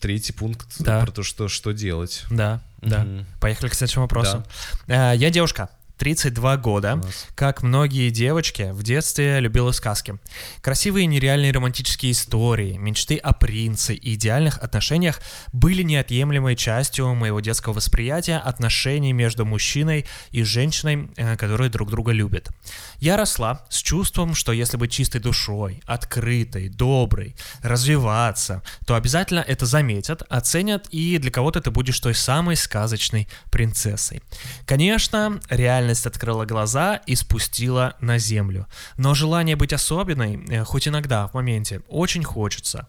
третий 0.00 0.32
пункт 0.32 0.66
Да. 0.80 1.02
про 1.02 1.12
то, 1.12 1.22
что, 1.22 1.48
что 1.48 1.72
делать. 1.72 2.24
Да, 2.30 2.62
да. 2.80 3.04
Мгм. 3.04 3.26
Поехали 3.40 3.68
к 3.68 3.74
следующему 3.74 4.04
вопросу. 4.04 4.42
Э, 4.86 5.12
Я 5.16 5.30
девушка, 5.30 5.68
32 6.00 6.56
года. 6.56 6.98
Класс. 6.98 7.26
Как 7.34 7.62
многие 7.62 8.08
девочки, 8.08 8.70
в 8.72 8.82
детстве 8.82 9.38
любила 9.38 9.70
сказки. 9.70 10.16
Красивые 10.62 11.04
нереальные 11.04 11.52
романтические 11.52 12.12
истории, 12.12 12.78
мечты 12.78 13.18
о 13.18 13.34
принце 13.34 13.94
и 13.94 14.14
идеальных 14.14 14.56
отношениях 14.58 15.20
были 15.52 15.82
неотъемлемой 15.82 16.56
частью 16.56 17.14
моего 17.14 17.40
детского 17.40 17.74
восприятия 17.74 18.38
отношений 18.38 19.12
между 19.12 19.44
мужчиной 19.44 20.06
и 20.30 20.42
женщиной, 20.42 21.10
э, 21.16 21.36
которые 21.36 21.68
друг 21.68 21.90
друга 21.90 22.12
любят. 22.12 22.48
Я 22.98 23.18
росла 23.18 23.66
с 23.68 23.76
чувством, 23.76 24.34
что 24.34 24.52
если 24.52 24.78
быть 24.78 24.92
чистой 24.92 25.20
душой, 25.20 25.82
открытой, 25.84 26.70
доброй, 26.70 27.36
развиваться, 27.62 28.62
то 28.86 28.94
обязательно 28.94 29.40
это 29.40 29.66
заметят, 29.66 30.22
оценят, 30.30 30.86
и 30.90 31.18
для 31.18 31.30
кого-то 31.30 31.60
ты 31.60 31.70
будешь 31.70 32.00
той 32.00 32.14
самой 32.14 32.56
сказочной 32.56 33.28
принцессой. 33.50 34.22
Конечно, 34.64 35.40
реальность 35.90 36.06
открыла 36.06 36.44
глаза 36.44 37.00
и 37.08 37.16
спустила 37.16 37.94
на 38.00 38.18
землю. 38.18 38.66
Но 38.96 39.14
желание 39.14 39.56
быть 39.56 39.72
особенной, 39.72 40.38
э, 40.48 40.64
хоть 40.64 40.88
иногда 40.88 41.26
в 41.26 41.34
моменте, 41.34 41.80
очень 41.88 42.24
хочется. 42.24 42.86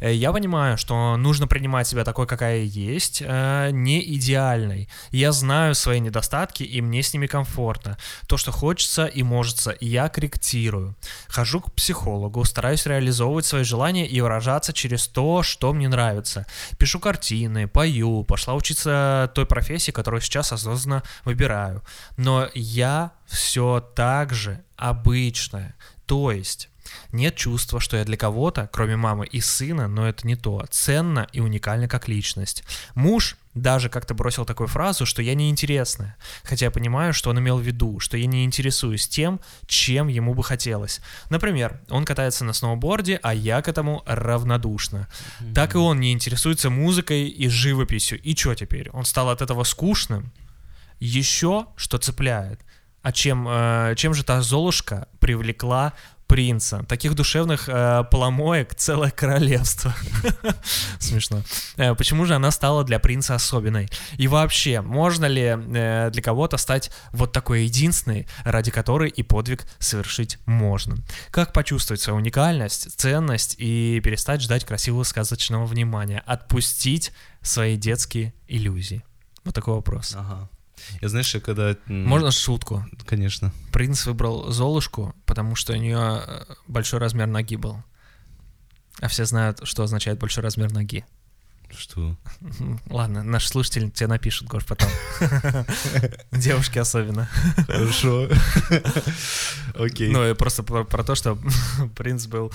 Э, 0.00 0.12
Я 0.12 0.32
понимаю, 0.32 0.76
что 0.76 1.16
нужно 1.16 1.46
принимать 1.46 1.86
себя 1.88 2.04
такой, 2.04 2.26
какая 2.26 2.62
есть, 2.62 3.22
э, 3.24 3.70
не 3.72 4.00
идеальной. 4.16 4.88
Я 5.12 5.32
знаю 5.32 5.74
свои 5.74 6.00
недостатки, 6.00 6.62
и 6.62 6.82
мне 6.82 7.02
с 7.02 7.14
ними 7.14 7.26
комфортно. 7.26 7.96
То, 8.26 8.36
что 8.36 8.52
хочется 8.52 9.06
и 9.06 9.22
может, 9.22 9.78
я 9.80 10.08
корректирую. 10.08 10.94
Хожу 11.28 11.60
к 11.60 11.72
психологу, 11.72 12.44
стараюсь 12.44 12.86
реализовывать 12.86 13.46
свои 13.46 13.64
желания 13.64 14.06
и 14.06 14.20
выражаться 14.20 14.72
через 14.72 15.08
то, 15.08 15.42
что 15.42 15.72
мне 15.72 15.88
нравится. 15.88 16.44
Пишу 16.78 17.00
картины, 17.00 17.66
пою, 17.66 18.24
пошла 18.24 18.54
учиться 18.54 19.30
той 19.34 19.46
профессии, 19.46 19.92
которую 19.92 20.20
сейчас 20.20 20.52
осознанно 20.52 21.02
выбираю. 21.24 21.82
Но 22.16 22.41
я 22.54 23.12
все 23.26 23.80
так 23.94 24.32
же 24.32 24.62
обычная. 24.76 25.74
То 26.06 26.32
есть 26.32 26.68
нет 27.12 27.36
чувства, 27.36 27.80
что 27.80 27.96
я 27.96 28.04
для 28.04 28.16
кого-то, 28.16 28.68
кроме 28.72 28.96
мамы 28.96 29.26
и 29.26 29.40
сына, 29.40 29.88
но 29.88 30.08
это 30.08 30.26
не 30.26 30.36
то, 30.36 30.64
ценно 30.70 31.26
и 31.32 31.40
уникально 31.40 31.88
как 31.88 32.08
личность. 32.08 32.64
Муж 32.94 33.36
даже 33.54 33.90
как-то 33.90 34.14
бросил 34.14 34.46
такую 34.46 34.66
фразу, 34.66 35.04
что 35.04 35.20
я 35.20 35.34
неинтересная, 35.34 36.16
хотя 36.42 36.66
я 36.66 36.70
понимаю, 36.70 37.12
что 37.12 37.30
он 37.30 37.38
имел 37.38 37.58
в 37.58 37.62
виду, 37.62 38.00
что 38.00 38.16
я 38.16 38.26
не 38.26 38.44
интересуюсь 38.44 39.06
тем, 39.06 39.40
чем 39.66 40.08
ему 40.08 40.34
бы 40.34 40.42
хотелось. 40.42 41.00
Например, 41.28 41.80
он 41.90 42.04
катается 42.04 42.44
на 42.44 42.54
сноуборде, 42.54 43.20
а 43.22 43.34
я 43.34 43.60
к 43.60 43.68
этому 43.68 44.02
равнодушна. 44.06 45.08
Так 45.54 45.74
и 45.74 45.78
он 45.78 46.00
не 46.00 46.12
интересуется 46.12 46.70
музыкой 46.70 47.28
и 47.28 47.48
живописью. 47.48 48.20
И 48.22 48.34
что 48.34 48.54
теперь? 48.54 48.88
Он 48.90 49.04
стал 49.04 49.28
от 49.28 49.42
этого 49.42 49.64
скучным? 49.64 50.32
Еще 51.02 51.66
что 51.74 51.98
цепляет? 51.98 52.60
А 53.02 53.10
чем, 53.10 53.48
э, 53.48 53.94
чем 53.96 54.14
же 54.14 54.22
та 54.22 54.40
Золушка 54.40 55.08
привлекла 55.18 55.94
принца? 56.28 56.84
Таких 56.84 57.16
душевных 57.16 57.68
э, 57.68 58.04
поломоек 58.08 58.76
целое 58.76 59.10
королевство. 59.10 59.92
Смешно. 61.00 61.42
Э, 61.76 61.96
почему 61.96 62.24
же 62.24 62.36
она 62.36 62.52
стала 62.52 62.84
для 62.84 63.00
принца 63.00 63.34
особенной? 63.34 63.90
И 64.16 64.28
вообще, 64.28 64.80
можно 64.80 65.26
ли 65.26 65.42
э, 65.42 66.10
для 66.12 66.22
кого-то 66.22 66.56
стать 66.56 66.92
вот 67.10 67.32
такой 67.32 67.64
единственной, 67.64 68.28
ради 68.44 68.70
которой 68.70 69.10
и 69.10 69.24
подвиг 69.24 69.66
совершить 69.80 70.38
можно? 70.46 70.98
Как 71.32 71.52
почувствовать 71.52 72.00
свою 72.00 72.18
уникальность, 72.20 72.96
ценность 72.96 73.56
и 73.58 74.00
перестать 74.04 74.40
ждать 74.40 74.64
красивого 74.64 75.02
сказочного 75.02 75.66
внимания? 75.66 76.22
Отпустить 76.26 77.10
свои 77.40 77.76
детские 77.76 78.34
иллюзии? 78.46 79.02
Вот 79.44 79.52
такой 79.52 79.74
вопрос. 79.74 80.14
Ага. 80.16 80.48
Я 81.00 81.08
знаешь, 81.08 81.34
я 81.34 81.40
когда... 81.40 81.76
Можно 81.86 82.30
шутку? 82.30 82.84
Конечно. 83.06 83.52
Принц 83.72 84.06
выбрал 84.06 84.50
Золушку, 84.50 85.14
потому 85.26 85.54
что 85.54 85.72
у 85.72 85.76
нее 85.76 86.22
большой 86.66 86.98
размер 86.98 87.26
ноги 87.26 87.56
был. 87.56 87.82
А 89.00 89.08
все 89.08 89.24
знают, 89.24 89.60
что 89.64 89.82
означает 89.82 90.18
большой 90.18 90.42
размер 90.42 90.72
ноги. 90.72 91.04
Что? 91.76 92.16
Ладно, 92.90 93.22
наш 93.22 93.46
слушатель 93.46 93.90
тебе 93.90 94.06
напишет, 94.06 94.48
Гош, 94.48 94.64
потом. 94.66 94.90
Девушки 96.32 96.78
особенно. 96.78 97.28
Хорошо. 97.66 98.28
Окей. 99.74 100.12
Ну, 100.12 100.28
и 100.28 100.34
просто 100.34 100.62
про, 100.62 100.84
про 100.84 101.02
то, 101.02 101.14
что 101.14 101.38
принц 101.96 102.26
был... 102.26 102.52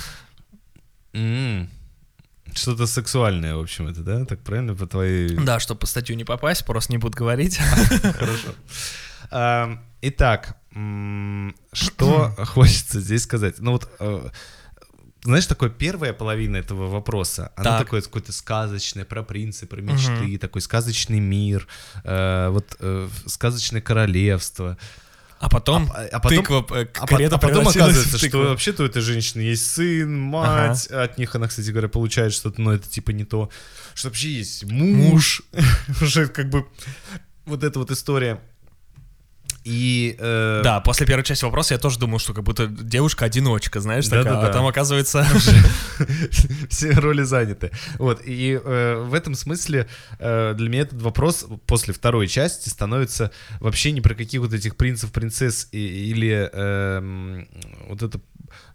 Что-то 2.58 2.88
сексуальное, 2.88 3.56
в 3.56 3.60
общем, 3.60 3.88
это, 3.88 4.02
да? 4.02 4.26
Так 4.26 4.40
правильно 4.42 4.76
по 4.76 4.88
твоей... 4.88 5.30
Да, 5.38 5.60
чтобы 5.60 5.82
по 5.82 5.86
статью 5.86 6.16
не 6.16 6.24
попасть, 6.24 6.66
просто 6.66 6.92
не 6.92 6.98
буду 6.98 7.18
говорить. 7.18 7.58
Хорошо. 8.18 8.56
Ам, 9.30 9.82
Итак, 10.02 10.58
что 11.74 12.32
хочется 12.46 13.00
здесь 13.00 13.24
сказать? 13.24 13.56
Ну 13.60 13.72
вот, 13.72 13.90
э, 14.00 14.30
знаешь, 15.24 15.48
такое 15.48 15.70
первая 15.70 16.14
половина 16.14 16.58
этого 16.58 16.88
вопроса, 16.88 17.52
она 17.56 17.72
Так. 17.72 17.86
такое 17.86 18.02
какое-то 18.02 18.32
сказочное, 18.32 19.06
про 19.06 19.24
принцы, 19.24 19.66
про 19.66 19.82
мечты, 19.82 20.38
такой 20.38 20.62
сказочный 20.62 21.20
мир, 21.20 21.68
э, 22.04 22.50
вот 22.50 22.76
э, 22.80 23.10
сказочное 23.26 23.82
королевство. 23.82 24.78
А 25.40 25.50
потом, 25.50 25.92
А- 25.94 26.06
а 26.12 26.20
потом- 26.20 26.38
тыква, 26.40 26.66
э, 26.72 26.86
А, 26.96 27.04
а 27.04 27.38
потом 27.38 27.68
оказывается, 27.68 28.18
что 28.18 28.38
вообще-то 28.50 28.84
у 28.84 28.86
этой 28.88 29.02
женщины 29.02 29.42
есть 29.42 29.70
сын, 29.72 30.20
мать, 30.20 30.88
от 30.88 31.18
них 31.18 31.36
она, 31.36 31.48
кстати 31.48 31.70
говоря, 31.70 31.88
получает 31.90 32.34
что-то, 32.34 32.60
но 32.62 32.74
это 32.74 32.88
типа 32.90 33.12
не 33.12 33.24
то, 33.24 33.50
что 33.94 34.08
вообще 34.10 34.30
есть? 34.32 34.64
Муж, 34.66 35.44
уже 36.02 36.28
как 36.28 36.50
бы 36.50 36.66
вот 37.46 37.64
эта 37.64 37.78
вот 37.80 37.92
история. 37.92 38.40
И 39.70 40.16
э, 40.18 40.62
Да, 40.64 40.80
после 40.80 41.06
первой 41.06 41.24
части 41.24 41.44
вопроса 41.44 41.74
я 41.74 41.78
тоже 41.80 42.00
думал, 42.00 42.20
что 42.20 42.34
как 42.34 42.44
будто 42.46 42.68
девушка-одиночка, 42.68 43.82
знаешь, 43.82 44.06
такая, 44.06 44.24
Да-да-да. 44.24 44.50
а 44.50 44.54
там 44.54 44.66
оказывается... 44.66 45.26
все 46.70 46.92
роли 46.92 47.24
заняты. 47.24 47.72
Вот, 48.00 48.22
и 48.26 48.60
э, 48.64 48.96
в 49.06 49.14
этом 49.14 49.36
смысле 49.36 49.88
э, 50.20 50.54
для 50.56 50.70
меня 50.70 50.82
этот 50.84 51.02
вопрос 51.02 51.46
после 51.66 51.94
второй 51.94 52.28
части 52.28 52.70
становится 52.70 53.32
вообще 53.60 53.92
не 53.92 54.02
про 54.02 54.16
каких 54.16 54.42
вот 54.42 54.54
этих 54.54 54.76
принцев, 54.78 55.12
принцесс 55.12 55.68
и- 55.72 56.10
или 56.12 56.50
эм, 56.54 57.48
вот 57.90 58.04
это 58.04 58.20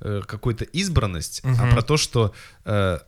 э, 0.00 0.20
какой-то 0.26 0.64
избранность, 0.64 1.42
а 1.44 1.70
про 1.70 1.82
то, 1.82 1.96
что 1.96 2.34
э, 2.64 2.98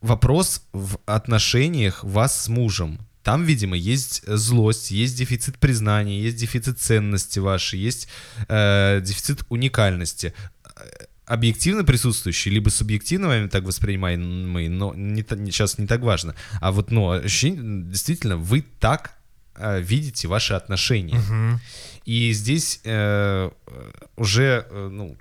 вопрос 0.00 0.62
в 0.72 0.98
отношениях 1.06 2.04
вас 2.04 2.44
с 2.44 2.48
мужем. 2.48 2.98
Там, 3.24 3.44
видимо, 3.44 3.74
есть 3.76 4.22
злость, 4.26 4.90
есть 4.90 5.16
дефицит 5.16 5.58
признания, 5.58 6.20
есть 6.20 6.36
дефицит 6.36 6.78
ценности 6.78 7.38
вашей, 7.40 7.80
есть 7.80 8.06
э, 8.48 9.00
дефицит 9.02 9.44
уникальности. 9.48 10.34
Э, 10.76 11.06
Объективно 11.26 11.84
присутствующий, 11.84 12.50
либо 12.52 12.68
субъективно 12.68 13.28
вами 13.28 13.48
так 13.48 13.64
воспринимаемый, 13.64 14.68
но 14.68 14.92
не, 14.94 15.24
не- 15.36 15.50
сейчас 15.50 15.78
не 15.78 15.86
так 15.86 16.02
важно. 16.02 16.34
А 16.60 16.70
вот, 16.70 16.90
ну, 16.90 17.10
ощущение, 17.12 17.84
действительно, 17.90 18.36
вы 18.36 18.62
так 18.78 19.16
э, 19.56 19.80
видите 19.80 20.28
ваши 20.28 20.52
отношения. 20.52 21.14
Мгм. 21.14 21.60
И 22.04 22.30
здесь 22.34 22.80
э, 22.84 23.50
э, 23.66 23.90
уже, 24.16 24.66
э, 24.68 24.88
ну, 24.92 25.16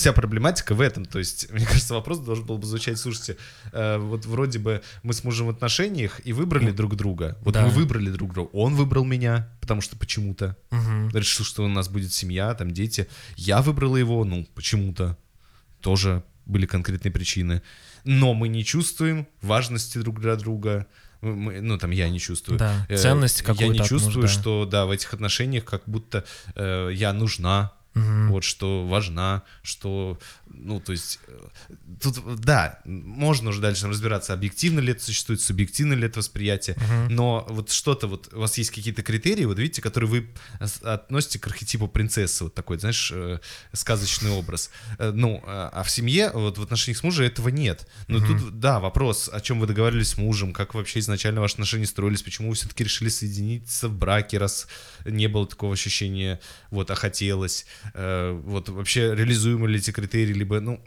вся 0.00 0.12
проблематика 0.12 0.74
в 0.74 0.80
этом. 0.80 1.04
То 1.04 1.18
есть, 1.18 1.50
мне 1.52 1.64
кажется, 1.66 1.94
вопрос 1.94 2.18
должен 2.18 2.44
был 2.46 2.58
бы 2.58 2.66
звучать, 2.66 2.98
слушайте, 2.98 3.36
э, 3.72 3.98
вот 3.98 4.26
вроде 4.26 4.58
бы 4.58 4.82
мы 5.02 5.12
с 5.12 5.24
мужем 5.24 5.46
в 5.46 5.50
отношениях 5.50 6.20
и 6.24 6.32
выбрали 6.32 6.70
друг 6.70 6.96
друга. 6.96 7.36
Вот 7.42 7.54
Да. 7.54 7.62
мы 7.64 7.70
выбрали 7.70 8.10
друг 8.10 8.32
друга. 8.32 8.50
Он 8.52 8.74
выбрал 8.74 9.04
меня, 9.04 9.48
потому 9.60 9.80
что 9.80 9.96
почему-то. 9.96 10.56
Мгм. 10.70 11.10
Решил, 11.10 11.44
что 11.44 11.64
у 11.64 11.68
нас 11.68 11.88
будет 11.88 12.12
семья, 12.12 12.54
там 12.54 12.70
дети. 12.70 13.06
Я 13.36 13.62
выбрала 13.62 13.96
его, 13.96 14.24
ну, 14.24 14.46
почему-то. 14.54 15.16
Тоже 15.80 16.22
были 16.46 16.66
конкретные 16.66 17.12
причины. 17.12 17.62
Но 18.04 18.34
мы 18.34 18.48
не 18.48 18.64
чувствуем 18.64 19.26
важности 19.42 19.98
друг 19.98 20.20
для 20.20 20.36
друга. 20.36 20.86
Мы- 21.20 21.60
ну, 21.60 21.76
там, 21.78 21.90
я 21.90 22.08
не 22.08 22.18
чувствую. 22.18 22.58
Да, 22.58 22.86
Э, 22.88 22.96
ценность 22.96 23.40
Я 23.40 23.44
какую-то 23.46 23.72
не 23.74 23.80
от 23.80 23.86
чувствую, 23.88 24.16
мужа, 24.22 24.34
да. 24.34 24.40
что, 24.40 24.64
да, 24.64 24.86
в 24.86 24.90
этих 24.90 25.12
отношениях 25.14 25.64
как 25.64 25.82
будто 25.86 26.24
э, 26.56 26.90
я 26.94 27.12
нужна, 27.12 27.72
Мгм. 27.94 28.30
вот, 28.30 28.44
что 28.44 28.86
важна, 28.86 29.42
что, 29.62 30.18
ну, 30.46 30.80
то 30.80 30.92
есть, 30.92 31.18
э, 31.26 31.48
тут, 32.00 32.20
да, 32.40 32.78
можно 32.84 33.50
уже 33.50 33.60
дальше 33.60 33.88
разбираться, 33.88 34.32
объективно 34.32 34.80
ли 34.80 34.92
это 34.92 35.02
существует, 35.02 35.40
субъективно 35.40 35.94
ли 35.94 36.06
это 36.06 36.20
восприятие, 36.20 36.76
Мгм. 36.76 37.14
но 37.14 37.46
вот 37.48 37.70
что-то 37.70 38.06
вот, 38.06 38.28
у 38.32 38.40
вас 38.40 38.56
есть 38.58 38.70
какие-то 38.70 39.02
критерии, 39.02 39.44
вот 39.44 39.58
видите, 39.58 39.82
которые 39.82 40.08
вы 40.08 40.30
относите 40.82 41.38
к 41.38 41.46
архетипу 41.46 41.88
принцессы, 41.88 42.44
вот 42.44 42.54
такой, 42.54 42.78
знаешь, 42.78 43.10
э, 43.14 43.38
сказочный 43.72 44.30
образ. 44.30 44.70
Э, 44.98 45.10
Ну, 45.12 45.42
а 45.46 45.70
а 45.72 45.82
в 45.82 45.90
семье, 45.90 46.30
вот 46.32 46.58
в 46.58 46.62
отношениях 46.62 46.98
с 46.98 47.02
мужем 47.02 47.24
этого 47.26 47.48
нет. 47.48 47.86
Но 48.08 48.18
тут, 48.24 48.58
да, 48.60 48.80
вопрос, 48.80 49.28
о 49.32 49.40
чем 49.40 49.60
вы 49.60 49.66
договаривались 49.66 50.10
с 50.10 50.16
мужем, 50.18 50.52
как 50.52 50.74
вообще 50.74 50.98
изначально 51.00 51.40
ваши 51.40 51.54
отношения 51.54 51.86
строились, 51.86 52.22
почему 52.22 52.48
вы 52.50 52.54
все-таки 52.54 52.84
решили 52.84 53.08
соединиться 53.08 53.88
в 53.88 53.94
браке, 53.98 54.38
раз 54.38 54.66
не 55.04 55.28
было 55.28 55.46
такого 55.46 55.72
ощущения, 55.74 56.40
вот, 56.70 56.90
а 56.90 56.94
хотелось, 56.94 57.66
Э, 57.94 58.32
вот, 58.32 58.68
вообще 58.68 59.14
реализуемы 59.14 59.68
ли 59.68 59.78
эти 59.78 59.90
критерии, 59.90 60.32
либо, 60.32 60.60
ну, 60.60 60.80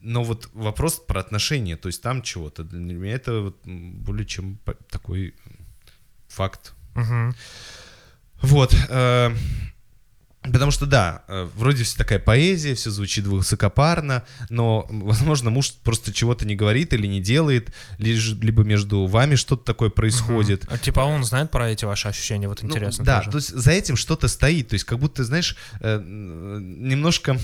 но 0.00 0.24
вот 0.24 0.48
вопрос 0.52 0.98
про 0.98 1.20
отношения, 1.20 1.76
то 1.76 1.88
есть 1.88 2.02
там 2.02 2.22
чего-то, 2.22 2.64
для 2.64 2.94
меня 2.94 3.14
это 3.14 3.40
вот 3.40 3.56
более 3.64 4.26
чем 4.26 4.58
такой 4.90 5.34
факт. 6.28 6.74
Мгм. 6.94 7.34
Вот. 8.42 8.74
э, 8.88 9.34
Потому 10.42 10.72
что, 10.72 10.86
да, 10.86 11.22
э, 11.28 11.48
вроде 11.56 11.84
все 11.84 11.96
такая 11.96 12.18
поэзия, 12.18 12.74
все 12.74 12.90
звучит 12.90 13.26
высокопарно, 13.26 14.24
но, 14.50 14.86
возможно, 14.90 15.50
муж 15.50 15.72
просто 15.84 16.12
чего-то 16.12 16.44
не 16.44 16.56
говорит 16.56 16.92
или 16.92 17.06
не 17.06 17.20
делает, 17.20 17.72
лишь- 17.98 18.32
либо 18.40 18.64
между 18.64 19.06
вами 19.06 19.36
что-то 19.36 19.62
такое 19.64 19.88
происходит. 19.90 20.64
А, 20.68 20.78
Типа 20.78 21.00
он 21.00 21.22
знает 21.24 21.50
про 21.52 21.70
эти 21.70 21.84
ваши 21.84 22.08
ощущения, 22.08 22.48
вот 22.48 22.60
Ну, 22.62 22.68
интересно 22.70 23.04
да, 23.04 23.18
тоже. 23.18 23.30
то 23.30 23.36
есть 23.38 23.50
за 23.50 23.70
этим 23.70 23.94
что-то 23.96 24.26
стоит, 24.26 24.68
то 24.68 24.74
есть 24.74 24.84
как 24.84 24.98
будто, 24.98 25.22
знаешь, 25.22 25.56
э, 25.80 25.96
м, 25.98 26.88
немножко, 26.88 27.38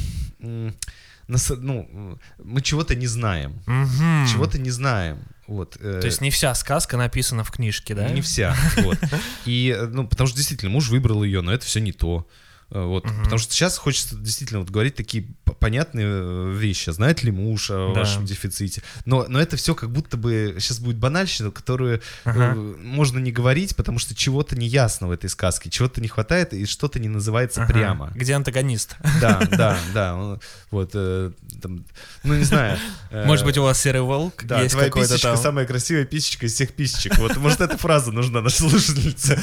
нас- 1.28 1.51
ну, 1.57 2.18
мы 2.42 2.62
чего-то 2.62 2.94
не 2.94 3.07
знаем, 3.07 3.61
Мгм. 3.66 4.26
чего-то 4.32 4.59
не 4.59 4.70
знаем, 4.70 5.18
вот. 5.46 5.76
э, 5.80 6.01
То 6.01 6.07
есть 6.07 6.20
не 6.20 6.30
вся 6.30 6.55
сказка 6.55 6.96
написана 6.96 7.44
в 7.44 7.51
книжке, 7.51 7.94
да? 7.94 8.09
Не 8.11 8.22
вся, 8.22 8.57
вот. 8.78 8.99
И, 9.46 9.74
э, 9.76 9.86
ну, 9.86 10.07
потому 10.09 10.26
что 10.26 10.36
действительно 10.36 10.70
муж 10.72 10.88
выбрал 10.88 11.22
ее, 11.22 11.42
но 11.42 11.53
это 11.53 11.64
все 11.64 11.80
не 11.80 11.92
то. 11.92 12.26
Э, 12.71 12.83
Вот, 12.85 13.05
Мгм. 13.07 13.23
потому 13.23 13.39
что 13.39 13.55
сейчас 13.55 13.79
хочется 13.79 14.14
действительно 14.16 14.61
вот 14.61 14.69
говорить 14.71 14.95
такие 14.95 15.27
понятные 15.59 16.07
э, 16.07 16.53
вещи. 16.55 16.91
А 16.91 16.93
Знает 16.93 17.23
ли 17.23 17.31
муж 17.31 17.71
о 17.71 17.93
Да. 17.95 18.01
вашем 18.01 18.27
дефиците? 18.27 18.83
Но, 19.07 19.25
но 19.29 19.41
это 19.41 19.57
все 19.57 19.75
как 19.75 19.91
будто 19.91 20.16
бы 20.19 20.57
сейчас 20.61 20.79
будет 20.79 20.97
банальщина, 20.99 21.51
которую 21.51 22.03
Ага. 22.25 22.53
э, 22.55 22.55
можно 22.55 23.19
не 23.19 23.33
говорить, 23.33 23.75
потому 23.75 23.99
что 23.99 24.14
чего-то 24.14 24.55
не 24.57 24.66
ясно 24.66 25.09
в 25.09 25.11
этой 25.12 25.31
сказке, 25.31 25.71
чего-то 25.71 26.01
не 26.03 26.09
хватает 26.09 26.53
и 26.53 26.66
что-то 26.66 27.01
не 27.01 27.09
называется 27.09 27.62
Ага. 27.62 27.73
прямо. 27.73 28.12
Где 28.14 28.35
антагонист? 28.35 28.97
Да, 29.21 29.41
да, 29.51 29.79
да. 29.95 30.39
Вот, 30.71 30.91
э, 30.95 31.33
там, 31.62 31.85
ну 32.23 32.35
не 32.35 32.45
знаю. 32.45 32.79
э, 33.11 33.25
Может 33.25 33.47
быть, 33.47 33.57
у 33.57 33.62
вас 33.62 33.81
серый 33.81 34.03
волк 34.03 34.45
да, 34.45 34.61
есть 34.61 34.75
твоя 34.75 34.91
писечка 34.91 35.29
там? 35.29 35.37
самая 35.39 35.64
красивая 35.66 36.05
писечка 36.05 36.45
из 36.47 36.53
всех 36.53 36.75
писечек. 36.75 37.16
Вот, 37.19 37.35
может, 37.39 37.62
эта 37.62 37.79
фраза 37.79 38.12
нужна 38.12 38.43
нашей 38.43 38.69
слушательнице. 38.69 39.43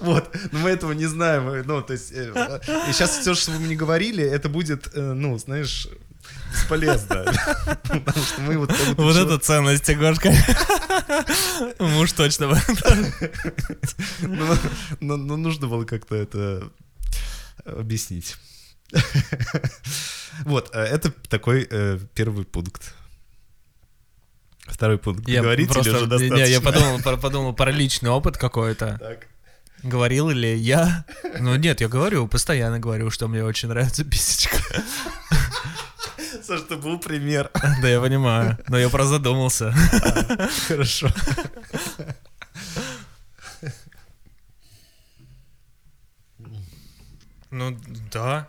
Вот, 0.00 0.34
но 0.52 0.58
мы 0.60 0.70
этого 0.70 0.92
не 0.92 1.06
знаем. 1.06 1.48
э, 1.48 1.62
Ну, 1.64 1.82
то 1.82 1.92
есть, 1.94 2.12
э, 2.12 2.60
и 2.88 2.92
сейчас 2.92 3.18
все, 3.18 3.34
что 3.34 3.50
вы 3.52 3.58
мне 3.58 3.74
говорили, 3.76 4.22
это 4.22 4.48
будет, 4.48 4.88
э, 4.94 5.00
ну, 5.00 5.36
знаешь, 5.38 5.88
бесполезно. 6.52 7.24
Потому 7.82 8.24
что 8.24 8.40
мы 8.40 8.56
вот... 8.58 8.72
Вот 8.96 9.16
это 9.16 9.38
ценность, 9.38 9.88
Егорка. 9.88 10.32
Муж 11.80 12.12
точно. 12.12 12.48
бы. 12.48 12.60
Ну, 14.20 14.54
ну, 15.00 15.16
ну, 15.16 15.36
нужно 15.36 15.66
было 15.66 15.84
как-то 15.84 16.14
это 16.14 16.70
объяснить. 17.64 18.36
Вот, 20.44 20.70
э, 20.74 20.80
это 20.80 21.10
такой 21.28 21.66
э, 21.70 21.98
первый 22.14 22.44
пункт. 22.44 22.94
Второй 24.66 24.98
пункт. 24.98 25.28
Я 25.28 25.42
Говорите 25.42 25.66
или 25.66 25.72
просто- 25.72 25.90
уже 25.90 26.04
не, 26.04 26.10
достаточно? 26.10 26.44
я 26.44 26.60
подумал, 26.60 27.18
подумал 27.20 27.52
про 27.54 27.70
личный 27.70 28.10
опыт 28.10 28.36
какой-то. 28.38 28.98
Так. 29.00 29.26
Говорил 29.84 30.30
ли 30.30 30.56
я? 30.56 31.04
Ну 31.38 31.56
нет, 31.56 31.82
я 31.82 31.88
говорю, 31.88 32.26
постоянно 32.26 32.80
говорю, 32.80 33.10
что 33.10 33.28
мне 33.28 33.44
очень 33.44 33.68
нравится 33.68 34.02
писечка. 34.02 34.56
Саш, 36.42 36.62
это 36.62 36.76
был 36.76 36.98
пример. 36.98 37.50
Да, 37.82 37.88
я 37.88 38.00
понимаю, 38.00 38.58
но 38.68 38.78
я 38.78 38.88
просто 38.88 39.14
задумался. 39.14 39.74
Хорошо. 40.68 41.08
Ну, 47.50 47.78
да. 48.10 48.48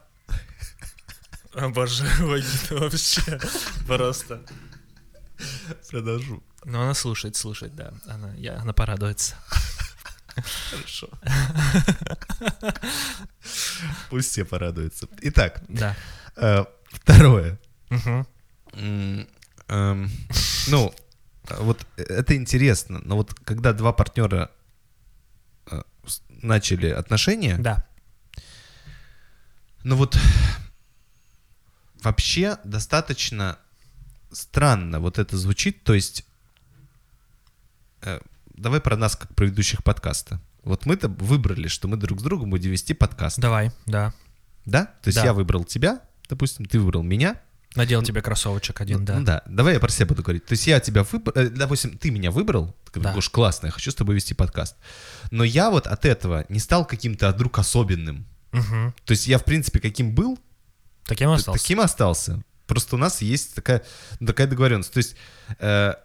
Обожаю 1.54 2.38
это 2.38 2.76
вообще. 2.76 3.40
Просто. 3.86 4.42
Продолжу. 5.92 6.42
Но 6.64 6.82
она 6.82 6.94
слушает, 6.94 7.36
слушает, 7.36 7.76
да. 7.76 7.94
Она, 8.08 8.34
я, 8.36 8.58
она 8.58 8.74
порадуется. 8.74 9.36
Хорошо. 10.72 11.10
Пусть 14.10 14.32
все 14.32 14.46
порадуются. 14.46 15.08
Итак, 15.22 15.62
Да. 15.70 15.96
э, 16.36 16.66
второе. 16.92 17.58
Эм, 19.68 20.12
ну, 20.68 20.94
вот 21.50 21.86
это 21.98 22.36
интересно, 22.36 23.00
но 23.04 23.16
вот 23.16 23.34
когда 23.34 23.74
два 23.74 23.94
партнера 23.94 24.52
э, 25.72 25.82
начали 26.30 26.90
отношения, 26.90 27.58
Да. 27.58 27.86
ну 29.84 29.96
вот 29.96 30.18
вообще 32.04 32.58
достаточно 32.64 33.58
странно 34.32 35.00
вот 35.00 35.18
это 35.20 35.38
звучит, 35.38 35.84
то 35.84 35.94
есть 35.94 36.26
э, 38.02 38.20
давай 38.58 38.80
про 38.82 38.96
нас 38.98 39.16
как 39.16 39.34
про 39.36 39.46
ведущих 39.46 39.84
подкаста. 39.84 40.40
Вот 40.64 40.86
мы-то 40.86 41.08
выбрали, 41.10 41.68
что 41.68 41.88
мы 41.88 41.98
друг 41.98 42.20
с 42.20 42.24
другом 42.24 42.50
будем 42.50 42.72
вести 42.72 42.94
подкаст, 42.94 43.40
Давай, 43.40 43.72
да. 43.86 44.14
да? 44.66 44.86
То 44.86 45.08
есть 45.10 45.18
Да. 45.20 45.26
я 45.26 45.34
выбрал 45.34 45.64
тебя, 45.64 46.02
допустим, 46.30 46.66
ты 46.66 46.80
выбрал 46.80 47.04
меня, 47.04 47.40
Надел 47.76 48.02
тебе 48.04 48.22
кроссовочек 48.22 48.80
один, 48.80 49.04
да. 49.04 49.20
Ну 49.20 49.26
да, 49.26 49.42
давай 49.48 49.74
я 49.74 49.80
про 49.82 49.90
себя 49.90 50.06
буду 50.06 50.24
говорить. 50.24 50.46
То 50.46 50.54
есть 50.54 50.66
я 50.66 50.80
тебя 50.80 51.04
выбрал, 51.04 51.34
допустим, 51.50 51.98
ты 51.98 52.10
меня 52.10 52.32
выбрал, 52.32 52.74
ты 52.94 53.02
Да. 53.02 53.10
говоришь, 53.10 53.30
классно, 53.30 53.66
я 53.68 53.72
хочу 53.74 53.92
с 53.92 53.96
тобой 53.96 54.16
вести 54.16 54.34
подкаст. 54.34 54.78
Но 55.30 55.44
я 55.44 55.70
вот 55.70 55.86
от 55.86 56.06
этого 56.06 56.46
не 56.48 56.60
стал 56.60 56.86
каким-то 56.86 57.30
вдруг 57.32 57.60
особенным. 57.60 58.26
Мгм. 58.54 58.94
То 59.04 59.12
есть 59.12 59.28
я, 59.28 59.38
в 59.38 59.44
принципе, 59.44 59.82
каким 59.82 60.16
был, 60.16 60.40
Таким 61.06 61.30
остался. 61.32 61.62
таким 61.62 61.82
остался. 61.82 62.42
Просто 62.66 62.96
у 62.96 62.98
нас 62.98 63.22
есть 63.22 63.56
такая, 63.56 63.84
ну, 64.22 64.28
такая 64.28 64.48
договоренность. 64.48 64.94
То 64.94 64.98
есть, 65.00 65.18
э, 65.60 65.96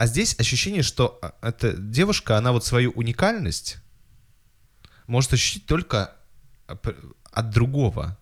а 0.00 0.06
здесь 0.06 0.34
ощущение, 0.38 0.82
что 0.82 1.18
а, 1.20 1.34
эта 1.42 1.74
девушка, 1.74 2.38
она 2.38 2.52
вот 2.52 2.64
свою 2.64 2.90
уникальность 2.92 3.76
может 5.06 5.34
ощутить 5.34 5.66
только 5.66 6.16
а, 6.66 6.78
от 7.32 7.50
другого. 7.50 8.16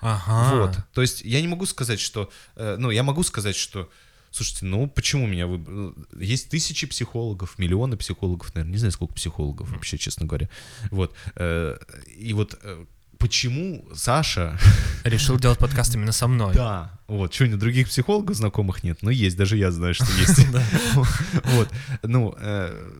Ага. 0.00 0.54
Вот. 0.54 0.78
То 0.92 1.02
есть 1.02 1.22
я 1.22 1.40
не 1.40 1.48
могу 1.48 1.66
сказать, 1.66 1.98
что... 1.98 2.30
э, 2.54 2.76
ну, 2.78 2.90
я 2.90 3.02
могу 3.02 3.24
сказать, 3.24 3.56
что... 3.56 3.90
Слушайте, 4.30 4.66
ну 4.66 4.86
почему 4.86 5.26
меня 5.26 5.48
выбрали? 5.48 5.92
Есть 6.24 6.50
тысячи 6.50 6.86
психологов, 6.86 7.58
миллионы 7.58 7.96
психологов, 7.96 8.54
наверное, 8.54 8.70
не 8.70 8.78
знаю, 8.78 8.92
сколько 8.92 9.14
психологов 9.14 9.68
вообще, 9.72 9.98
честно 9.98 10.26
говоря. 10.26 10.48
Вот. 10.92 11.16
э, 11.34 11.78
И 12.16 12.32
вот 12.32 12.60
э, 12.62 12.86
почему 13.18 13.84
Саша... 13.94 14.58
Решил 15.04 15.38
делать 15.38 15.58
подкаст 15.58 15.94
именно 15.94 16.12
со 16.12 16.26
мной. 16.26 16.54
Да. 16.54 16.90
Вот. 17.06 17.32
Что, 17.32 17.44
у 17.44 17.56
других 17.56 17.88
психологов 17.88 18.36
знакомых 18.36 18.82
нет? 18.82 18.98
Ну, 19.02 19.10
есть, 19.10 19.36
даже 19.36 19.56
я 19.56 19.70
знаю, 19.70 19.94
что 19.94 20.06
есть. 20.18 20.46
Вот. 21.44 21.68
Ну, 22.02 22.34
э, 22.38 22.90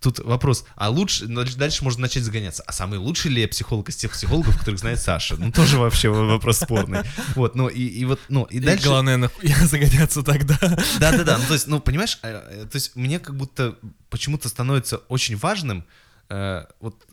тут 0.00 0.20
вопрос, 0.20 0.64
а 0.76 0.88
лучше... 0.88 1.26
ну, 1.26 1.44
Дальше 1.44 1.84
можно 1.84 2.02
начать 2.02 2.24
загоняться. 2.24 2.62
А 2.66 2.72
самый 2.72 2.98
лучший 2.98 3.30
ли 3.30 3.42
я 3.42 3.48
психолог 3.48 3.88
из 3.88 3.96
тех 3.96 4.12
психологов, 4.12 4.58
которых 4.58 4.80
знает 4.80 5.00
Саша? 5.00 5.36
Ну, 5.36 5.52
тоже 5.52 5.78
вообще 5.78 6.08
вопрос 6.08 6.58
спорный. 6.58 7.00
Вот, 7.34 7.54
ну, 7.54 7.68
и 7.68 8.04
вот, 8.04 8.20
ну, 8.28 8.44
и 8.44 8.60
дальше... 8.60 8.86
главное, 8.86 9.16
нахуя 9.16 9.56
загоняться 9.66 10.22
тогда. 10.22 10.58
Да-да-да, 10.98 11.38
ну, 11.38 11.44
то 11.46 11.54
есть, 11.54 11.66
ну, 11.66 11.80
понимаешь, 11.80 12.18
э, 12.22 12.62
э, 12.62 12.66
то 12.66 12.76
есть 12.76 12.96
мне 12.96 13.20
как 13.20 13.36
будто 13.36 13.76
почему-то 14.08 14.48
становится 14.48 14.98
очень 15.08 15.36
важным, 15.36 15.84
вот 16.28 17.04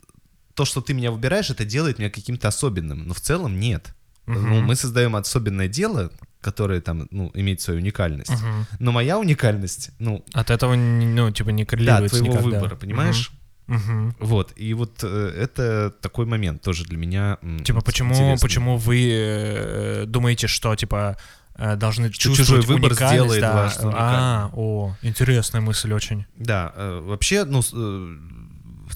то, 0.58 0.64
что 0.64 0.80
ты 0.80 0.92
меня 0.92 1.12
выбираешь, 1.12 1.50
это 1.50 1.64
делает 1.64 2.00
меня 2.00 2.10
каким-то 2.10 2.48
особенным, 2.48 3.06
но 3.06 3.14
в 3.14 3.20
целом 3.20 3.60
нет. 3.60 3.94
Ну, 4.26 4.60
мы 4.60 4.74
создаем 4.74 5.14
особенное 5.14 5.68
дело, 5.68 6.10
которое 6.40 6.80
там, 6.80 7.06
ну, 7.12 7.30
имеет 7.34 7.60
свою 7.60 7.78
уникальность. 7.78 8.30
Мгм. 8.42 8.66
Но 8.80 8.90
моя 8.92 9.18
уникальность, 9.20 9.90
ну, 10.00 10.24
От 10.32 10.50
этого, 10.50 10.74
ну, 10.74 11.30
типа, 11.30 11.50
не 11.50 11.62
да, 11.62 11.70
коррелируется 11.70 12.18
твоего 12.18 12.34
никогда. 12.38 12.58
выбора, 12.58 12.76
понимаешь? 12.76 13.30
Мгм. 13.68 14.16
Вот, 14.18 14.52
и 14.56 14.74
вот 14.74 14.98
э, 15.04 15.32
это 15.44 15.94
такой 16.00 16.26
момент 16.26 16.60
тоже 16.62 16.84
для 16.84 16.96
меня 16.96 17.38
м, 17.42 17.62
Типа, 17.62 17.80
почему, 17.82 18.14
интересный. 18.14 18.40
почему 18.48 18.76
вы 18.78 19.10
э, 19.12 20.04
думаете, 20.06 20.46
что, 20.48 20.74
типа, 20.74 21.16
э, 21.54 21.76
должны 21.76 22.10
чувствовать 22.10 22.38
чужой 22.48 22.60
выбор 22.62 22.94
сделает 22.94 23.40
да? 23.42 23.52
вас 23.52 23.78
А, 23.82 24.50
о, 24.54 24.96
интересная 25.02 25.60
мысль 25.60 25.92
очень. 25.92 26.24
Да, 26.36 26.72
э, 26.74 27.00
вообще, 27.04 27.44
ну, 27.44 27.60
э, 27.60 28.16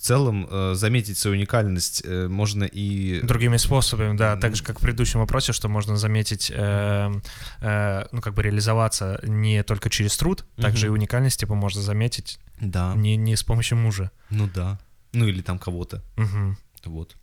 целом 0.03 0.46
э, 0.50 0.74
заметить 0.74 1.16
свою 1.18 1.36
уникальность 1.36 2.03
э, 2.05 2.28
можно 2.28 2.64
и... 2.64 3.20
Другими 3.22 3.57
способами, 3.57 4.16
да, 4.16 4.36
так 4.36 4.57
же, 4.57 4.62
как 4.64 4.78
в 4.78 4.82
предыдущем 4.82 5.20
вопросе, 5.20 5.53
что 5.53 5.68
можно 5.68 5.96
заметить, 5.96 6.50
э, 6.55 7.12
э, 7.61 8.05
ну, 8.12 8.20
как 8.20 8.34
бы 8.34 8.42
реализоваться 8.42 9.20
не 9.22 9.62
только 9.62 9.90
через 9.90 10.16
труд, 10.16 10.44
также 10.57 10.86
и 10.86 10.90
уникальность, 10.90 11.38
типа, 11.40 11.55
можно 11.55 11.80
заметить 11.82 12.38
Да, 12.61 12.94
не, 12.96 13.16
не 13.16 13.36
с 13.36 13.42
помощью 13.42 13.78
мужа. 13.78 14.11
ну 14.30 14.48
да. 14.53 14.78
Ну 15.12 15.26
или 15.26 15.42
там 15.42 15.59
кого-то. 15.59 16.03
Мгм. 16.16 16.57
Вот. 16.86 17.16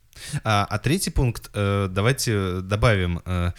А, 0.44 0.66
а 0.70 0.78
третий 0.80 1.10
пункт, 1.12 1.50
э, 1.54 1.88
давайте 1.92 2.62
добавим, 2.62 3.22
э, 3.26 3.52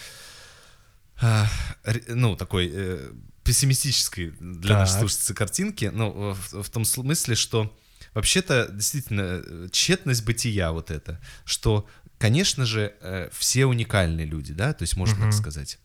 ре- 1.85 2.03
ну, 2.09 2.37
такой 2.37 2.71
э, 2.73 3.11
пессимистической 3.45 4.33
для 4.41 4.68
Так. 4.71 4.79
нашей 4.81 4.99
слушательницы 5.01 5.35
картинки, 5.35 5.91
ну, 5.93 6.33
в, 6.35 6.62
в 6.62 6.71
том 6.71 6.85
смысле, 6.85 7.35
что 7.35 7.75
вообще-то 8.15 8.69
действительно 8.73 9.43
э, 9.45 9.69
тщетность 9.73 10.25
бытия 10.25 10.73
вот 10.73 10.91
это, 10.91 11.21
что, 11.45 11.87
конечно 12.19 12.65
же, 12.67 12.93
э, 13.01 13.29
все 13.33 13.67
уникальные 13.67 14.27
люди, 14.27 14.53
да, 14.53 14.73
то 14.73 14.83
есть 14.83 14.97
можно 14.97 15.17
Мгм. 15.17 15.25
так 15.31 15.33
сказать. 15.35 15.79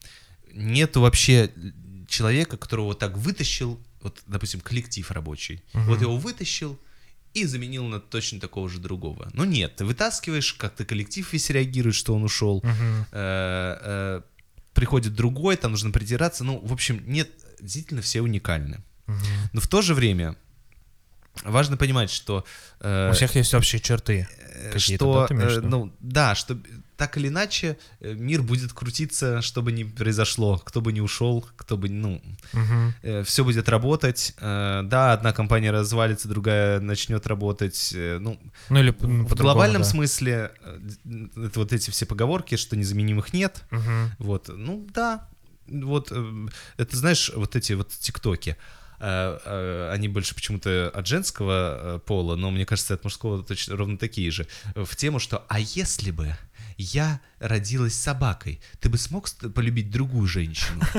Нету 0.54 1.02
вообще 1.02 1.52
человека, 2.08 2.58
которого 2.58 2.86
вот 2.88 3.00
так 3.00 3.18
вытащил, 3.18 3.80
вот, 4.02 4.22
допустим, 4.28 4.60
коллектив 4.62 5.10
рабочий, 5.12 5.64
Мгм. 5.74 5.86
вот 5.86 6.02
его 6.02 6.18
вытащил, 6.18 6.80
и 7.34 7.44
заменил 7.46 7.84
на 7.86 8.00
точно 8.00 8.40
такого 8.40 8.70
же 8.70 8.80
другого. 8.80 9.30
Но 9.34 9.44
нет, 9.44 9.76
ты 9.76 9.84
вытаскиваешь, 9.84 10.54
как-то 10.54 10.86
коллектив 10.86 11.34
весь 11.34 11.50
реагирует, 11.50 11.96
что 11.96 12.16
он 12.16 12.24
ушел, 12.24 12.64
э, 12.64 12.70
э, 13.12 14.22
приходит 14.74 15.14
другой, 15.16 15.58
там 15.58 15.72
нужно 15.72 15.92
притираться. 15.92 16.44
Ну, 16.46 16.60
в 16.60 16.72
общем, 16.72 17.04
нет, 17.06 17.30
действительно 17.60 18.02
все 18.02 18.22
уникальны. 18.22 18.82
Мгм. 19.08 19.20
Но 19.54 19.60
в 19.62 19.68
то 19.68 19.82
же 19.82 19.94
время 19.94 20.36
важно 21.44 21.78
понимать, 21.78 22.10
что... 22.12 22.46
э, 22.80 23.10
У 23.12 23.14
всех 23.14 23.36
есть 23.36 23.54
общие 23.54 23.80
черты. 23.82 24.28
э, 24.74 24.78
что, 24.80 25.28
э, 25.30 25.60
ну, 25.62 25.94
да, 26.00 26.36
что 26.36 26.58
так 26.98 27.18
или 27.18 27.28
иначе 27.28 27.78
э, 28.00 28.14
мир 28.14 28.42
будет 28.42 28.72
крутиться, 28.72 29.42
что 29.42 29.62
бы 29.62 29.74
ни 29.74 29.84
произошло, 29.84 30.58
кто 30.60 30.80
бы 30.80 30.94
не 30.94 31.02
ушел, 31.02 31.46
кто 31.58 31.76
бы, 31.78 31.90
ну, 31.90 32.22
Мгм. 32.54 33.24
все 33.26 33.44
будет 33.44 33.68
работать. 33.70 34.34
э, 34.40 34.82
да, 34.86 35.12
одна 35.14 35.34
компания 35.34 35.72
развалится, 35.72 36.28
другая 36.30 36.80
начнет 36.80 37.28
работать. 37.28 37.92
э, 37.94 38.18
ну, 38.20 38.40
Ну 38.70 38.80
или 38.80 38.96
м, 39.02 39.26
в 39.28 39.36
глобальном 39.36 39.82
да. 39.82 39.88
смысле 39.90 40.52
э, 40.64 40.80
вот 41.56 41.74
эти 41.74 41.90
все 41.92 42.06
поговорки, 42.06 42.56
что 42.56 42.78
незаменимых 42.78 43.34
нет. 43.34 43.64
Мгм. 43.72 44.12
Вот, 44.20 44.48
ну 44.48 44.88
да, 44.94 45.28
вот 45.68 46.12
э, 46.12 46.48
это 46.78 46.96
знаешь 46.96 47.30
вот 47.36 47.56
эти 47.58 47.74
вот 47.74 47.90
тиктоки. 47.90 48.52
э, 48.52 48.54
э, 48.54 48.85
Они 49.00 50.08
больше 50.08 50.36
почему-то 50.36 50.90
от 50.94 51.08
женского 51.08 51.96
э, 51.96 52.00
пола, 52.00 52.36
но 52.36 52.52
мне 52.52 52.66
кажется, 52.66 52.94
от 52.94 53.04
мужского 53.04 53.44
точно 53.44 53.76
ровно 53.76 53.98
такие 53.98 54.32
же. 54.32 54.48
В 54.76 54.96
тему, 54.96 55.20
что 55.20 55.46
«А 55.50 55.60
если 55.60 56.12
бы 56.12 56.36
я 56.78 57.20
родилась 57.40 57.96
собакой, 57.96 58.62
ты 58.80 58.90
бы 58.90 58.98
смог 58.98 59.30
полюбить 59.54 59.90
другую 59.92 60.28
женщину?» 60.28 60.82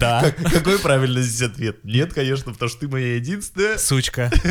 Да, 0.00 0.22
Как- 0.22 0.52
Какой 0.52 0.78
правильный 0.78 1.22
здесь 1.22 1.50
ответ? 1.50 1.84
Нет, 1.84 2.14
конечно, 2.14 2.52
потому 2.52 2.68
что 2.70 2.80
ты 2.80 2.88
моя 2.88 3.16
единственная. 3.16 3.78
сучка. 3.78 4.30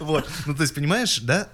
Вот. 0.00 0.28
Ну, 0.46 0.54
то 0.54 0.62
есть, 0.62 0.74
понимаешь, 0.74 1.20
да? 1.20 1.48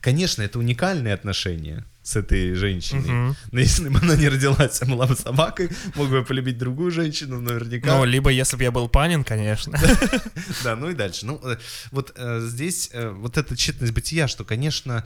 Конечно, 0.00 0.42
это 0.42 0.58
уникальные 0.58 1.14
отношения 1.14 1.84
с 2.08 2.16
этой 2.16 2.54
женщиной. 2.54 3.10
Мгм. 3.10 3.36
Но 3.52 3.60
если 3.60 3.90
бы 3.90 3.98
она 4.00 4.16
не 4.16 4.28
родилась, 4.28 4.80
а 4.80 4.86
была 4.86 5.06
бы 5.06 5.14
собакой, 5.14 5.68
мог 5.94 6.08
бы 6.08 6.24
полюбить 6.24 6.56
другую 6.56 6.90
женщину, 6.90 7.38
наверняка. 7.40 7.98
Ну, 7.98 8.04
либо 8.04 8.30
если 8.30 8.56
бы 8.56 8.62
я 8.62 8.70
был 8.70 8.88
Панин, 8.88 9.24
конечно. 9.24 9.78
Да, 10.64 10.74
ну 10.74 10.88
и 10.88 10.94
дальше. 10.94 11.26
Ну, 11.26 11.38
э, 11.44 11.58
вот 11.90 12.12
э, 12.16 12.40
здесь 12.40 12.88
э, 12.94 13.10
вот 13.10 13.36
эта 13.36 13.54
тщетность 13.56 13.92
бытия, 13.92 14.26
что, 14.26 14.44
конечно, 14.44 15.04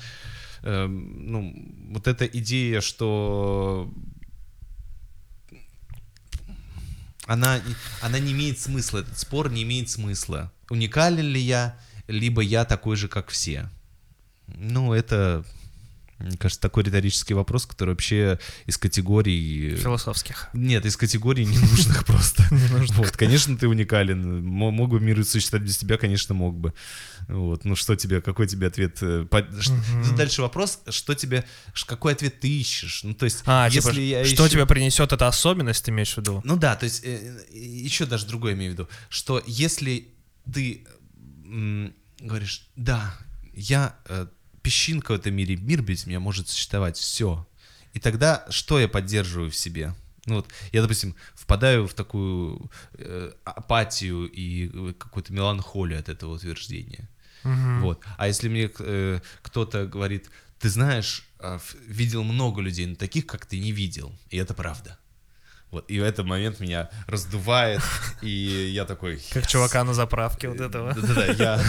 э, 0.62 0.86
ну, 0.86 1.52
вот 1.90 2.06
эта 2.06 2.24
идея, 2.24 2.80
что 2.80 3.92
она, 7.26 7.60
она 8.00 8.20
не 8.20 8.30
имеет 8.32 8.60
смысла, 8.60 8.98
этот 8.98 9.18
спор 9.18 9.50
не 9.50 9.64
имеет 9.64 9.90
смысла. 9.90 10.52
Уникален 10.70 11.26
ли 11.26 11.40
я, 11.40 11.76
либо 12.06 12.42
я 12.42 12.64
такой 12.64 12.94
же, 12.94 13.08
как 13.08 13.30
все? 13.30 13.68
Ну, 14.46 14.92
это, 14.92 15.44
мне 16.22 16.36
кажется, 16.36 16.60
такой 16.60 16.84
риторический 16.84 17.34
вопрос, 17.34 17.66
который 17.66 17.90
вообще 17.90 18.38
из 18.66 18.78
категории... 18.78 19.76
Философских. 19.76 20.48
Нет, 20.52 20.86
из 20.86 20.96
категории 20.96 21.44
ненужных 21.44 22.04
просто. 22.06 22.44
Вот, 22.94 23.16
конечно, 23.16 23.56
ты 23.56 23.68
уникален. 23.68 24.44
Мо- 24.44 24.70
Мог 24.70 24.90
бы 24.90 25.00
мир 25.00 25.24
существовать 25.24 25.66
без 25.66 25.76
тебя, 25.78 25.96
конечно, 25.98 26.34
мог 26.34 26.56
бы. 26.58 26.72
Вот, 27.28 27.64
ну 27.64 27.76
что 27.76 27.96
тебе, 27.96 28.20
какой 28.20 28.46
тебе 28.46 28.66
ответ? 28.66 28.98
э. 29.02 29.26
Дальше 30.16 30.42
вопрос, 30.42 30.80
что 30.88 31.14
тебе, 31.14 31.44
какой 31.86 32.12
ответ 32.12 32.40
ты 32.40 32.48
ищешь? 32.48 33.02
Ну, 33.04 33.14
то 33.14 33.24
есть, 33.24 33.42
А, 33.46 33.68
если 33.70 33.90
типа, 33.90 34.00
я 34.00 34.24
что 34.24 34.48
тебе 34.48 34.66
принесет 34.66 35.12
эта 35.12 35.28
особенность, 35.28 35.84
ты 35.84 35.90
имеешь 35.90 36.14
в 36.14 36.18
виду? 36.18 36.40
Ну 36.44 36.56
да, 36.56 36.76
то 36.76 36.84
есть, 36.84 37.04
еще 37.52 38.06
даже 38.06 38.26
другое 38.26 38.54
имею 38.54 38.70
в 38.72 38.74
виду, 38.74 38.88
что 39.08 39.42
если 39.46 40.08
ты 40.52 40.86
говоришь, 42.20 42.68
да, 42.76 43.14
я 43.54 43.96
э, 44.06 44.26
песчинка 44.62 45.12
в 45.12 45.14
этом 45.16 45.34
мире, 45.34 45.56
мир 45.56 45.82
без 45.82 46.06
меня 46.06 46.20
может 46.20 46.48
существовать, 46.48 46.96
все. 46.96 47.46
И 47.92 48.00
тогда 48.00 48.46
что 48.50 48.78
я 48.80 48.88
поддерживаю 48.88 49.50
в 49.50 49.56
себе? 49.56 49.94
Ну 50.26 50.36
вот, 50.36 50.48
я, 50.70 50.82
допустим, 50.82 51.16
впадаю 51.34 51.88
в 51.88 51.94
такую 51.94 52.70
э, 52.94 53.32
апатию 53.44 54.30
и 54.30 54.70
э, 54.72 54.92
какую-то 54.96 55.32
меланхолию 55.32 55.98
от 55.98 56.08
этого 56.08 56.34
утверждения. 56.34 57.08
Вот. 57.44 58.00
А 58.18 58.28
если 58.28 58.48
мне 58.48 58.70
э, 58.78 59.20
кто-то 59.42 59.86
говорит, 59.86 60.30
ты 60.60 60.68
знаешь, 60.68 61.24
а, 61.40 61.58
видел 61.88 62.22
много 62.22 62.60
людей, 62.60 62.86
но 62.86 62.94
таких, 62.94 63.26
как 63.26 63.46
ты, 63.46 63.58
не 63.58 63.72
видел. 63.72 64.12
И 64.30 64.36
это 64.36 64.54
правда. 64.54 64.96
Вот. 65.72 65.90
И 65.90 65.98
в 65.98 66.04
этот 66.04 66.26
момент 66.26 66.60
меня 66.60 66.90
раздувает, 67.06 67.80
и 68.20 68.28
я 68.28 68.84
такой... 68.84 69.22
Как 69.32 69.46
чувака 69.46 69.82
на 69.84 69.94
заправке 69.94 70.48
вот 70.48 70.60
этого. 70.60 70.92
Да-да-да, 70.92 71.24
я, 71.32 71.60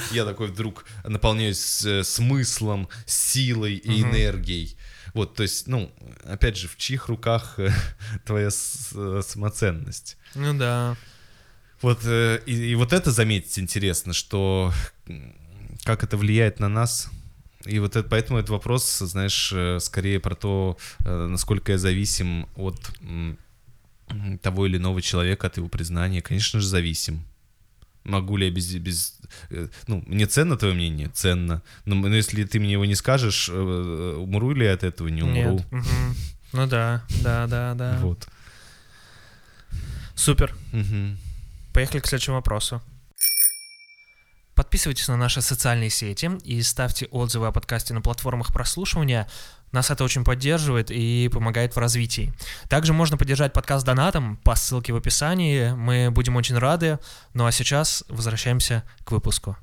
я 0.10 0.24
такой 0.24 0.48
вдруг 0.48 0.84
наполняюсь 1.04 1.84
э, 1.86 2.02
смыслом, 2.02 2.88
силой 3.06 3.74
и 3.74 4.02
энергией. 4.02 4.76
Вот, 5.14 5.36
то 5.36 5.44
есть, 5.44 5.68
ну, 5.68 5.92
опять 6.24 6.56
же, 6.56 6.66
в 6.66 6.76
чьих 6.76 7.06
руках 7.06 7.54
э, 7.58 7.70
твоя 8.26 8.48
э, 8.48 9.22
самоценность? 9.22 10.16
Ну 10.34 10.52
да. 10.52 10.96
Вот, 11.82 12.00
э, 12.04 12.40
и, 12.44 12.72
и 12.72 12.74
вот 12.74 12.92
это 12.92 13.12
заметить 13.12 13.56
интересно, 13.56 14.14
что 14.14 14.72
как 15.84 16.02
это 16.02 16.16
влияет 16.16 16.58
на 16.58 16.68
нас. 16.68 17.08
И 17.66 17.78
вот 17.78 17.96
это, 17.96 18.08
поэтому 18.08 18.38
этот 18.38 18.50
вопрос, 18.50 18.98
знаешь, 18.98 19.52
э, 19.54 19.78
скорее 19.80 20.20
про 20.20 20.34
то, 20.34 20.76
э, 21.00 21.26
насколько 21.26 21.72
я 21.72 21.78
зависим 21.78 22.48
от 22.56 22.78
того 24.42 24.66
или 24.66 24.76
иного 24.76 25.02
человека, 25.02 25.48
от 25.48 25.56
его 25.56 25.68
признания. 25.68 26.22
Конечно 26.22 26.60
же, 26.60 26.68
зависим. 26.68 27.24
Могу 28.04 28.36
ли 28.36 28.46
я 28.46 28.52
без... 28.52 28.72
без 28.74 29.18
э, 29.50 29.68
ну, 29.88 30.04
мне 30.06 30.26
ценно 30.26 30.56
твое 30.56 30.74
мнение? 30.74 31.08
Ценно. 31.08 31.62
Но, 31.84 31.96
но 31.96 32.14
если 32.14 32.44
ты 32.44 32.60
мне 32.60 32.72
его 32.72 32.84
не 32.84 32.94
скажешь, 32.94 33.48
умру 33.48 34.52
ли 34.52 34.64
я 34.66 34.74
от 34.74 34.84
этого? 34.84 35.08
Не 35.08 35.22
умру. 35.22 35.64
Нет. 35.70 35.84
Ну 36.52 36.66
да, 36.66 37.04
да, 37.22 37.46
да, 37.46 37.74
да. 37.74 37.98
Вот. 38.00 38.28
Супер. 40.14 40.54
Поехали 41.72 42.00
к 42.00 42.06
следующему 42.06 42.36
вопросу. 42.36 42.80
Подписывайтесь 44.56 45.06
на 45.08 45.18
наши 45.18 45.42
социальные 45.42 45.90
сети 45.90 46.30
и 46.42 46.62
ставьте 46.62 47.06
отзывы 47.10 47.46
о 47.46 47.52
подкасте 47.52 47.92
на 47.92 48.00
платформах 48.00 48.54
прослушивания. 48.54 49.28
Нас 49.70 49.90
это 49.90 50.02
очень 50.02 50.24
поддерживает 50.24 50.90
и 50.90 51.28
помогает 51.30 51.76
в 51.76 51.78
развитии. 51.78 52.32
Также 52.70 52.94
можно 52.94 53.18
поддержать 53.18 53.52
подкаст 53.52 53.84
донатом 53.84 54.38
по 54.38 54.54
ссылке 54.54 54.94
в 54.94 54.96
описании. 54.96 55.72
Мы 55.72 56.10
будем 56.10 56.36
очень 56.36 56.56
рады. 56.56 56.98
Ну 57.34 57.44
а 57.44 57.52
сейчас 57.52 58.02
возвращаемся 58.08 58.82
к 59.04 59.12
выпуску. 59.12 59.58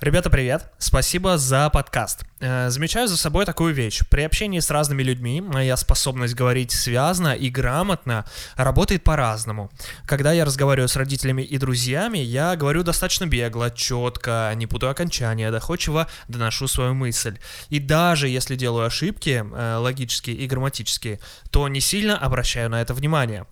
Ребята, 0.00 0.30
привет! 0.30 0.64
Спасибо 0.78 1.36
за 1.36 1.68
подкаст. 1.68 2.24
Э, 2.40 2.70
Замечаю 2.70 3.06
за 3.06 3.18
собой 3.18 3.44
такую 3.44 3.74
вещь. 3.74 4.00
При 4.08 4.22
общении 4.22 4.58
с 4.58 4.70
разными 4.70 5.02
людьми 5.02 5.42
моя 5.42 5.76
способность 5.76 6.34
говорить 6.34 6.72
связно 6.72 7.34
и 7.34 7.50
грамотно 7.50 8.24
работает 8.56 9.04
по-разному. 9.04 9.70
Когда 10.06 10.32
я 10.32 10.46
разговариваю 10.46 10.88
с 10.88 10.96
родителями 10.96 11.42
и 11.42 11.58
друзьями, 11.58 12.16
я 12.16 12.56
говорю 12.56 12.82
достаточно 12.82 13.26
бегло, 13.26 13.70
четко, 13.70 14.50
не 14.54 14.66
путаю 14.66 14.92
окончания, 14.92 15.50
доходчиво 15.50 16.06
доношу 16.28 16.66
свою 16.66 16.94
мысль. 16.94 17.36
И 17.68 17.78
даже 17.78 18.26
если 18.26 18.56
делаю 18.56 18.86
ошибки, 18.86 19.44
э, 19.44 19.76
логические 19.76 20.34
и 20.34 20.46
грамматические, 20.46 21.20
то 21.50 21.68
не 21.68 21.82
сильно 21.82 22.16
обращаю 22.16 22.70
на 22.70 22.80
это 22.80 22.94
внимание. 22.94 23.44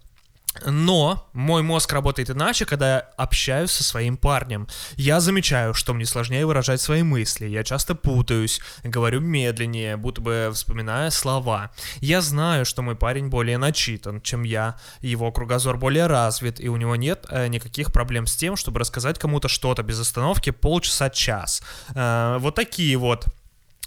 Но 0.64 1.28
мой 1.32 1.62
мозг 1.62 1.92
работает 1.92 2.30
иначе, 2.30 2.64
когда 2.64 2.94
я 2.94 2.98
общаюсь 3.16 3.70
со 3.70 3.84
своим 3.84 4.16
парнем. 4.16 4.68
Я 4.96 5.20
замечаю, 5.20 5.74
что 5.74 5.94
мне 5.94 6.06
сложнее 6.06 6.46
выражать 6.46 6.80
свои 6.80 7.02
мысли. 7.02 7.46
Я 7.46 7.64
часто 7.64 7.94
путаюсь, 7.94 8.60
говорю 8.82 9.20
медленнее, 9.20 9.96
будто 9.96 10.20
бы 10.20 10.50
вспоминая 10.52 11.10
слова. 11.10 11.70
Я 12.00 12.20
знаю, 12.20 12.64
что 12.64 12.82
мой 12.82 12.96
парень 12.96 13.28
более 13.28 13.58
начитан, 13.58 14.20
чем 14.20 14.42
я. 14.42 14.76
Его 15.00 15.30
кругозор 15.32 15.76
более 15.76 16.06
развит, 16.06 16.60
и 16.60 16.68
у 16.68 16.76
него 16.76 16.96
нет 16.96 17.26
э, 17.28 17.48
никаких 17.48 17.92
проблем 17.92 18.26
с 18.26 18.36
тем, 18.36 18.56
чтобы 18.56 18.80
рассказать 18.80 19.18
кому-то 19.18 19.48
что-то 19.48 19.82
без 19.82 20.00
остановки 20.00 20.50
полчаса-час. 20.50 21.62
Э, 21.94 22.38
вот 22.38 22.54
такие 22.54 22.96
вот 22.96 23.26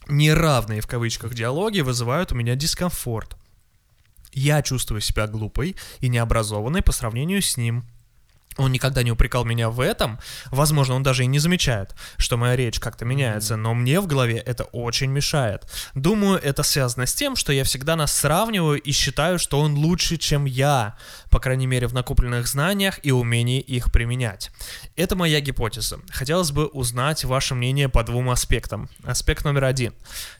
неравные 0.07 0.81
в 0.81 0.87
кавычках 0.87 1.33
диалоги 1.33 1.81
вызывают 1.81 2.31
у 2.31 2.35
меня 2.35 2.55
дискомфорт. 2.55 3.37
Я 4.31 4.61
чувствую 4.61 5.01
себя 5.01 5.27
глупой 5.27 5.75
и 5.99 6.09
необразованной 6.09 6.81
по 6.81 6.91
сравнению 6.91 7.41
с 7.41 7.57
ним. 7.57 7.85
Он 8.57 8.71
никогда 8.71 9.01
не 9.01 9.11
упрекал 9.11 9.45
меня 9.45 9.69
в 9.69 9.79
этом, 9.79 10.19
возможно, 10.47 10.95
он 10.95 11.03
даже 11.03 11.23
и 11.23 11.27
не 11.27 11.39
замечает, 11.39 11.95
что 12.17 12.35
моя 12.35 12.55
речь 12.57 12.79
как-то 12.79 13.05
меняется, 13.05 13.55
но 13.55 13.73
мне 13.73 14.01
в 14.01 14.07
голове 14.07 14.37
это 14.37 14.65
очень 14.65 15.09
мешает. 15.09 15.63
Думаю, 15.95 16.37
это 16.41 16.61
связано 16.63 17.05
с 17.05 17.13
тем, 17.13 17.37
что 17.37 17.53
я 17.53 17.63
всегда 17.63 17.95
нас 17.95 18.13
сравниваю 18.13 18.79
и 18.81 18.91
считаю, 18.91 19.39
что 19.39 19.61
он 19.61 19.75
лучше, 19.75 20.17
чем 20.17 20.45
я, 20.45 20.97
по 21.29 21.39
крайней 21.39 21.65
мере 21.65 21.87
в 21.87 21.93
накопленных 21.93 22.45
знаниях 22.47 22.99
и 23.03 23.11
умении 23.11 23.61
их 23.61 23.91
применять. 23.91 24.51
Это 24.97 25.15
моя 25.15 25.39
гипотеза. 25.39 25.99
Хотелось 26.09 26.51
бы 26.51 26.67
узнать 26.67 27.23
ваше 27.23 27.55
мнение 27.55 27.87
по 27.87 28.03
двум 28.03 28.29
аспектам. 28.29 28.89
Аспект 29.03 29.45
номер 29.45 29.63
один. 29.63 29.93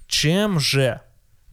Чем 0.08 0.60
же 0.60 1.02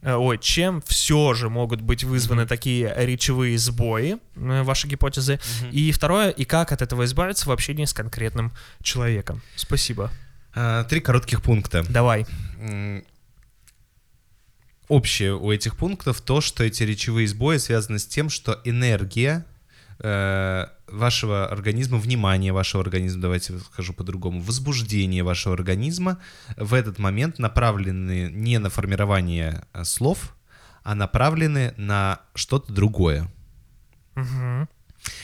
Ой, 0.01 0.37
чем 0.37 0.81
все 0.85 1.33
же 1.33 1.49
могут 1.49 1.81
быть 1.81 2.03
вызваны 2.03 2.45
такие 2.45 2.93
речевые 2.95 3.57
сбои, 3.57 4.17
э, 4.35 4.63
ваши 4.63 4.87
гипотезы? 4.87 5.39
И 5.71 5.91
второе, 5.91 6.29
и 6.29 6.45
как 6.45 6.71
от 6.71 6.81
этого 6.81 7.03
избавиться 7.03 7.49
в 7.49 7.51
общении 7.51 7.85
с 7.85 7.93
конкретным 7.93 8.53
человеком? 8.81 9.41
Спасибо. 9.55 10.09
А, 10.55 10.85
Три 10.85 11.01
коротких 11.01 11.41
пункта. 11.41 11.83
Давай. 11.89 12.25
Общее 14.87 15.35
у 15.35 15.51
этих 15.51 15.75
пунктов 15.75 16.19
то, 16.21 16.41
что 16.41 16.63
эти 16.63 16.81
речевые 16.83 17.27
сбои 17.27 17.57
связаны 17.57 17.99
с 17.99 18.07
тем, 18.07 18.29
что 18.29 18.59
энергия 18.63 19.45
э, 19.99 20.65
вашего 20.87 21.47
организма, 21.47 21.97
внимание 21.97 22.53
вашего 22.53 22.83
организма, 22.83 23.21
давайте 23.21 23.59
скажу 23.59 23.93
по-другому, 23.93 24.41
возбуждение 24.41 25.23
вашего 25.23 25.55
организма 25.55 26.19
в 26.57 26.73
этот 26.73 26.99
момент 26.99 27.39
направлены 27.39 28.29
не 28.31 28.57
на 28.59 28.69
формирование 28.69 29.63
э, 29.73 29.83
слов, 29.83 30.35
а 30.83 30.95
направлены 30.95 31.73
на 31.77 32.21
что-то 32.33 32.73
другое. 32.73 33.29
Мгм. 34.15 34.67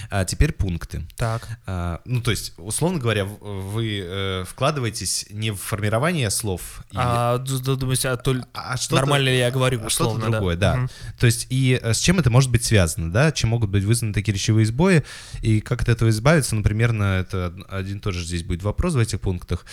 А 0.10 0.26
теперь 0.26 0.52
пункты. 0.54 1.06
Так. 1.16 1.48
А, 1.66 2.02
ну, 2.06 2.22
то 2.22 2.32
есть, 2.32 2.54
условно 2.58 3.00
говоря, 3.00 3.26
вы 3.26 4.02
э, 4.04 4.44
вкладываетесь 4.48 5.26
не 5.30 5.52
в 5.52 5.58
формирование 5.58 6.30
слов, 6.30 6.84
и- 6.92 6.96
А 6.98 7.38
думаете, 7.38 8.10
а 8.10 8.18
то 8.18 8.36
а 8.54 8.78
что-то- 8.78 8.96
нормально 8.96 9.30
ли 9.30 9.38
я 9.38 9.52
говорю 9.52 9.80
а 9.86 9.90
что-то 9.90 10.10
условно, 10.12 10.26
да? 10.26 10.32
другое, 10.38 10.56
да. 10.56 10.76
Мгм. 10.76 10.90
То 11.20 11.26
есть, 11.26 11.48
и 11.50 11.80
э, 11.82 11.94
с 11.94 12.00
чем 12.00 12.20
это 12.20 12.30
может 12.30 12.52
быть 12.52 12.64
связано, 12.64 13.12
да, 13.12 13.32
чем 13.32 13.50
могут 13.52 13.70
быть 13.70 13.84
вызваны 13.84 14.14
такие 14.14 14.34
речевые 14.34 14.66
сбои, 14.66 15.04
и 15.42 15.62
как 15.62 15.82
от 15.82 15.90
этого 15.90 16.10
избавиться, 16.10 16.56
ну, 16.56 16.64
примерно, 16.64 17.20
это 17.20 17.48
од- 17.48 17.66
один 17.74 17.98
и 17.98 18.00
тот 18.00 18.14
же 18.14 18.24
здесь 18.26 18.44
будет 18.44 18.64
вопрос 18.64 18.94
в 18.94 19.00
этих 19.00 19.20
пунктах. 19.22 19.66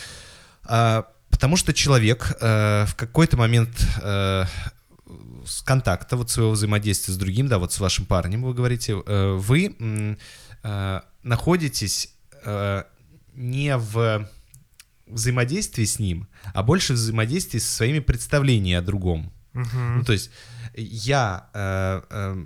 А, 0.65 1.07
потому 1.31 1.57
что 1.57 1.73
человек 1.73 2.37
э, 2.41 2.85
в 2.87 2.95
какой-то 2.95 3.37
момент 3.37 3.71
э, 4.03 4.45
с 5.47 5.63
контакта, 5.63 6.17
вот 6.17 6.31
своего 6.31 6.53
взаимодействия 6.53 7.15
с 7.15 7.17
другим, 7.17 7.49
да, 7.49 7.59
вот 7.59 7.73
с 7.73 7.81
вашим 7.81 8.07
парнем, 8.07 8.43
вы 8.43 8.55
говорите, 8.55 9.03
э, 9.05 9.33
вы 9.35 9.77
э, 10.63 11.01
находитесь 11.23 12.15
э, 12.45 12.85
не 13.35 13.77
в 13.77 14.29
взаимодействии 15.07 15.85
с 15.85 15.99
ним, 15.99 16.29
а 16.55 16.63
больше 16.63 16.95
в 16.95 16.97
взаимодействии 16.97 17.59
со 17.59 17.75
своими 17.75 17.99
представлениями 18.01 18.79
о 18.79 18.83
другом. 18.83 19.33
Мгм. 19.53 19.99
Ну, 19.99 20.05
то 20.05 20.13
есть 20.13 20.31
я 20.75 21.49
э, 21.53 22.03
э, 22.09 22.45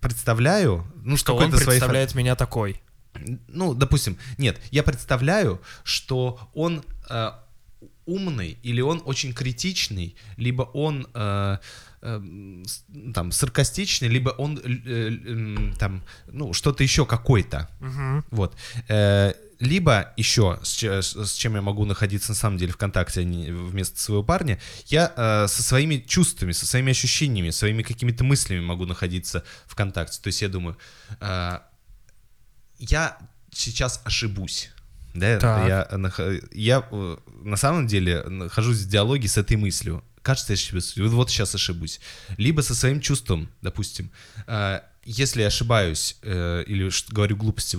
представляю, 0.00 0.86
ну, 1.02 1.16
Что 1.16 1.34
он 1.34 1.44
какой-то 1.44 1.62
своей 1.62 1.78
представляет 1.78 2.14
меня 2.14 2.36
такой. 2.36 2.82
ну, 3.48 3.74
допустим, 3.74 4.16
нет, 4.38 4.58
я 4.70 4.82
представляю, 4.82 5.60
что 5.84 6.50
он 6.54 6.84
э, 7.08 7.30
умный, 8.06 8.58
или 8.62 8.80
он 8.80 9.02
очень 9.04 9.32
критичный, 9.32 10.16
либо 10.36 10.62
он 10.62 11.06
э, 11.14 11.58
там 12.00 13.30
саркастичный, 13.32 14.08
либо 14.08 14.30
он 14.30 14.58
э, 14.58 14.62
э, 14.64 15.72
там, 15.78 16.02
ну, 16.32 16.52
что-то 16.54 16.82
еще 16.82 17.04
какой-то. 17.04 17.68
Мгм. 17.80 18.24
Вот. 18.30 18.56
Э, 18.88 19.32
Либо 19.62 20.14
еще, 20.16 20.58
с, 20.62 20.70
че- 20.72 21.02
с- 21.02 21.14
с 21.26 21.34
чем 21.34 21.54
я 21.54 21.60
могу 21.60 21.84
находиться 21.84 22.30
на 22.30 22.34
самом 22.34 22.56
деле 22.56 22.72
в 22.72 22.78
контакте 22.78 23.20
а 23.20 23.24
не 23.24 23.50
вместо 23.52 24.00
своего 24.00 24.22
парня, 24.22 24.58
я 24.86 25.46
со 25.48 25.62
своими 25.62 25.98
чувствами, 25.98 26.52
со 26.52 26.66
своими 26.66 26.92
ощущениями, 26.92 27.50
своими 27.50 27.82
какими-то 27.82 28.24
мыслями 28.24 28.60
могу 28.60 28.86
находиться 28.86 29.44
в 29.66 29.74
контакте. 29.74 30.18
То 30.22 30.28
есть 30.28 30.40
я 30.40 30.48
думаю, 30.48 30.78
я 32.78 33.18
сейчас 33.52 34.00
ошибусь. 34.04 34.70
Да, 35.12 35.38
Так. 35.38 35.68
я, 35.68 35.88
я 36.52 36.88
на 37.42 37.56
самом 37.56 37.86
деле 37.86 38.22
нахожусь 38.22 38.78
в 38.78 38.88
диалоге 38.88 39.28
с 39.28 39.36
этой 39.36 39.56
мыслью. 39.56 40.02
Кажется, 40.22 40.52
я 40.52 40.54
ошибусь. 40.54 40.96
Вот, 40.96 41.30
сейчас 41.30 41.54
ошибусь. 41.54 42.00
Либо 42.36 42.60
со 42.62 42.74
своим 42.74 43.00
чувством, 43.00 43.48
допустим. 43.62 44.10
Э, 44.46 44.80
Если 45.04 45.40
я 45.40 45.46
ошибаюсь 45.46 46.16
э, 46.22 46.64
или 46.66 46.90
говорю 47.12 47.36
глупости 47.36 47.78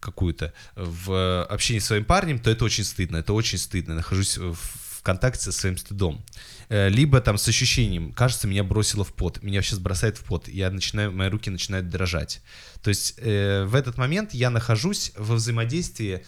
какую-то 0.00 0.52
в 0.76 1.44
общении 1.44 1.80
с 1.80 1.86
своим 1.86 2.04
парнем, 2.04 2.38
то 2.38 2.50
это 2.50 2.64
очень 2.64 2.84
стыдно. 2.84 3.16
Это 3.18 3.32
очень 3.32 3.58
стыдно. 3.58 3.94
Нахожусь 3.94 4.36
в 4.36 5.02
контакте 5.02 5.44
со 5.44 5.52
своим 5.52 5.76
стыдом. 5.76 6.22
Э, 6.68 6.88
либо 6.88 7.20
там 7.20 7.36
с 7.36 7.48
ощущением, 7.48 8.12
кажется, 8.12 8.46
меня 8.46 8.64
бросило 8.64 9.02
в 9.04 9.12
пот, 9.12 9.42
меня 9.42 9.60
сейчас 9.62 9.78
бросает 9.78 10.16
в 10.18 10.24
пот, 10.24 10.48
я 10.48 10.70
начинаю, 10.70 11.10
мои 11.10 11.28
руки 11.28 11.50
начинают 11.50 11.88
дрожать. 11.88 12.40
То 12.82 12.90
есть 12.90 13.14
э, 13.16 13.64
в 13.64 13.74
этот 13.74 13.98
момент 13.98 14.32
я 14.34 14.50
нахожусь 14.50 15.12
во 15.16 15.34
взаимодействии 15.34 16.24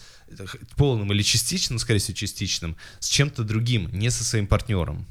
полным 0.77 1.13
или 1.13 1.23
частичным, 1.23 1.79
скорее 1.79 2.01
всего, 2.01 2.17
частичным, 2.17 2.77
с 2.99 3.09
чем-то 3.09 3.45
другим, 3.45 3.89
не 3.93 4.11
со 4.11 4.25
своим 4.25 4.47
партнером. 4.47 5.07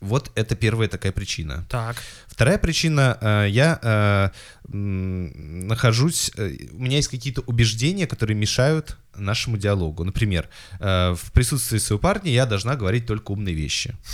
Вот 0.00 0.30
это 0.34 0.54
первая 0.54 0.88
такая 0.88 1.12
причина. 1.12 1.64
Так. 1.68 1.96
Вторая 2.26 2.58
причина, 2.58 3.16
э, 3.20 3.46
я 3.48 3.80
э, 3.82 4.28
нахожусь, 4.68 6.30
э, 6.36 6.52
у 6.72 6.82
меня 6.82 6.96
есть 6.96 7.08
какие-то 7.08 7.40
убеждения, 7.42 8.06
которые 8.06 8.36
мешают 8.36 8.98
нашему 9.14 9.56
диалогу. 9.56 10.04
Например, 10.04 10.48
в 10.78 11.32
присутствии 11.32 11.78
своего 11.78 11.98
парня 11.98 12.30
я 12.30 12.44
должна 12.44 12.76
говорить 12.76 13.06
только 13.06 13.32
умные 13.32 13.54
вещи. 13.54 13.94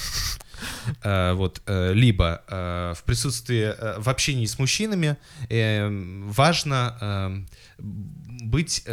Вот, 1.02 1.60
либо 1.66 2.40
в 2.96 3.02
присутствии, 3.04 3.74
в 4.00 4.08
общении 4.08 4.46
с 4.46 4.60
мужчинами 4.60 5.16
важно 6.30 7.44
быть 7.78 8.84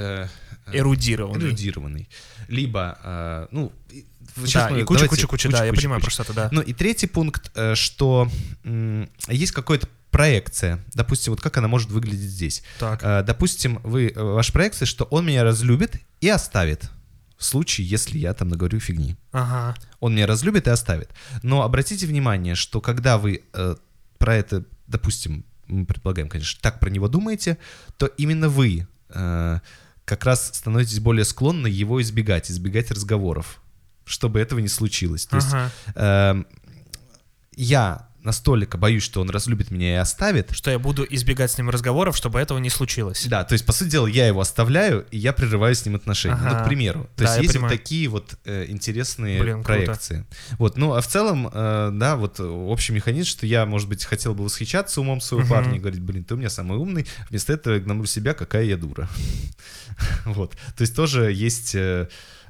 Эрудированный. 0.73 1.45
эрудированный. 1.45 2.09
Либо, 2.47 3.47
ну, 3.51 3.71
и- 4.37 4.41
Да, 4.41 4.47
сейчас 4.47 4.71
мы- 4.71 4.79
и 4.81 4.83
куча, 4.83 4.99
давайте- 5.01 5.09
куча, 5.15 5.27
куча, 5.27 5.49
да, 5.49 5.65
я 5.65 5.71
куча, 5.71 5.81
понимаю 5.81 6.01
куча. 6.01 6.05
про 6.07 6.11
что-то, 6.13 6.33
да. 6.33 6.49
Ну 6.51 6.61
и 6.61 6.73
третий 6.73 7.07
пункт, 7.07 7.51
э, 7.55 7.75
что 7.75 8.29
есть 9.27 9.51
какая-то 9.51 9.87
проекция. 10.11 10.83
Допустим, 10.93 11.33
вот 11.33 11.41
как 11.41 11.57
она 11.57 11.67
может 11.67 11.89
выглядеть 11.91 12.29
здесь. 12.29 12.63
Так. 12.79 13.01
Э, 13.03 13.23
Допустим, 13.23 13.79
вы, 13.83 14.07
э, 14.15 14.19
ваша 14.21 14.51
проекция, 14.51 14.85
что 14.85 15.03
он 15.05 15.25
меня 15.25 15.43
разлюбит 15.43 15.95
и 16.21 16.29
оставит. 16.29 16.89
В 17.37 17.45
случае, 17.45 17.87
если 17.87 18.17
я 18.17 18.33
там 18.33 18.49
наговорю 18.49 18.79
фигни. 18.79 19.15
Ага. 19.31 19.75
Он 20.01 20.13
меня 20.13 20.27
разлюбит 20.27 20.67
и 20.67 20.71
оставит. 20.71 21.09
Но 21.43 21.61
обратите 21.61 22.05
внимание, 22.05 22.55
что 22.55 22.81
когда 22.81 23.17
вы 23.17 23.43
э, 23.53 23.75
про 24.17 24.35
это, 24.35 24.63
допустим, 24.87 25.45
мы 25.67 25.85
предполагаем, 25.85 26.27
конечно, 26.27 26.59
так 26.61 26.79
про 26.79 26.89
него 26.89 27.07
думаете, 27.07 27.57
то 27.97 28.07
именно 28.07 28.49
вы 28.49 28.87
э, 29.11 29.59
как 30.05 30.25
раз 30.25 30.51
становитесь 30.53 30.99
более 30.99 31.23
склонны 31.23 31.67
его 31.67 32.01
избегать, 32.01 32.49
избегать 32.51 32.91
разговоров, 32.91 33.61
чтобы 34.09 34.39
этого 34.39 34.59
не 34.59 34.67
случилось. 34.67 35.25
То 35.25 35.35
есть 35.37 35.49
Ага. 35.53 35.71
эм, 35.95 36.47
я 37.55 38.07
настолько 38.21 38.77
боюсь, 38.77 39.01
что 39.03 39.21
он 39.21 39.29
разлюбит 39.29 39.71
меня 39.71 39.93
и 39.93 39.95
оставит. 39.95 40.51
Что 40.51 40.69
я 40.71 40.77
буду 40.77 41.07
избегать 41.09 41.51
с 41.51 41.57
ним 41.57 41.69
разговоров, 41.69 42.17
чтобы 42.17 42.39
этого 42.39 42.57
не 42.57 42.69
случилось. 42.69 43.25
Да, 43.27 43.45
то 43.45 43.53
есть, 43.53 43.65
по 43.65 43.71
сути 43.71 43.91
дела, 43.91 44.07
я 44.07 44.27
его 44.27 44.41
оставляю, 44.41 45.05
и 45.09 45.17
я 45.17 45.31
прерываю 45.31 45.73
с 45.73 45.85
ним 45.85 45.95
отношения. 45.95 46.35
Ага. 46.35 46.49
Ну, 46.57 46.59
к 46.61 46.65
примеру. 46.67 47.09
То 47.15 47.23
Да, 47.23 47.37
есть, 47.37 47.53
есть 47.53 47.57
вот 47.61 47.69
такие 47.69 48.09
вот 48.09 48.35
э, 48.43 48.65
интересные 48.67 49.41
Блин, 49.41 49.63
круто. 49.63 49.67
проекции. 49.83 50.25
Вот, 50.57 50.75
ну, 50.77 50.93
а 50.95 51.01
в 51.01 51.07
целом, 51.07 51.49
э, 51.51 51.91
да, 51.93 52.17
вот 52.17 52.41
э, 52.41 52.43
общий 52.43 52.91
механизм, 52.91 53.29
что 53.29 53.45
я, 53.45 53.65
может 53.65 53.87
быть, 53.87 54.03
хотел 54.03 54.35
бы 54.35 54.43
восхищаться 54.43 54.99
умом 54.99 55.21
своего 55.21 55.45
Мгм. 55.45 55.49
парня 55.55 55.75
и 55.77 55.79
говорить, 55.79 56.01
блин, 56.01 56.25
ты 56.25 56.33
у 56.33 56.37
меня 56.37 56.49
самый 56.49 56.77
умный, 56.77 57.07
вместо 57.29 57.53
этого 57.53 57.75
я 57.75 57.79
гномлю 57.79 58.05
себя, 58.05 58.33
какая 58.33 58.65
я 58.65 58.75
дура. 58.75 59.07
Вот. 60.25 60.51
То 60.75 60.81
есть, 60.81 60.93
тоже 60.93 61.31
есть... 61.31 61.73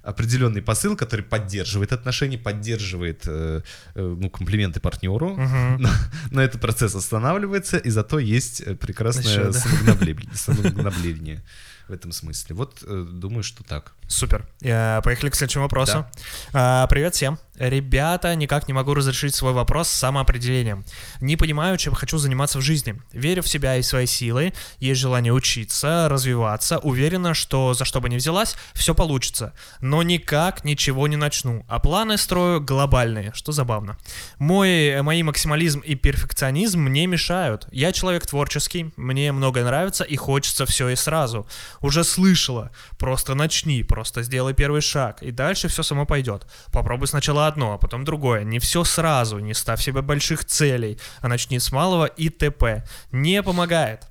определенный 0.04 0.62
посыл, 0.62 0.96
который 0.96 1.26
поддерживает 1.26 1.94
отношения, 1.94 2.38
поддерживает 2.38 3.24
э, 3.28 3.62
э, 3.96 4.16
ну, 4.20 4.30
комплименты 4.30 4.80
партнеру, 4.80 5.30
Мгм. 5.36 5.82
но, 5.82 5.90
но 6.32 6.42
этот 6.42 6.62
процесс 6.62 6.96
останавливается, 6.96 7.78
и 7.78 7.90
зато 7.90 8.20
есть 8.20 8.62
э, 8.62 8.76
прекрасное 8.76 9.24
Ещё, 9.24 9.52
да. 9.52 9.60
самогнобление 10.36 11.44
в 11.88 11.92
этом 11.94 12.12
смысле. 12.12 12.56
Вот 12.56 12.84
э, 12.86 13.08
думаю, 13.12 13.44
что 13.44 13.64
так. 13.64 13.94
Супер. 14.10 14.48
Э, 14.62 15.02
Поехали 15.04 15.30
к 15.30 15.36
следующему 15.36 15.64
вопросу. 15.64 16.06
А, 16.52 16.88
Привет 16.88 17.14
всем. 17.14 17.38
Ребята, 17.60 18.34
никак 18.36 18.70
не 18.70 18.74
могу 18.74 18.94
разрешить 18.94 19.36
свой 19.36 19.52
вопрос 19.52 19.90
с 19.90 19.94
самоопределением. 19.94 20.86
Не 21.20 21.36
понимаю, 21.36 21.78
чем 21.78 21.94
хочу 21.94 22.18
заниматься 22.18 22.58
в 22.58 22.62
жизни. 22.62 23.02
Верю 23.12 23.44
в 23.44 23.50
себя 23.50 23.76
и 23.76 23.82
свои 23.82 24.06
силы, 24.06 24.54
есть 24.80 25.02
желание 25.02 25.34
учиться, 25.34 26.08
развиваться, 26.10 26.80
уверена, 26.80 27.34
что 27.34 27.74
за 27.74 27.84
что 27.84 28.00
бы 28.00 28.10
ни 28.10 28.16
взялась, 28.16 28.56
все 28.74 28.96
получится. 28.96 29.54
Но 29.82 30.02
никак 30.04 30.64
ничего 30.64 31.08
не 31.10 31.18
начну, 31.18 31.66
а 31.68 31.80
планы 31.80 32.18
строю 32.18 32.62
глобальные, 32.62 33.34
что 33.36 33.52
забавно. 33.52 33.98
Мой, 34.38 35.02
мои 35.02 35.22
максимализм 35.22 35.82
и 35.82 35.96
перфекционизм 35.96 36.80
мне 36.80 37.08
мешают. 37.08 37.68
Я 37.74 37.92
человек 37.92 38.26
творческий, 38.26 38.94
мне 38.96 39.34
многое 39.34 39.66
нравится 39.66 40.06
и 40.06 40.16
хочется 40.16 40.66
все 40.66 40.88
и 40.88 40.96
сразу. 40.96 41.46
Уже 41.82 42.06
слышала, 42.06 42.72
просто 42.98 43.36
начни, 43.36 43.84
просто 43.84 43.99
сделай 44.04 44.54
первый 44.54 44.82
шаг, 44.82 45.22
и 45.22 45.32
дальше 45.32 45.68
все 45.68 45.84
само 45.84 46.06
пойдет. 46.06 46.46
Попробуй 46.72 47.08
сначала 47.08 47.48
одно, 47.48 47.74
а 47.74 47.78
потом 47.78 48.06
другое. 48.06 48.44
Не 48.44 48.60
все 48.60 48.84
сразу, 48.84 49.40
не 49.40 49.54
ставь 49.54 49.82
себе 49.82 50.02
больших 50.02 50.46
целей, 50.46 51.00
а 51.22 51.28
начни 51.28 51.60
с 51.60 51.72
малого 51.72 52.06
и 52.06 52.30
т.п. 52.30 52.84
Не 53.12 53.44
помогает. 53.44 54.08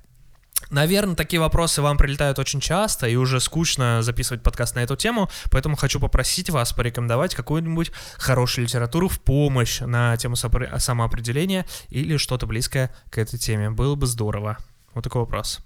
Наверное, 0.69 1.15
такие 1.15 1.39
вопросы 1.39 1.81
вам 1.81 1.97
прилетают 1.97 2.37
очень 2.37 2.59
часто, 2.59 3.07
и 3.07 3.15
уже 3.15 3.39
скучно 3.39 4.03
записывать 4.03 4.43
подкаст 4.43 4.75
на 4.75 4.79
эту 4.79 4.95
тему, 4.95 5.29
поэтому 5.51 5.75
хочу 5.75 5.99
попросить 5.99 6.49
вас 6.49 6.73
порекомендовать 6.73 7.33
какую-нибудь 7.33 7.91
хорошую 8.17 8.65
литературу 8.65 9.07
в 9.07 9.19
помощь 9.19 9.79
на 9.79 10.15
тему 10.17 10.35
самоопределения 10.35 11.65
или 11.89 12.17
что-то 12.17 12.45
близкое 12.45 12.93
к 13.09 13.17
этой 13.17 13.39
теме. 13.39 13.69
Было 13.69 13.95
бы 13.95 14.05
здорово. 14.05 14.57
Вот 14.93 15.03
такой 15.03 15.21
вопрос. 15.21 15.59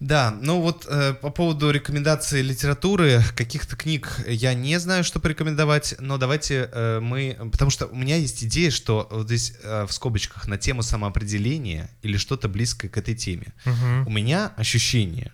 Да, 0.00 0.36
ну 0.40 0.60
вот 0.60 0.86
э, 0.88 1.14
по 1.14 1.30
поводу 1.30 1.70
рекомендации 1.70 2.40
литературы, 2.40 3.20
каких-то 3.34 3.76
книг 3.76 4.20
я 4.28 4.54
не 4.54 4.78
знаю, 4.78 5.02
что 5.02 5.18
порекомендовать, 5.18 5.96
но 5.98 6.18
давайте 6.18 6.70
э, 6.72 7.00
мы... 7.00 7.36
Потому 7.50 7.70
что 7.70 7.86
у 7.86 7.96
меня 7.96 8.16
есть 8.16 8.44
идея, 8.44 8.70
что 8.70 9.08
вот 9.10 9.26
здесь 9.26 9.54
э, 9.62 9.86
в 9.86 9.92
скобочках 9.92 10.46
на 10.46 10.56
тему 10.56 10.82
самоопределения 10.82 11.90
или 12.02 12.16
что-то 12.16 12.48
близкое 12.48 12.88
к 12.88 12.96
этой 12.96 13.16
теме. 13.16 13.52
Мгм. 13.64 14.06
У 14.06 14.10
меня 14.10 14.52
ощущение, 14.56 15.32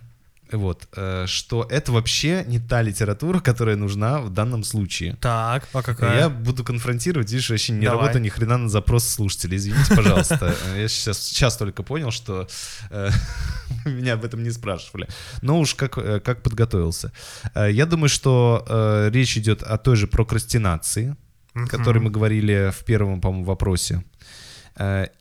вот, 0.51 0.87
э, 0.95 1.25
что 1.27 1.65
это 1.69 1.91
вообще 1.91 2.43
не 2.47 2.59
та 2.59 2.81
литература, 2.81 3.39
которая 3.39 3.75
нужна 3.75 4.21
в 4.21 4.29
данном 4.29 4.63
случае. 4.63 5.17
Так, 5.21 5.67
а 5.73 5.81
какая? 5.81 6.19
Я 6.19 6.29
буду 6.29 6.63
конфронтировать, 6.63 7.31
видишь, 7.31 7.49
вообще 7.49 7.73
не 7.73 7.85
Давай. 7.85 7.99
работаю 7.99 8.21
ни 8.21 8.29
хрена 8.29 8.57
на 8.57 8.69
запрос 8.69 9.05
слушателей. 9.05 9.57
Извините, 9.57 9.95
пожалуйста. 9.95 10.55
Я 10.75 10.87
сейчас, 10.87 11.19
сейчас 11.19 11.57
только 11.57 11.83
понял, 11.83 12.11
что 12.11 12.47
э, 12.91 13.09
меня 13.85 14.13
об 14.13 14.25
этом 14.25 14.43
не 14.43 14.51
спрашивали. 14.51 15.07
Но 15.41 15.59
уж 15.59 15.73
как, 15.75 15.97
э, 15.97 16.19
как 16.19 16.43
подготовился. 16.43 17.11
Я 17.55 17.85
думаю, 17.85 18.09
что 18.09 19.09
речь 19.11 19.37
идет 19.37 19.63
о 19.63 19.77
той 19.77 19.95
же 19.95 20.07
прокрастинации, 20.07 21.15
о 21.53 21.67
которой 21.67 21.99
мы 21.99 22.09
говорили 22.09 22.71
в 22.71 22.83
первом, 22.85 23.21
по-моему, 23.21 23.45
вопросе. 23.45 24.03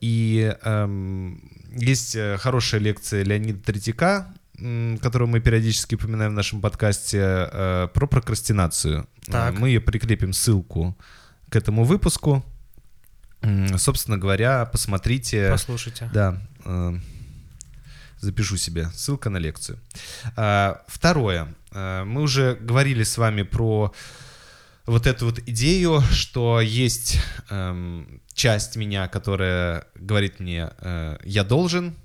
И 0.01 0.57
эм, 0.62 1.41
есть 1.77 2.16
хорошая 2.39 2.81
лекция 2.81 3.22
Леонида 3.22 3.62
Третьяка, 3.62 4.35
которую 4.57 5.29
мы 5.29 5.41
периодически 5.41 5.97
упоминаем 5.97 6.33
в 6.33 6.35
нашем 6.35 6.61
подкасте, 6.61 7.19
э, 7.21 7.89
про 7.93 8.07
прокрастинацию. 8.07 9.09
Так. 9.27 9.55
Э, 9.55 9.59
Мы 9.59 9.69
ее 9.69 9.81
прикрепим 9.81 10.33
ссылку 10.33 10.97
к 11.49 11.57
этому 11.57 11.85
выпуску. 11.85 12.45
Собственно 13.77 14.17
говоря, 14.17 14.65
посмотрите. 14.65 15.51
Послушайте. 15.51 16.09
Да, 16.15 16.41
э, 16.65 16.99
запишу 18.21 18.57
себе. 18.57 18.89
Ссылка 18.95 19.29
на 19.29 19.39
лекцию. 19.39 19.79
А, 20.37 20.83
Второе. 20.87 21.55
Мы 21.73 22.23
уже 22.23 22.55
говорили 22.55 23.03
с 23.03 23.19
вами 23.19 23.43
про 23.43 23.93
вот 24.87 25.07
эту 25.09 25.27
вот 25.27 25.41
идею, 25.41 26.01
что 26.13 26.61
есть 26.61 27.19
эм, 27.51 28.21
часть 28.33 28.77
меня, 28.77 29.09
которая 29.09 29.87
говорит 29.97 30.39
мне, 30.39 30.71
я 31.25 31.43
должен, 31.43 31.97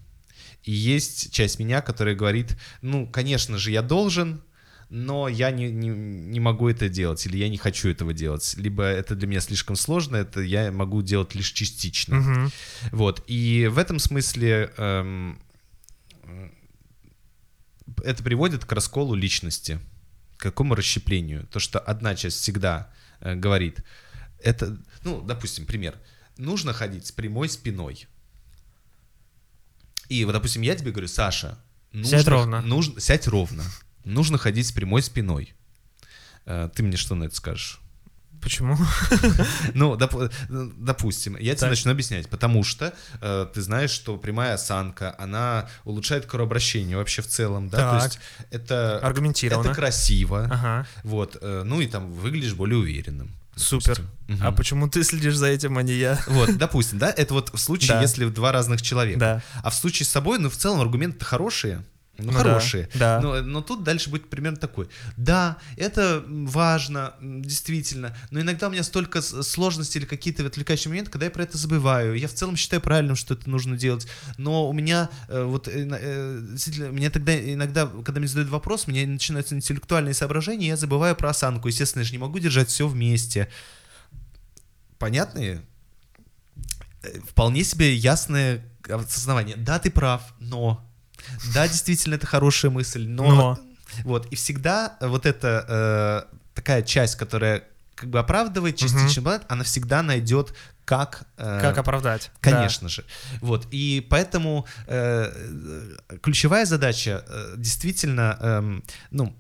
и 0.63 0.71
есть 0.71 1.31
часть 1.31 1.59
меня, 1.59 1.81
которая 1.81 2.15
говорит, 2.15 2.57
ну, 2.81 3.07
конечно 3.07 3.57
же, 3.57 3.71
я 3.71 3.81
должен, 3.81 4.41
но 4.89 5.27
я 5.27 5.51
не, 5.51 5.69
не, 5.71 5.89
не 5.89 6.39
могу 6.39 6.67
это 6.67 6.89
делать, 6.89 7.25
или 7.25 7.37
я 7.37 7.49
не 7.49 7.57
хочу 7.57 7.89
этого 7.89 8.13
делать, 8.13 8.55
либо 8.57 8.83
это 8.83 9.15
для 9.15 9.27
меня 9.27 9.39
слишком 9.39 9.75
сложно, 9.75 10.17
это 10.17 10.41
я 10.41 10.71
могу 10.71 11.01
делать 11.01 11.35
лишь 11.35 11.51
частично. 11.51 12.15
Мгм. 12.15 12.51
Вот, 12.91 13.23
и 13.27 13.69
в 13.71 13.77
этом 13.77 13.99
смысле 13.99 14.71
эм, 14.77 15.39
это 18.03 18.23
приводит 18.23 18.65
к 18.65 18.71
расколу 18.71 19.15
личности, 19.15 19.79
к 20.37 20.41
какому 20.41 20.75
расщеплению. 20.75 21.47
То, 21.47 21.59
что 21.59 21.79
одна 21.79 22.15
часть 22.15 22.37
всегда 22.37 22.91
э, 23.21 23.35
говорит, 23.35 23.83
это, 24.41 24.77
ну, 25.03 25.21
допустим, 25.21 25.65
пример, 25.65 25.95
нужно 26.37 26.73
ходить 26.73 27.05
с 27.05 27.11
прямой 27.11 27.49
спиной. 27.49 28.07
И 30.09 30.25
вот, 30.25 30.33
допустим, 30.33 30.61
я 30.63 30.75
тебе 30.75 30.91
говорю, 30.91 31.07
Саша, 31.07 31.57
нужно, 31.91 32.17
Сядь 32.17 32.27
ровно. 32.27 32.61
нужно, 32.61 32.99
сядь 32.99 33.27
ровно, 33.27 33.63
нужно 34.03 34.37
ходить 34.37 34.67
с 34.67 34.71
прямой 34.71 35.01
спиной. 35.03 35.53
Э, 36.45 36.69
Ты 36.73 36.83
мне 36.83 36.97
что 36.97 37.15
на 37.15 37.25
это 37.25 37.35
скажешь? 37.35 37.79
Почему? 38.41 38.77
Ну, 39.73 39.95
доп- 39.95 40.31
э, 40.49 40.69
допустим, 40.77 41.33
я 41.35 41.51
тебе 41.53 41.61
Так. 41.61 41.69
начну 41.71 41.91
объяснять, 41.91 42.29
потому 42.29 42.63
что 42.63 42.93
э, 43.21 43.47
ты 43.53 43.61
знаешь, 43.61 43.91
что 43.91 44.17
прямая 44.17 44.53
осанка, 44.53 45.13
она 45.19 45.67
улучшает 45.83 46.25
кровообращение 46.25 46.95
вообще 46.97 47.21
в 47.21 47.27
целом, 47.27 47.69
да, 47.69 47.77
Так. 47.77 47.99
то 47.99 48.05
есть 48.05 48.19
это, 48.49 48.99
Аргументированно. 48.99 49.67
это 49.67 49.75
красиво, 49.75 50.45
Ага, 50.49 50.87
вот, 51.03 51.37
э, 51.41 51.63
ну 51.65 51.81
и 51.81 51.87
там 51.87 52.11
выглядишь 52.13 52.53
более 52.53 52.77
уверенным. 52.79 53.35
Супер. 53.59 53.95
допустим. 53.97 54.09
Мгм. 54.27 54.47
А 54.47 54.51
почему 54.51 54.87
ты 54.87 55.03
следишь 55.03 55.35
за 55.35 55.47
этим, 55.47 55.77
а 55.77 55.83
не 55.83 55.93
я? 55.93 56.19
Вот, 56.27 56.57
допустим, 56.57 56.97
да, 56.99 57.09
это 57.15 57.33
вот 57.33 57.51
в 57.53 57.57
случае, 57.57 57.95
Да. 57.95 58.01
если 58.01 58.25
два 58.25 58.51
разных 58.51 58.81
человека. 58.81 59.19
Да. 59.19 59.41
А 59.63 59.69
в 59.69 59.75
случае 59.75 60.05
с 60.05 60.09
собой, 60.09 60.39
ну, 60.39 60.49
в 60.49 60.55
целом 60.57 60.81
аргументы 60.81 61.23
хорошие. 61.25 61.83
Ну, 62.19 62.31
Ну 62.31 62.31
да, 62.33 62.37
хорошие. 62.39 62.89
да. 62.95 63.19
Но, 63.21 63.41
но 63.41 63.61
тут 63.61 63.83
дальше 63.83 64.09
будет 64.09 64.29
примерно 64.29 64.57
такой. 64.57 64.89
Да, 65.17 65.57
это 65.77 66.23
важно, 66.27 67.13
действительно. 67.21 68.15
Но 68.31 68.41
иногда 68.41 68.67
у 68.67 68.71
меня 68.71 68.83
столько 68.83 69.21
сложностей 69.21 69.99
или 69.99 70.05
какие-то 70.07 70.45
отвлекающие 70.45 70.89
моменты, 70.89 71.11
когда 71.11 71.25
я 71.25 71.31
про 71.31 71.43
это 71.43 71.57
забываю. 71.57 72.15
Я 72.15 72.27
в 72.27 72.33
целом 72.33 72.55
считаю 72.55 72.81
правильным, 72.81 73.15
что 73.15 73.33
это 73.33 73.49
нужно 73.49 73.77
делать. 73.77 74.07
Но 74.37 74.67
у 74.69 74.73
меня 74.73 75.09
э, 75.27 75.43
вот 75.43 75.67
э, 75.67 75.87
э, 75.89 76.39
действительно, 76.51 76.89
мне 76.91 77.09
тогда 77.09 77.37
иногда, 77.39 77.87
когда 77.87 78.19
мне 78.19 78.27
задают 78.27 78.49
вопрос, 78.49 78.85
у 78.87 78.91
меня 78.91 79.07
начинаются 79.07 79.55
интеллектуальные 79.55 80.13
соображения, 80.13 80.65
и 80.65 80.69
я 80.69 80.77
забываю 80.77 81.15
про 81.15 81.29
осанку. 81.29 81.67
Естественно, 81.67 82.01
я 82.01 82.05
же 82.05 82.11
не 82.11 82.17
могу 82.17 82.39
держать 82.39 82.69
все 82.69 82.87
вместе. 82.87 83.49
Понятные? 84.97 85.61
Э, 87.03 87.19
Вполне 87.21 87.63
себе 87.63 87.95
ясное 87.95 88.65
осознавание. 88.89 89.55
Да, 89.55 89.79
ты 89.79 89.89
прав, 89.91 90.33
но... 90.39 90.85
Да, 91.53 91.67
действительно, 91.67 92.15
это 92.15 92.27
хорошая 92.27 92.71
мысль, 92.71 93.07
но... 93.07 93.35
Но. 93.35 93.59
Вот, 94.03 94.27
и 94.31 94.35
всегда 94.35 94.97
вот 95.01 95.25
эта 95.25 95.65
э, 96.29 96.35
такая 96.53 96.83
часть, 96.83 97.15
которая 97.15 97.63
как 97.95 98.09
бы 98.09 98.19
оправдывает 98.19 98.75
частично, 98.77 99.21
баланс, 99.21 99.43
она 99.49 99.63
всегда 99.63 100.03
найдет, 100.03 100.53
как... 100.85 101.23
э, 101.37 101.59
Как 101.61 101.77
оправдать? 101.77 102.31
Конечно 102.39 102.87
же. 102.87 103.03
Вот. 103.41 103.67
И 103.71 104.05
поэтому 104.09 104.65
э, 104.87 105.31
э, 106.09 106.17
ключевая 106.21 106.65
задача 106.65 107.23
э, 107.27 107.55
действительно, 107.57 108.37
эм, 108.39 108.83
ну, 109.11 109.35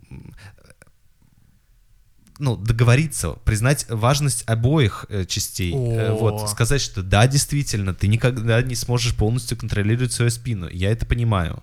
ну, 2.39 2.55
договориться, 2.55 3.31
признать 3.43 3.85
важность 3.89 4.43
обоих 4.47 5.05
э, 5.09 5.25
частей. 5.25 5.73
Э, 5.75 6.13
вот, 6.13 6.49
сказать, 6.49 6.81
что 6.81 7.03
да, 7.03 7.27
действительно, 7.27 7.93
ты 7.93 8.07
никогда 8.07 8.61
не 8.61 8.75
сможешь 8.75 9.13
полностью 9.15 9.57
контролировать 9.57 10.13
свою 10.13 10.31
спину. 10.31 10.67
Я 10.69 10.91
это 10.91 11.05
понимаю. 11.05 11.61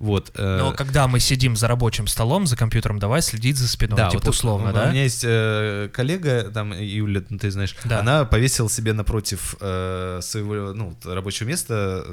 Вот. 0.00 0.32
э, 0.34 0.58
Но 0.58 0.72
когда 0.72 1.06
мы 1.06 1.20
сидим 1.20 1.56
за 1.56 1.68
рабочим 1.68 2.06
столом, 2.06 2.46
за 2.46 2.56
компьютером, 2.56 2.98
давай 2.98 3.22
следить 3.22 3.56
за 3.56 3.68
спиной, 3.68 3.96
да, 3.96 4.10
типа 4.10 4.24
вот 4.24 4.34
условно, 4.34 4.72
да? 4.72 4.86
У 4.86 4.90
меня 4.90 5.04
есть 5.04 5.22
э, 5.24 5.88
коллега, 5.92 6.50
там, 6.52 6.72
Юля, 6.72 7.22
ну, 7.28 7.38
ты 7.38 7.50
знаешь, 7.50 7.76
Да. 7.84 8.00
она 8.00 8.24
повесила 8.24 8.68
себе 8.70 8.92
напротив 8.92 9.56
э, 9.60 10.20
своего, 10.22 10.72
ну, 10.72 10.96
рабочего 11.04 11.46
места 11.48 12.04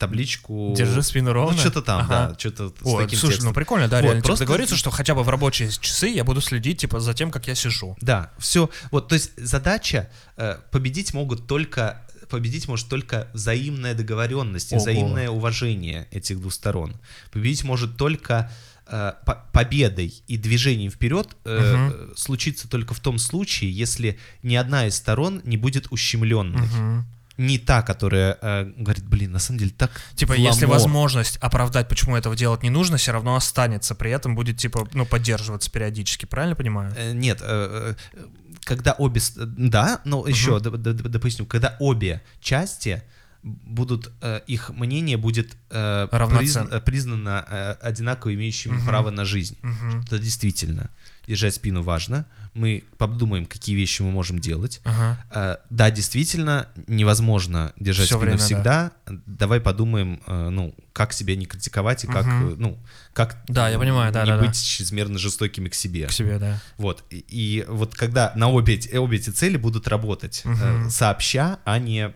табличку... 0.00 0.74
Держи 0.76 1.02
спину 1.02 1.32
ровно. 1.32 1.52
Ну, 1.54 1.58
что-то 1.60 1.82
там, 1.82 2.00
Ага. 2.00 2.28
да, 2.30 2.38
что-то 2.38 2.68
с 2.70 2.72
Ой, 2.82 3.04
таким 3.04 3.18
слушай, 3.18 3.34
текстом. 3.34 3.50
ну 3.50 3.54
прикольно, 3.54 3.86
да, 3.88 3.98
Вот, 3.98 4.02
реально. 4.02 4.22
просто- 4.22 4.28
Просто 4.30 4.44
договориться, 4.44 4.76
что 4.76 4.90
хотя 4.90 5.14
бы 5.14 5.22
в 5.22 5.28
рабочие 5.28 5.70
часы 5.70 6.08
я 6.08 6.24
буду 6.24 6.40
следить, 6.40 6.78
типа, 6.78 6.98
за 7.00 7.14
тем, 7.14 7.30
как 7.30 7.46
я 7.46 7.54
сижу. 7.54 7.96
Да, 8.00 8.32
все. 8.38 8.68
Вот, 8.90 9.06
то 9.08 9.14
есть 9.14 9.30
задача 9.36 10.10
э, 10.36 10.56
победить 10.72 11.14
могут 11.14 11.46
только 11.46 12.02
победить 12.28 12.68
может 12.68 12.88
только 12.88 13.26
взаимная 13.34 13.92
договоренность 13.94 14.70
и 14.72 14.76
Ого. 14.76 14.82
взаимное 14.82 15.30
уважение 15.30 16.06
этих 16.12 16.40
двух 16.40 16.52
сторон. 16.52 16.94
Победить 17.32 17.64
может 17.64 17.96
только 17.96 18.52
э, 18.86 19.12
по- 19.26 19.44
победой 19.52 20.14
и 20.28 20.36
движением 20.36 20.92
вперед 20.92 21.36
э, 21.44 21.90
э, 21.92 22.12
случится 22.16 22.68
только 22.68 22.94
в 22.94 23.00
том 23.00 23.18
случае, 23.18 23.72
если 23.72 24.16
ни 24.44 24.54
одна 24.54 24.86
из 24.86 24.94
сторон 24.94 25.40
не 25.44 25.56
будет 25.56 25.88
ущемленной. 25.90 26.60
Мгм. 26.68 27.04
Не 27.40 27.58
та, 27.58 27.80
которая 27.82 28.36
э, 28.42 28.72
говорит, 28.76 29.04
блин, 29.06 29.32
на 29.32 29.38
самом 29.38 29.58
деле 29.60 29.70
так 29.70 29.90
Типа, 30.14 30.34
вламо». 30.34 30.44
если 30.48 30.66
возможность 30.66 31.38
оправдать, 31.38 31.88
почему 31.88 32.16
этого 32.16 32.36
делать 32.36 32.62
не 32.62 32.70
нужно, 32.70 32.96
все 32.98 33.12
равно 33.12 33.34
останется. 33.34 33.94
При 33.94 34.10
этом 34.10 34.34
будет, 34.34 34.58
типа, 34.58 34.86
ну, 34.92 35.06
поддерживаться 35.06 35.70
периодически, 35.70 36.26
правильно 36.26 36.54
понимаю? 36.54 36.92
Э, 36.96 37.12
Нет, 37.12 37.38
э, 37.42 37.94
э, 38.12 38.20
когда 38.64 38.92
обе... 38.92 39.20
Да, 39.36 40.00
но 40.04 40.26
еще 40.26 40.60
д- 40.60 40.70
д- 40.70 40.92
допустим, 41.08 41.46
когда 41.46 41.76
обе 41.80 42.20
части 42.42 43.02
будут, 43.42 44.12
э, 44.20 44.40
их 44.46 44.68
мнение 44.70 45.16
будет 45.16 45.56
э, 45.70 46.08
призна- 46.10 46.80
признано 46.82 47.44
э, 47.48 47.72
одинаково 47.80 48.34
имеющим 48.34 48.74
Мгм. 48.74 48.86
право 48.86 49.10
на 49.10 49.24
жизнь. 49.24 49.56
Мгм. 49.62 50.00
Это 50.02 50.18
действительно. 50.18 50.90
Держать 51.30 51.54
спину 51.54 51.82
важно. 51.82 52.26
Мы 52.54 52.82
подумаем, 52.98 53.46
какие 53.46 53.76
вещи 53.76 54.02
мы 54.02 54.10
можем 54.10 54.40
делать. 54.40 54.80
Ага. 54.82 55.24
Э, 55.30 55.56
Да, 55.70 55.88
действительно, 55.92 56.66
невозможно 56.88 57.72
держать 57.78 58.06
Всё 58.08 58.16
спину 58.16 58.32
время, 58.32 58.38
да. 58.38 58.44
всегда. 58.44 58.90
Давай 59.26 59.60
подумаем, 59.60 60.20
э, 60.26 60.48
ну, 60.48 60.74
как 60.92 61.12
себя 61.12 61.36
не 61.36 61.46
критиковать 61.46 62.02
и 62.02 62.08
как, 62.08 62.26
э, 62.26 62.54
ну, 62.58 62.76
как 63.12 63.36
Да, 63.46 63.68
я 63.68 63.78
понимаю, 63.78 64.12
да, 64.12 64.22
не 64.24 64.30
да, 64.30 64.38
да. 64.38 64.44
быть 64.44 64.60
чрезмерно 64.60 65.18
жестокими 65.20 65.68
к 65.68 65.74
себе. 65.74 66.08
К 66.08 66.12
себе, 66.12 66.40
да. 66.40 66.60
Вот. 66.78 67.04
И, 67.10 67.24
и 67.28 67.64
вот 67.68 67.94
когда 67.94 68.32
на 68.34 68.48
обе, 68.50 68.80
обе 68.98 69.16
эти 69.18 69.30
цели 69.30 69.56
будут 69.56 69.86
работать 69.86 70.42
э, 70.44 70.90
сообща, 70.90 71.60
а 71.64 71.78
не 71.78 72.12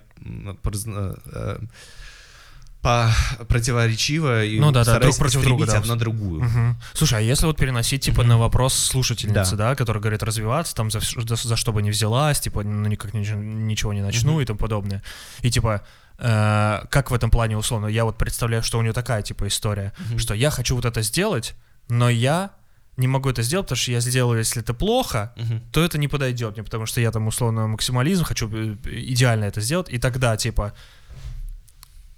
по 2.84 3.10
противоречиво 3.48 4.44
и 4.44 4.60
Ну 4.60 4.70
да, 4.70 4.84
да, 4.84 4.98
друг 5.00 5.16
против 5.16 5.42
друга, 5.42 5.64
да. 5.66 5.78
одна 5.78 5.96
другую. 5.96 6.42
Мгм. 6.42 6.76
Слушай, 6.92 7.20
а 7.20 7.22
если 7.22 7.46
вот 7.46 7.56
переносить, 7.56 8.02
типа, 8.02 8.24
на 8.24 8.36
вопрос 8.36 8.74
слушательницы, 8.74 9.56
Да. 9.56 9.70
да, 9.70 9.74
которая 9.74 10.02
говорит 10.02 10.22
развиваться, 10.22 10.74
там, 10.74 10.90
за, 10.90 11.00
за, 11.00 11.36
за 11.36 11.56
что 11.56 11.72
бы 11.72 11.80
не 11.82 11.90
взялась, 11.90 12.40
типа, 12.40 12.62
ну, 12.62 12.86
никак 12.88 13.14
ничего, 13.14 13.40
ничего 13.40 13.92
не 13.94 14.02
начну 14.02 14.32
Мгм. 14.32 14.40
и 14.42 14.44
тому 14.44 14.58
подобное. 14.58 15.02
И, 15.40 15.50
типа, 15.50 15.80
э, 16.18 16.80
как 16.90 17.10
в 17.10 17.14
этом 17.14 17.30
плане, 17.30 17.56
условно, 17.56 17.86
я 17.86 18.04
вот 18.04 18.18
представляю, 18.18 18.62
что 18.62 18.78
у 18.78 18.82
нее 18.82 18.92
такая, 18.92 19.22
типа, 19.22 19.46
история, 19.46 19.92
Мгм. 20.10 20.18
что 20.18 20.34
я 20.34 20.50
хочу 20.50 20.76
вот 20.76 20.84
это 20.84 21.00
сделать, 21.02 21.54
но 21.88 22.10
я 22.10 22.50
не 22.98 23.08
могу 23.08 23.30
это 23.30 23.42
сделать, 23.42 23.66
потому 23.66 23.76
что 23.78 23.92
я 23.92 24.00
сделаю, 24.00 24.38
если 24.38 24.60
это 24.62 24.74
плохо, 24.74 25.32
Мгм. 25.36 25.60
то 25.72 25.82
это 25.82 25.96
не 25.98 26.08
подойдет 26.08 26.54
мне, 26.56 26.62
потому 26.64 26.84
что 26.86 27.00
я 27.00 27.10
там 27.10 27.26
условно 27.28 27.66
максимализм, 27.66 28.24
хочу 28.24 28.48
э, 28.52 28.76
идеально 28.84 29.44
это 29.46 29.60
сделать, 29.62 29.88
и 29.88 29.98
тогда, 29.98 30.36
типа, 30.36 30.72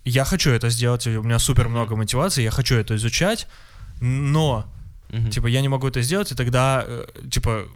я 0.07 0.25
хочу 0.25 0.51
это 0.51 0.71
сделать, 0.71 1.07
у 1.07 1.23
меня 1.23 1.39
супер 1.39 1.69
много 1.69 1.97
мотивации, 1.97 2.43
я 2.43 2.51
хочу 2.51 2.77
это 2.77 2.95
изучать, 2.97 3.49
но, 4.01 4.73
Мгм. 5.11 5.31
типа, 5.31 5.49
я 5.49 5.61
не 5.61 5.69
могу 5.69 5.89
это 5.89 6.01
сделать, 6.03 6.33
и 6.33 6.35
тогда, 6.35 6.85
э, 6.87 7.07
типа, 7.31 7.67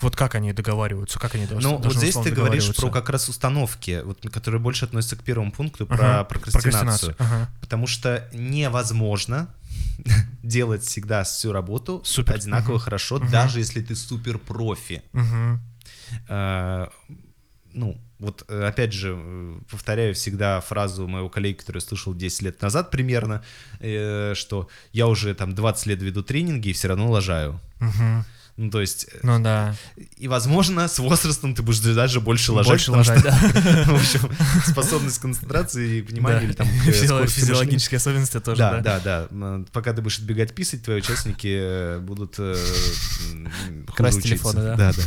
вот 0.00 0.14
как 0.16 0.34
они 0.34 0.52
договариваются, 0.52 1.18
как 1.18 1.34
они 1.36 1.46
должны 1.46 1.70
Ну, 1.70 1.78
вот 1.78 1.96
здесь 1.96 2.14
ты 2.16 2.30
говоришь 2.30 2.74
про 2.74 2.90
как 2.90 3.08
раз 3.08 3.28
установки, 3.28 4.02
вот, 4.04 4.20
которые 4.32 4.60
больше 4.60 4.84
относятся 4.84 5.16
к 5.16 5.22
первому 5.22 5.52
пункту, 5.52 5.86
Ага, 5.88 6.24
про 6.24 6.38
прокрастинацию. 6.40 7.14
Ага. 7.18 7.48
Потому 7.60 7.86
что 7.86 8.28
невозможно 8.32 9.48
делать 10.42 10.82
всегда 10.82 11.22
всю 11.24 11.52
работу 11.52 12.02
Супер. 12.04 12.34
одинаково 12.34 12.74
Мгм. 12.74 12.82
хорошо, 12.82 13.18
Мгм. 13.18 13.30
даже 13.30 13.60
если 13.60 13.80
ты 13.80 13.94
супер 13.96 14.38
профи. 14.38 15.02
Мгм. 15.12 15.60
Ну, 17.76 18.00
вот 18.18 18.44
э, 18.48 18.64
опять 18.66 18.94
же, 18.94 19.14
э, 19.14 19.58
повторяю 19.70 20.14
всегда 20.14 20.62
фразу 20.62 21.06
моего 21.06 21.28
коллеги, 21.28 21.58
которую 21.58 21.82
я 21.82 21.86
слышал 21.86 22.14
10 22.14 22.40
лет 22.42 22.62
назад 22.62 22.90
примерно, 22.90 23.44
э, 23.80 24.32
что 24.34 24.68
я 24.92 25.06
уже 25.06 25.34
там 25.34 25.54
20 25.54 25.86
лет 25.86 26.02
веду 26.02 26.22
тренинги 26.22 26.68
и 26.70 26.72
все 26.72 26.88
равно 26.88 27.10
лажаю. 27.10 27.60
Мгм. 27.78 28.24
Ну, 28.56 28.70
то 28.70 28.80
есть, 28.80 29.08
э, 29.12 29.18
Ну 29.22 29.38
да. 29.42 29.76
и, 30.16 30.26
возможно, 30.28 30.88
с 30.88 30.98
возрастом 30.98 31.54
ты 31.54 31.60
будешь 31.60 31.80
даже 31.80 32.22
больше 32.22 32.52
лажать, 32.52 32.70
Больше 32.70 32.92
лажать, 32.92 33.18
что, 33.20 33.30
да. 33.30 33.84
в 33.84 33.94
общем, 33.94 34.30
способность 34.64 35.18
концентрации 35.18 35.98
и 35.98 36.00
внимания 36.00 36.38
Да. 36.40 36.44
или 36.46 36.52
там. 36.54 36.66
Физиологические 36.66 37.98
особенности 37.98 38.40
тоже, 38.40 38.56
Да, 38.56 38.80
да. 38.80 39.00
да, 39.00 39.64
Пока 39.72 39.92
ты 39.92 40.00
будешь 40.00 40.18
отбегать 40.18 40.54
писать, 40.54 40.82
твои 40.82 40.96
участники 40.96 41.98
будут 41.98 42.36
Красть 43.94 44.22
телефоны, 44.22 44.62
да. 44.62 44.76
Да, 44.76 44.92
да. 44.94 45.02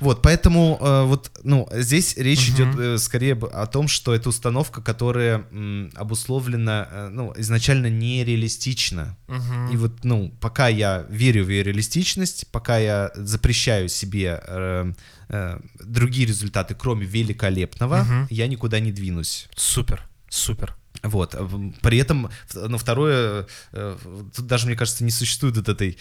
Вот, 0.00 0.22
поэтому 0.22 0.78
э, 0.80 1.04
вот, 1.04 1.30
ну, 1.44 1.68
здесь 1.72 2.16
речь 2.16 2.48
Мгм. 2.48 2.54
идет 2.56 2.80
э, 2.80 2.98
скорее 2.98 3.34
о 3.34 3.66
том, 3.66 3.86
что 3.86 4.14
это 4.14 4.30
установка, 4.30 4.80
которая 4.82 5.44
м, 5.52 5.90
обусловлена, 5.94 6.88
э, 6.90 7.08
ну, 7.10 7.34
изначально 7.36 7.88
нереалистична. 7.90 9.16
Мгм. 9.28 9.70
И 9.70 9.76
вот, 9.76 10.02
ну, 10.04 10.34
пока 10.40 10.68
я 10.68 11.06
верю 11.10 11.44
в 11.44 11.48
ее 11.50 11.62
реалистичность, 11.62 12.46
пока 12.50 12.78
я 12.78 13.10
запрещаю 13.14 13.88
себе 13.88 14.40
э, 14.46 14.92
э, 15.28 15.60
другие 15.84 16.26
результаты, 16.26 16.74
кроме 16.74 17.04
великолепного, 17.06 17.96
Мгм. 18.04 18.26
я 18.30 18.46
никуда 18.48 18.80
не 18.80 18.92
двинусь. 18.92 19.48
Супер, 19.54 20.02
супер. 20.28 20.74
Вот. 21.02 21.34
При 21.82 21.96
этом, 21.98 22.28
ну, 22.52 22.76
второе, 22.76 23.46
тут 23.72 24.46
даже, 24.46 24.66
мне 24.66 24.76
кажется, 24.76 25.02
не 25.02 25.10
существует 25.10 25.56
вот 25.56 25.68
этой 25.70 25.98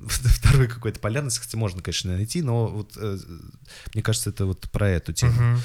второй 0.08 0.68
какой-то 0.68 1.00
полярности, 1.00 1.40
хотя 1.40 1.58
можно, 1.58 1.82
конечно, 1.82 2.12
найти, 2.12 2.42
но 2.42 2.66
вот 2.68 2.92
э, 2.96 3.18
мне 3.94 4.02
кажется, 4.02 4.30
это 4.30 4.46
вот 4.46 4.70
про 4.70 4.88
эту 4.88 5.12
тему. 5.12 5.32
Мгм. 5.32 5.60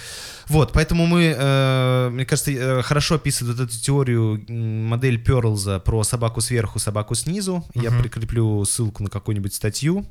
Вот, 0.47 0.73
поэтому 0.73 1.05
мы, 1.05 1.35
э, 1.37 2.09
мне 2.11 2.25
кажется, 2.25 2.51
э, 2.51 2.81
хорошо 2.81 3.15
описывает 3.15 3.57
вот 3.57 3.69
эту 3.69 3.79
теорию 3.79 4.43
модель 4.49 5.21
Перлза 5.23 5.79
про 5.79 6.03
собаку 6.03 6.41
сверху, 6.41 6.79
собаку 6.79 7.15
снизу. 7.15 7.65
Я 7.73 7.91
Мгм. 7.91 8.01
прикреплю 8.01 8.63
ссылку 8.65 9.03
на 9.03 9.09
какую-нибудь 9.09 9.53
статью. 9.53 10.05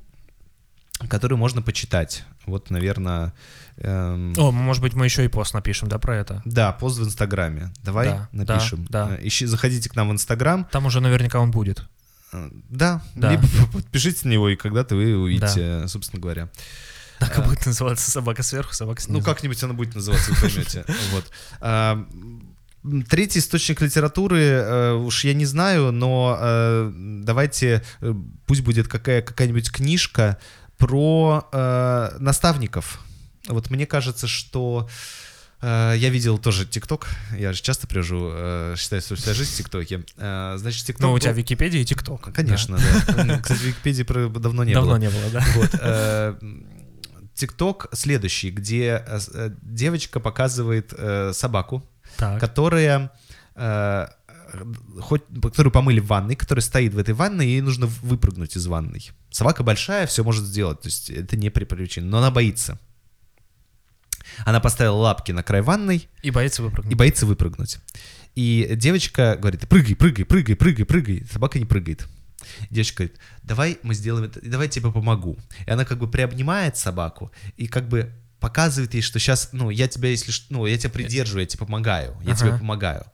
который 1.08 1.36
можно 1.36 1.60
почитать. 1.60 2.24
Вот, 2.46 2.70
наверное... 2.70 3.32
эм, 3.78 4.32
О, 4.38 4.52
может 4.52 4.80
быть, 4.80 4.94
мы 4.94 5.04
еще 5.06 5.24
и 5.24 5.28
пост 5.28 5.52
напишем, 5.52 5.88
да, 5.88 5.98
про 5.98 6.16
это? 6.16 6.40
Да, 6.44 6.70
пост 6.72 6.98
в 6.98 7.04
Инстаграме. 7.04 7.72
Давай 7.82 8.06
Да, 8.08 8.28
напишем. 8.30 8.86
да, 8.88 9.08
да. 9.08 9.16
Э, 9.16 9.26
Ищи, 9.26 9.44
заходите 9.46 9.90
к 9.90 9.96
нам 9.96 10.08
в 10.08 10.12
Инстаграм. 10.12 10.66
Там 10.70 10.86
уже 10.86 11.00
наверняка 11.00 11.40
он 11.40 11.50
будет. 11.50 11.82
Э, 12.35 12.51
Да, 12.68 13.03
Да. 13.14 13.30
либо 13.30 13.47
подпишитесь 13.72 14.24
на 14.24 14.30
него, 14.30 14.49
и 14.49 14.57
когда-то 14.57 14.97
вы 14.97 15.16
увидите, 15.16 15.85
э, 15.85 15.89
собственно 15.89 16.20
говоря. 16.20 16.49
Так 17.20 17.39
и 17.39 17.43
будет 17.43 17.64
называться 17.64 18.11
собака 18.11 18.43
сверху, 18.43 18.74
собака 18.74 19.01
снизу. 19.01 19.18
Ну, 19.20 19.24
как-нибудь 19.24 19.62
она 19.62 19.72
будет 19.72 19.95
называться, 19.95 20.32
вы 20.32 20.37
поймете. 20.41 20.85
Вот. 21.12 21.24
А, 21.61 22.05
Третий 23.09 23.39
источник 23.39 23.80
литературы, 23.80 24.41
э, 24.43 24.93
уж 24.93 25.24
я 25.24 25.32
не 25.32 25.47
знаю, 25.47 25.91
но 25.91 26.37
э, 26.39 26.93
давайте, 27.24 27.82
э, 28.03 28.14
пусть 28.47 28.61
будет 28.61 28.89
какая, 28.89 29.22
какая-нибудь 29.22 29.72
книжка 29.72 30.37
про 30.76 31.49
э, 31.51 32.16
наставников. 32.18 33.01
Вот 33.49 33.70
мне 33.70 33.87
кажется, 33.87 34.26
что 34.26 34.87
э, 34.91 34.93
я 35.66 36.08
видел 36.10 36.38
тоже 36.38 36.66
ТикТок, 36.66 37.06
я 37.38 37.52
же 37.52 37.62
часто 37.62 37.86
привожу, 37.86 38.30
э, 38.32 38.74
считаю, 38.76 39.02
что 39.02 39.14
вся 39.16 39.34
жизнь 39.34 39.52
в 39.52 39.56
ТикТоке. 39.56 40.04
Э, 40.16 40.54
Значит, 40.58 40.86
ТикТок... 40.86 41.02
Ну, 41.02 41.12
у 41.12 41.18
тебя 41.18 41.32
Википедия 41.32 41.80
и 41.80 41.84
ТикТок. 41.84 42.32
Конечно, 42.34 42.78
да. 42.78 43.24
Ну, 43.24 43.40
Кстати, 43.40 43.62
Википедии 43.62 44.02
давно 44.38 44.64
не 44.64 44.74
Давно 44.74 44.90
было. 44.92 44.98
не 44.98 45.08
было, 45.10 45.30
да. 45.32 45.44
Вот. 45.54 45.70
э, 45.80 46.34
ТикТок 47.34 47.88
следующий, 47.92 48.50
где 48.50 49.04
э, 49.06 49.20
э, 49.32 49.50
девочка 49.62 50.20
показывает 50.20 50.92
э, 50.96 51.32
собаку, 51.34 51.82
Так. 52.16 52.40
которая 52.40 53.10
э, 53.54 54.06
хоть, 55.00 55.22
которую 55.42 55.72
помыли 55.72 56.00
в 56.00 56.06
ванной, 56.06 56.36
которая 56.36 56.62
стоит 56.62 56.94
в 56.94 56.98
этой 56.98 57.14
ванной, 57.14 57.46
и 57.46 57.50
ей 57.50 57.60
нужно 57.60 57.86
выпрыгнуть 57.86 58.56
из 58.56 58.66
ванной. 58.66 59.10
Собака 59.30 59.62
большая, 59.62 60.06
все 60.06 60.22
может 60.22 60.44
сделать, 60.44 60.80
то 60.80 60.88
есть 60.88 61.10
это 61.10 61.36
не 61.36 61.50
при 61.50 61.64
причине, 61.64 62.06
но 62.06 62.18
она 62.18 62.30
боится. 62.30 62.78
Она 64.45 64.61
поставила 64.61 64.97
лапки 64.97 65.32
на 65.32 65.43
край 65.43 65.62
ванной 65.62 66.09
И 66.22 66.30
боится 66.30 66.62
выпрыгнуть. 66.62 66.93
и 66.93 66.97
боится 66.97 67.26
выпрыгнуть. 67.26 67.78
И 68.35 68.70
девочка 68.76 69.37
говорит, 69.39 69.68
прыгай, 69.68 69.95
прыгай, 69.95 70.24
прыгай, 70.24 70.57
прыгай, 70.57 70.85
прыгай. 70.85 71.24
Собака 71.32 71.59
не 71.59 71.64
прыгает. 71.64 72.07
Девочка 72.70 73.05
говорит, 73.05 73.18
давай 73.43 73.78
мы 73.82 73.95
сделаем 73.95 74.26
это, 74.26 74.41
давай 74.43 74.66
я 74.66 74.70
тебе 74.70 74.91
помогу. 74.91 75.39
И 75.66 75.70
она 75.70 75.85
как 75.85 75.99
бы 75.99 76.09
приобнимает 76.11 76.76
собаку 76.76 77.32
и 77.57 77.66
как 77.66 77.89
бы 77.89 78.12
показывает 78.41 78.93
ей, 78.93 79.01
что 79.01 79.18
сейчас, 79.18 79.51
ну, 79.53 79.70
я 79.70 79.89
тебя, 79.89 80.11
если 80.11 80.30
ну, 80.51 80.66
я 80.66 80.76
тебя 80.76 80.91
придерживаю, 80.91 81.41
я 81.43 81.47
тебе 81.47 81.61
помогаю, 81.64 82.14
я 82.24 82.35
тебе 82.35 82.51
Ага. 82.51 82.59
помогаю. 82.59 83.05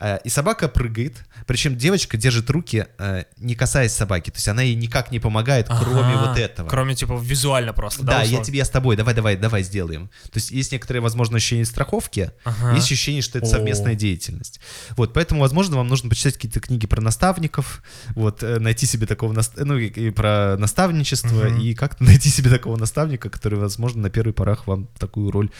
Э, 0.00 0.18
И 0.24 0.28
собака 0.28 0.68
прыгает, 0.68 1.24
причем 1.46 1.76
девочка 1.76 2.16
держит 2.16 2.50
руки, 2.50 2.86
э, 2.98 3.24
не 3.38 3.54
касаясь 3.54 3.92
собаки, 3.92 4.30
то 4.30 4.36
есть 4.36 4.48
она 4.48 4.62
ей 4.62 4.74
никак 4.74 5.10
не 5.10 5.20
помогает, 5.20 5.68
кроме 5.68 6.14
Ага. 6.14 6.28
вот 6.28 6.38
этого. 6.38 6.68
Кроме, 6.68 6.94
типа, 6.94 7.18
визуально 7.22 7.72
просто, 7.72 8.02
да? 8.02 8.18
Да, 8.18 8.22
я 8.22 8.42
тебе, 8.42 8.58
я 8.58 8.64
с 8.64 8.70
тобой, 8.70 8.96
давай, 8.96 9.14
давай, 9.14 9.36
давай 9.36 9.62
сделаем. 9.62 10.08
То 10.24 10.36
есть 10.38 10.50
есть 10.50 10.72
некоторое, 10.72 11.00
возможно, 11.00 11.36
ощущение 11.36 11.64
страховки, 11.64 12.32
Ага. 12.44 12.74
есть 12.74 12.86
ощущение, 12.86 13.22
что 13.22 13.38
это 13.38 13.46
О. 13.46 13.50
совместная 13.50 13.94
деятельность. 13.94 14.60
Вот, 14.96 15.12
поэтому, 15.12 15.40
возможно, 15.40 15.76
вам 15.76 15.88
нужно 15.88 16.10
почитать 16.10 16.34
какие-то 16.34 16.60
книги 16.60 16.86
про 16.86 17.00
наставников, 17.00 17.82
вот, 18.14 18.42
э, 18.42 18.58
найти 18.58 18.86
себе 18.86 19.06
такого, 19.06 19.32
нас- 19.32 19.52
ну, 19.56 19.78
и, 19.78 19.86
и 19.88 20.10
про 20.10 20.56
наставничество, 20.58 21.44
Мгм. 21.48 21.60
и 21.60 21.74
как-то 21.74 22.04
найти 22.04 22.28
себе 22.28 22.50
такого 22.50 22.76
наставника, 22.76 23.30
который, 23.30 23.58
возможно, 23.58 24.02
на 24.02 24.10
первых 24.10 24.34
порах 24.34 24.66
вам 24.66 24.88
такую 24.98 25.30
роль... 25.30 25.50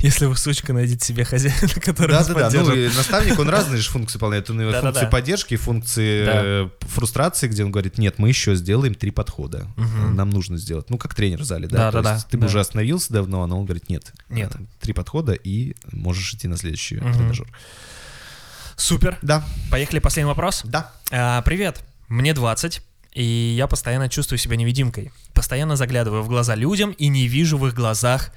Если 0.00 0.26
вы, 0.26 0.36
сучка, 0.36 0.72
найдете 0.72 1.04
себе 1.06 1.24
хозяина, 1.24 1.56
который 1.80 2.12
вас 2.14 2.28
Да-да-да, 2.28 2.50
ну, 2.60 2.66
поддержит. 2.66 2.91
и 2.91 2.91
наставник, 2.96 3.38
он 3.38 3.48
разные 3.48 3.80
же 3.80 3.90
функции 3.90 4.14
выполняет. 4.18 4.48
Он 4.50 4.58
Да-да-да. 4.58 4.80
функции 4.82 5.06
поддержки, 5.06 5.56
функции 5.56 6.24
Да. 6.24 6.32
э, 6.44 6.68
фрустрации, 6.80 7.48
где 7.48 7.64
он 7.64 7.70
говорит, 7.72 7.98
нет, 7.98 8.18
мы 8.18 8.28
еще 8.28 8.54
сделаем 8.54 8.94
три 8.94 9.10
подхода. 9.10 9.66
Нам 9.76 10.30
нужно 10.30 10.56
сделать. 10.58 10.90
Ну, 10.90 10.98
как 10.98 11.14
тренер 11.14 11.40
в 11.40 11.44
зале, 11.44 11.68
да? 11.68 11.90
Да-да-да, 11.90 12.14
есть 12.14 12.28
Ты 12.28 12.36
бы 12.36 12.42
да. 12.42 12.46
уже 12.48 12.60
остановился 12.60 13.12
давно, 13.12 13.46
но 13.46 13.58
он 13.58 13.64
говорит, 13.64 13.88
нет. 13.90 14.12
Нет. 14.28 14.52
э, 14.54 14.58
Три 14.80 14.92
подхода, 14.92 15.32
и 15.32 15.74
можешь 15.92 16.34
идти 16.34 16.48
на 16.48 16.56
следующий 16.56 16.96
тренажер. 16.98 17.46
Супер. 18.76 19.18
Да, 19.22 19.44
Поехали, 19.70 19.98
последний 19.98 20.28
вопрос. 20.28 20.62
да. 20.64 20.92
А, 21.10 21.42
привет, 21.42 21.84
мне 22.08 22.32
20, 22.34 22.80
и 23.12 23.22
я 23.56 23.66
постоянно 23.66 24.08
чувствую 24.08 24.38
себя 24.38 24.56
невидимкой. 24.56 25.12
Постоянно 25.34 25.76
заглядываю 25.76 26.22
в 26.22 26.28
глаза 26.28 26.54
людям 26.54 26.90
и 26.92 27.08
не 27.08 27.28
вижу 27.28 27.58
в 27.58 27.66
их 27.66 27.74
глазах 27.74 28.30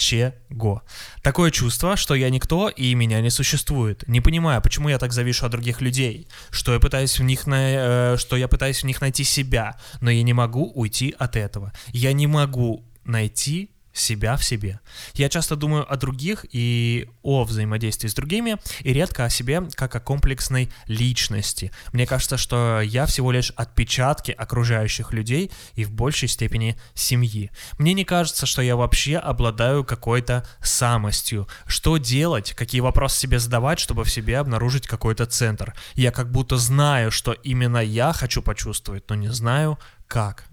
ничего. 0.00 0.82
Такое 1.22 1.50
чувство, 1.50 1.96
что 1.96 2.14
я 2.14 2.30
никто 2.30 2.68
и 2.68 2.94
меня 2.94 3.20
не 3.20 3.30
существует. 3.30 4.04
Не 4.08 4.20
понимаю, 4.20 4.62
почему 4.62 4.88
я 4.88 4.98
так 4.98 5.12
завишу 5.12 5.46
от 5.46 5.52
других 5.52 5.80
людей, 5.80 6.28
что 6.50 6.72
я 6.72 6.80
пытаюсь 6.80 7.18
в 7.18 7.22
них, 7.22 7.46
на, 7.46 8.14
э, 8.14 8.16
что 8.16 8.36
я 8.36 8.48
пытаюсь 8.48 8.82
в 8.82 8.86
них 8.86 9.00
найти 9.00 9.24
себя, 9.24 9.78
но 10.00 10.10
я 10.10 10.22
не 10.22 10.32
могу 10.32 10.70
уйти 10.74 11.14
от 11.18 11.36
этого. 11.36 11.72
Я 11.92 12.12
не 12.12 12.26
могу 12.26 12.84
найти 13.04 13.70
себя 14.00 14.36
в 14.36 14.44
себе. 14.44 14.80
Я 15.14 15.28
часто 15.28 15.56
думаю 15.56 15.90
о 15.90 15.96
других 15.96 16.46
и 16.50 17.08
о 17.22 17.44
взаимодействии 17.44 18.08
с 18.08 18.14
другими, 18.14 18.56
и 18.80 18.92
редко 18.92 19.24
о 19.24 19.30
себе 19.30 19.62
как 19.74 19.94
о 19.94 20.00
комплексной 20.00 20.70
личности. 20.86 21.70
Мне 21.92 22.06
кажется, 22.06 22.36
что 22.36 22.80
я 22.80 23.06
всего 23.06 23.32
лишь 23.32 23.50
отпечатки 23.50 24.30
окружающих 24.32 25.12
людей 25.12 25.50
и 25.74 25.84
в 25.84 25.92
большей 25.92 26.28
степени 26.28 26.78
семьи. 26.94 27.50
Мне 27.78 27.92
не 27.92 28.04
кажется, 28.04 28.46
что 28.46 28.62
я 28.62 28.76
вообще 28.76 29.16
обладаю 29.16 29.84
какой-то 29.84 30.46
самостью. 30.62 31.48
Что 31.66 31.96
делать, 31.98 32.52
какие 32.54 32.80
вопросы 32.80 33.18
себе 33.20 33.38
задавать, 33.38 33.78
чтобы 33.78 34.04
в 34.04 34.10
себе 34.10 34.38
обнаружить 34.38 34.86
какой-то 34.86 35.26
центр? 35.26 35.74
Я 35.94 36.10
как 36.10 36.30
будто 36.30 36.56
знаю, 36.56 37.10
что 37.10 37.32
именно 37.32 37.78
я 37.78 38.12
хочу 38.12 38.42
почувствовать, 38.42 39.08
но 39.08 39.14
не 39.14 39.28
знаю 39.28 39.78
как. 40.06 40.44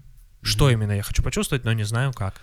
Что 0.42 0.70
именно 0.70 0.92
я 0.92 1.02
хочу 1.02 1.22
почувствовать, 1.22 1.64
но 1.64 1.72
не 1.72 1.84
знаю 1.84 2.12
как. 2.12 2.34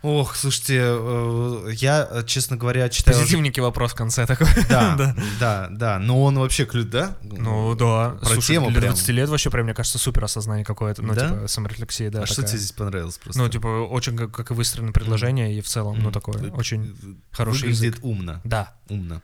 Ох, 0.00 0.36
слушайте, 0.36 0.78
э, 0.80 1.70
я, 1.74 2.06
э, 2.08 2.22
честно 2.24 2.56
говоря, 2.56 2.88
читаю... 2.88 3.18
Позитивненький 3.18 3.60
вопрос 3.60 3.90
в 3.92 3.94
конце 3.96 4.26
такой. 4.26 4.46
Да, 4.68 4.94
Да. 4.96 5.16
да, 5.40 5.68
да, 5.72 5.98
но 5.98 6.22
он 6.22 6.38
вообще 6.38 6.66
клю, 6.66 6.84
да? 6.84 7.16
Ну 7.22 7.74
да. 7.74 8.10
Про 8.20 8.26
Слушай, 8.34 8.46
тему 8.46 8.70
для 8.70 8.80
прям. 8.80 8.92
20 8.94 9.08
лет 9.08 9.28
вообще 9.28 9.50
прям, 9.50 9.64
мне 9.64 9.74
кажется, 9.74 9.98
супер 9.98 10.22
осознание 10.22 10.64
какое-то. 10.64 11.02
Ну, 11.02 11.14
Да? 11.14 11.28
типа, 11.30 11.48
саморефлексия, 11.48 12.10
да. 12.12 12.22
а 12.22 12.26
что 12.26 12.36
такая. 12.36 12.48
тебе 12.50 12.58
здесь 12.60 12.72
понравилось 12.72 13.18
просто? 13.18 13.42
Ну, 13.42 13.48
типа, 13.48 13.66
очень 13.66 14.16
как, 14.16 14.30
как 14.30 14.52
и 14.52 14.54
выстроено 14.54 14.92
предложение, 14.92 15.52
и 15.58 15.60
в 15.60 15.66
целом, 15.66 15.98
ну, 15.98 16.06
М, 16.06 16.12
такое, 16.12 16.38
вы- 16.38 16.50
очень 16.50 16.96
хороший 17.32 17.62
Выглядит 17.70 17.94
язык. 17.96 18.04
умно, 18.04 18.40
Да. 18.44 18.74
умно. 18.88 19.20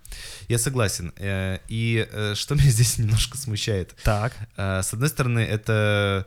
Я 0.48 0.58
согласен. 0.58 1.12
Э, 1.18 1.58
И 1.68 2.04
что 2.34 2.56
меня 2.56 2.70
здесь 2.70 2.98
немножко 2.98 3.38
смущает? 3.38 3.94
Так. 4.02 4.32
С 4.56 4.92
одной 4.92 5.08
стороны, 5.08 5.38
это... 5.38 6.26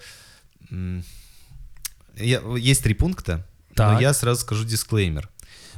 Есть 2.15 2.83
три 2.83 2.93
пункта, 2.93 3.45
но 3.77 3.93
Так. 3.93 4.01
я 4.01 4.13
сразу 4.13 4.41
скажу 4.41 4.65
дисклеймер. 4.65 5.29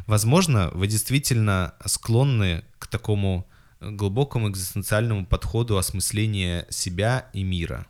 Возможно, 0.08 0.72
вы 0.74 0.88
действительно 0.88 1.74
склонны 1.86 2.64
к 2.80 2.88
такому 2.88 3.48
глубокому 3.82 4.50
экзистенциальному 4.50 5.26
подходу 5.26 5.78
осмысления 5.78 6.66
себя 6.70 7.30
и 7.34 7.44
мира. 7.44 7.86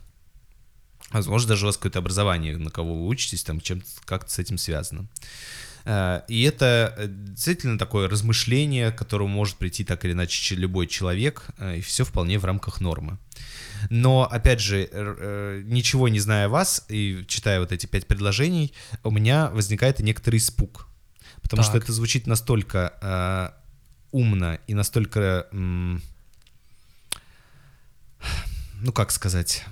Возможно, 1.10 1.48
даже 1.48 1.64
у 1.64 1.68
вас 1.68 1.76
какое-то 1.76 1.98
образование, 1.98 2.56
на 2.56 2.70
кого 2.70 2.94
вы 2.94 3.06
учитесь, 3.06 3.42
там 3.42 3.60
чем 3.60 3.82
как-то 4.04 4.30
с 4.30 4.38
этим 4.38 4.58
связано. 4.58 5.08
Э, 5.84 6.22
И 6.28 6.42
это 6.42 6.94
э, 6.96 7.06
действительно 7.08 7.78
такое 7.78 8.08
размышление, 8.08 8.90
к 8.92 8.98
которому 8.98 9.28
может 9.34 9.56
прийти 9.56 9.84
так 9.84 10.04
или 10.04 10.12
иначе 10.12 10.54
любой 10.54 10.86
человек, 10.86 11.46
э, 11.58 11.78
и 11.78 11.80
все 11.80 12.04
вполне 12.04 12.38
в 12.38 12.44
рамках 12.44 12.80
нормы. 12.80 13.18
Но, 13.88 14.28
опять 14.30 14.60
же, 14.60 15.62
ничего 15.64 16.08
не 16.08 16.20
зная 16.20 16.48
вас 16.48 16.84
и 16.88 17.24
читая 17.26 17.60
вот 17.60 17.72
эти 17.72 17.86
пять 17.86 18.06
предложений, 18.06 18.74
у 19.04 19.10
меня 19.10 19.48
возникает 19.48 20.00
некоторый 20.00 20.36
испуг. 20.36 20.86
Потому 21.40 21.62
что 21.62 21.72
Так. 21.72 21.84
это 21.84 21.92
звучит 21.92 22.26
настолько 22.26 23.54
умно 24.12 24.58
и 24.66 24.74
настолько, 24.74 25.46
ну 25.52 26.00
как 28.92 29.12
сказать, 29.12 29.64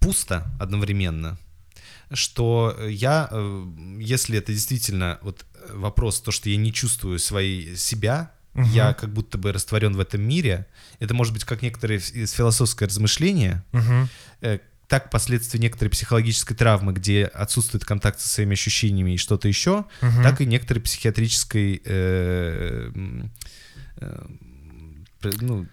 пусто 0.00 0.46
одновременно, 0.58 1.38
что 2.12 2.76
я, 2.88 3.28
э, 3.30 3.64
если 4.00 4.38
это 4.38 4.52
действительно 4.52 5.18
вот 5.22 5.44
э, 5.54 5.72
вопрос, 5.74 6.20
то, 6.20 6.30
что 6.32 6.48
я 6.50 6.56
не 6.56 6.72
чувствую 6.72 7.18
своей 7.18 7.76
себя, 7.76 8.32
Мгм. 8.54 8.64
я 8.72 8.94
как 8.94 9.12
будто 9.12 9.38
бы 9.38 9.52
растворен 9.52 9.94
в 9.94 10.00
этом 10.00 10.22
мире, 10.22 10.66
это 10.98 11.14
может 11.14 11.32
быть 11.32 11.44
как 11.44 11.62
некоторое 11.62 11.98
философское 12.00 12.86
размышление, 12.86 13.62
э, 14.40 14.58
так 14.88 15.08
последствия 15.10 15.60
некоторой 15.60 15.88
психологической 15.90 16.56
травмы, 16.56 16.92
где 16.92 17.26
отсутствует 17.26 17.84
контакт 17.84 18.18
со 18.20 18.28
своими 18.28 18.54
ощущениями 18.54 19.12
и 19.12 19.16
что-то 19.18 19.46
еще, 19.46 19.84
Мгм. 20.02 20.22
так 20.24 20.40
и 20.40 20.46
некоторой 20.46 20.82
психиатрической 20.82 21.80
э, 21.84 22.90
э, 24.00 24.26
ну, 25.40 25.66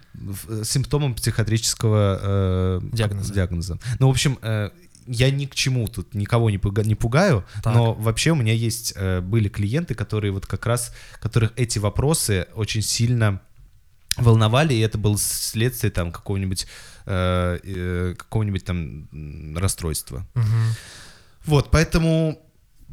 симптомом 0.63 1.15
психиатрического 1.15 2.19
э, 2.21 2.79
Диагноза. 2.91 3.33
диагноза. 3.33 3.79
Ну, 3.99 4.07
в 4.07 4.11
общем, 4.11 4.37
э, 4.41 4.69
я 5.07 5.31
ни 5.31 5.45
к 5.45 5.55
чему 5.55 5.87
тут 5.87 6.13
никого 6.13 6.49
не, 6.49 6.57
пуга- 6.57 6.85
не 6.85 6.95
пугаю, 6.95 7.45
Так. 7.63 7.73
но 7.73 7.93
вообще 7.93 8.31
у 8.31 8.35
меня 8.35 8.53
есть, 8.53 8.93
э, 8.95 9.21
были 9.21 9.49
клиенты, 9.49 9.95
которые 9.95 10.31
вот 10.31 10.45
как 10.45 10.65
раз, 10.65 10.93
которых 11.21 11.53
эти 11.55 11.79
вопросы 11.79 12.47
очень 12.55 12.81
сильно 12.81 13.41
волновали, 14.17 14.73
и 14.73 14.79
это 14.79 14.97
было 14.97 15.17
следствие 15.17 15.91
там 15.91 16.11
какого-нибудь 16.11 16.67
э, 17.05 17.59
э, 17.63 18.15
какого-нибудь 18.17 18.65
там 18.65 19.55
расстройства. 19.55 20.25
Мгм. 20.33 20.73
Вот, 21.45 21.71
поэтому 21.71 22.41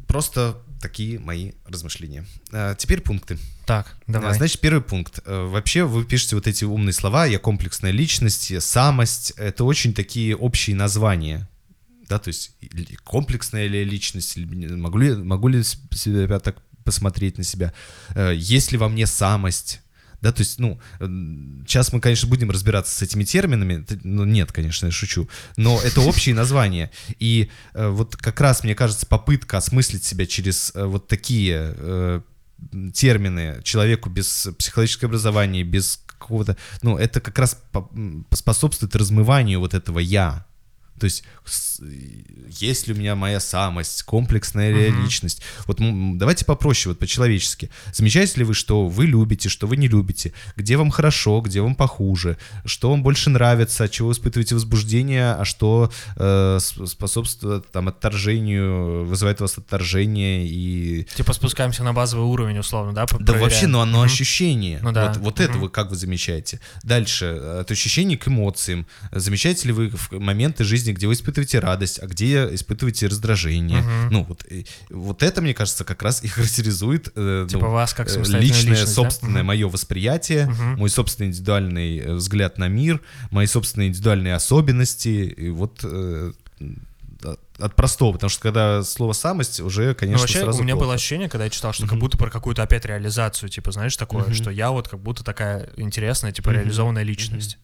просто 0.07 0.57
такие 0.81 1.19
мои 1.19 1.53
размышления. 1.65 2.25
А, 2.51 2.75
теперь 2.75 3.01
пункты. 3.01 3.37
Так, 3.65 3.95
А, 4.07 4.11
давай. 4.11 4.35
Значит, 4.35 4.59
первый 4.61 4.81
пункт. 4.83 5.19
Э, 5.25 5.45
Вообще 5.47 5.83
вы 5.83 6.05
пишете 6.05 6.35
вот 6.35 6.45
эти 6.47 6.63
умные 6.63 6.93
слова, 6.93 7.25
я 7.25 7.39
комплексная 7.39 7.91
личность, 7.91 8.51
я 8.51 8.61
самость. 8.61 9.31
Это 9.37 9.63
очень 9.63 9.93
такие 9.93 10.35
общие 10.35 10.75
названия. 10.75 11.49
Да, 12.09 12.19
то 12.19 12.27
есть 12.29 12.51
комплексная 13.03 13.67
ли 13.67 13.83
личность, 13.83 14.37
могу 14.37 14.97
ли, 14.99 15.15
могу 15.15 15.47
ли 15.47 15.63
себя 15.63 16.39
так 16.39 16.57
посмотреть 16.83 17.37
на 17.37 17.43
себя, 17.43 17.73
Э, 18.15 18.33
есть 18.35 18.71
ли 18.71 18.77
во 18.77 18.89
мне 18.89 19.07
самость, 19.07 19.81
да, 20.21 20.31
то 20.31 20.41
есть, 20.41 20.59
ну, 20.59 20.79
м, 20.99 21.63
сейчас 21.67 21.91
мы, 21.91 21.99
конечно, 21.99 22.29
будем 22.29 22.51
разбираться 22.51 22.95
с 22.95 23.01
этими 23.01 23.23
терминами, 23.23 23.85
ну, 24.03 24.23
нет, 24.25 24.51
конечно, 24.51 24.85
я 24.85 24.91
шучу, 24.91 25.27
но 25.57 25.81
это 25.81 26.01
общие 26.01 26.35
названия, 26.35 26.91
и 27.19 27.49
э, 27.73 27.87
вот 27.89 28.15
как 28.15 28.39
раз, 28.39 28.63
мне 28.63 28.75
кажется, 28.75 29.05
попытка 29.07 29.57
осмыслить 29.57 30.03
себя 30.03 30.25
через 30.27 30.71
э, 30.75 30.85
вот 30.85 31.07
такие 31.07 31.73
э, 31.75 32.21
термины 32.93 33.61
человеку 33.63 34.09
без 34.09 34.47
психологического 34.57 35.09
образования, 35.09 35.63
без 35.63 35.99
какого-то, 36.05 36.55
ну, 36.81 36.97
это 36.97 37.19
как 37.19 37.37
раз 37.39 37.57
по- 37.71 37.89
м, 37.93 38.25
способствует 38.31 38.95
размыванию 38.95 39.59
вот 39.59 39.73
этого 39.73 39.99
«я», 39.99 40.45
то 40.99 41.05
есть, 41.05 41.23
есть 42.49 42.87
ли 42.87 42.93
у 42.93 42.97
меня 42.97 43.15
моя 43.15 43.39
самость, 43.39 44.03
комплексная 44.03 44.91
Мгм. 44.91 45.03
личность? 45.03 45.41
Вот 45.67 45.79
давайте 46.17 46.45
попроще, 46.45 46.91
вот 46.91 46.99
по-человечески. 46.99 47.69
Замечаете 47.93 48.39
ли 48.39 48.43
вы, 48.45 48.53
что 48.53 48.87
вы 48.87 49.05
любите, 49.05 49.49
что 49.49 49.67
вы 49.67 49.77
не 49.77 49.87
любите? 49.87 50.33
Где 50.55 50.77
вам 50.77 50.91
хорошо, 50.91 51.41
где 51.41 51.61
вам 51.61 51.75
похуже? 51.75 52.37
Что 52.65 52.91
вам 52.91 53.03
больше 53.03 53.29
нравится, 53.29 53.83
от 53.83 53.91
чего 53.91 54.07
вы 54.07 54.13
испытываете 54.13 54.55
возбуждение, 54.55 55.33
а 55.33 55.43
что 55.43 55.91
э, 56.15 56.59
способствует 56.85 57.69
там 57.71 57.87
отторжению, 57.89 59.05
вызывает 59.05 59.41
у 59.41 59.43
вас 59.43 59.57
отторжение 59.57 60.47
и... 60.47 61.07
Типа 61.15 61.33
спускаемся 61.33 61.83
на 61.83 61.93
базовый 61.93 62.25
уровень, 62.25 62.59
условно, 62.59 62.93
да? 62.93 63.05
Да 63.19 63.33
вообще, 63.33 63.67
ну 63.67 63.81
оно 63.81 63.97
Мгм. 63.99 64.05
ощущение. 64.05 64.79
Ну 64.81 64.91
да. 64.91 65.09
Вот, 65.09 65.17
вот 65.17 65.39
это 65.41 65.53
Мгм. 65.53 65.61
вы 65.61 65.69
как 65.69 65.89
вы 65.89 65.95
замечаете. 65.95 66.59
Дальше, 66.83 67.25
э, 67.25 67.59
от 67.61 67.71
ощущений 67.71 68.15
к 68.15 68.27
эмоциям. 68.27 68.87
Замечаете 69.11 69.67
ли 69.67 69.73
вы 69.73 69.89
в 69.89 70.11
моменты 70.13 70.63
жизни, 70.63 70.84
где 70.93 71.07
вы 71.07 71.13
испытываете 71.13 71.59
радость, 71.59 71.99
а 72.01 72.07
где 72.07 72.47
испытываете 72.53 73.07
раздражение? 73.07 73.81
Мгм. 73.81 74.09
Ну, 74.11 74.23
вот, 74.23 74.45
э, 74.49 74.63
вот 74.89 75.23
это, 75.23 75.41
мне 75.41 75.53
кажется, 75.53 75.83
как 75.83 76.01
раз 76.03 76.23
и 76.23 76.27
характеризует 76.27 77.09
э, 77.15 77.47
Типа 77.49 77.65
ну, 77.65 77.71
вас 77.71 77.93
как 77.93 78.07
э, 78.09 78.17
личное, 78.19 78.41
личность, 78.41 78.85
да? 78.85 78.91
собственное 78.91 79.41
Мгм. 79.43 79.47
мое 79.47 79.67
восприятие, 79.69 80.47
Мгм. 80.47 80.77
мой 80.77 80.89
собственный 80.89 81.29
индивидуальный 81.29 81.97
э, 81.99 82.13
взгляд 82.13 82.57
на 82.57 82.67
мир, 82.67 83.01
мои 83.31 83.45
собственные 83.47 83.89
индивидуальные 83.89 84.35
особенности. 84.35 85.07
И 85.37 85.49
вот 85.49 85.79
э, 85.83 86.31
от- 87.59 87.75
простого, 87.75 88.11
потому 88.13 88.29
что 88.29 88.41
когда 88.41 88.83
слово 88.83 89.13
самость 89.13 89.59
уже, 89.61 89.89
Ну, 89.89 89.95
конечно, 89.95 90.19
вообще, 90.21 90.41
сразу 90.41 90.59
у 90.59 90.63
меня 90.63 90.73
плохо. 90.73 90.85
было 90.87 90.93
ощущение, 90.95 91.29
когда 91.29 91.45
я 91.45 91.49
читал, 91.49 91.71
что 91.73 91.83
как 91.83 91.93
Мгм. 91.93 91.99
будто 92.01 92.17
про 92.17 92.29
какую-то 92.29 92.61
опять 92.63 92.85
реализацию, 92.85 93.49
типа, 93.49 93.71
знаешь, 93.71 93.95
такое, 93.95 94.25
Мгм. 94.25 94.33
что 94.33 94.49
я 94.51 94.71
вот 94.71 94.87
как 94.89 94.99
будто 94.99 95.23
такая 95.23 95.69
интересная, 95.77 96.31
типа, 96.33 96.49
Мгм. 96.49 96.59
реализованная 96.59 97.03
личность. 97.03 97.57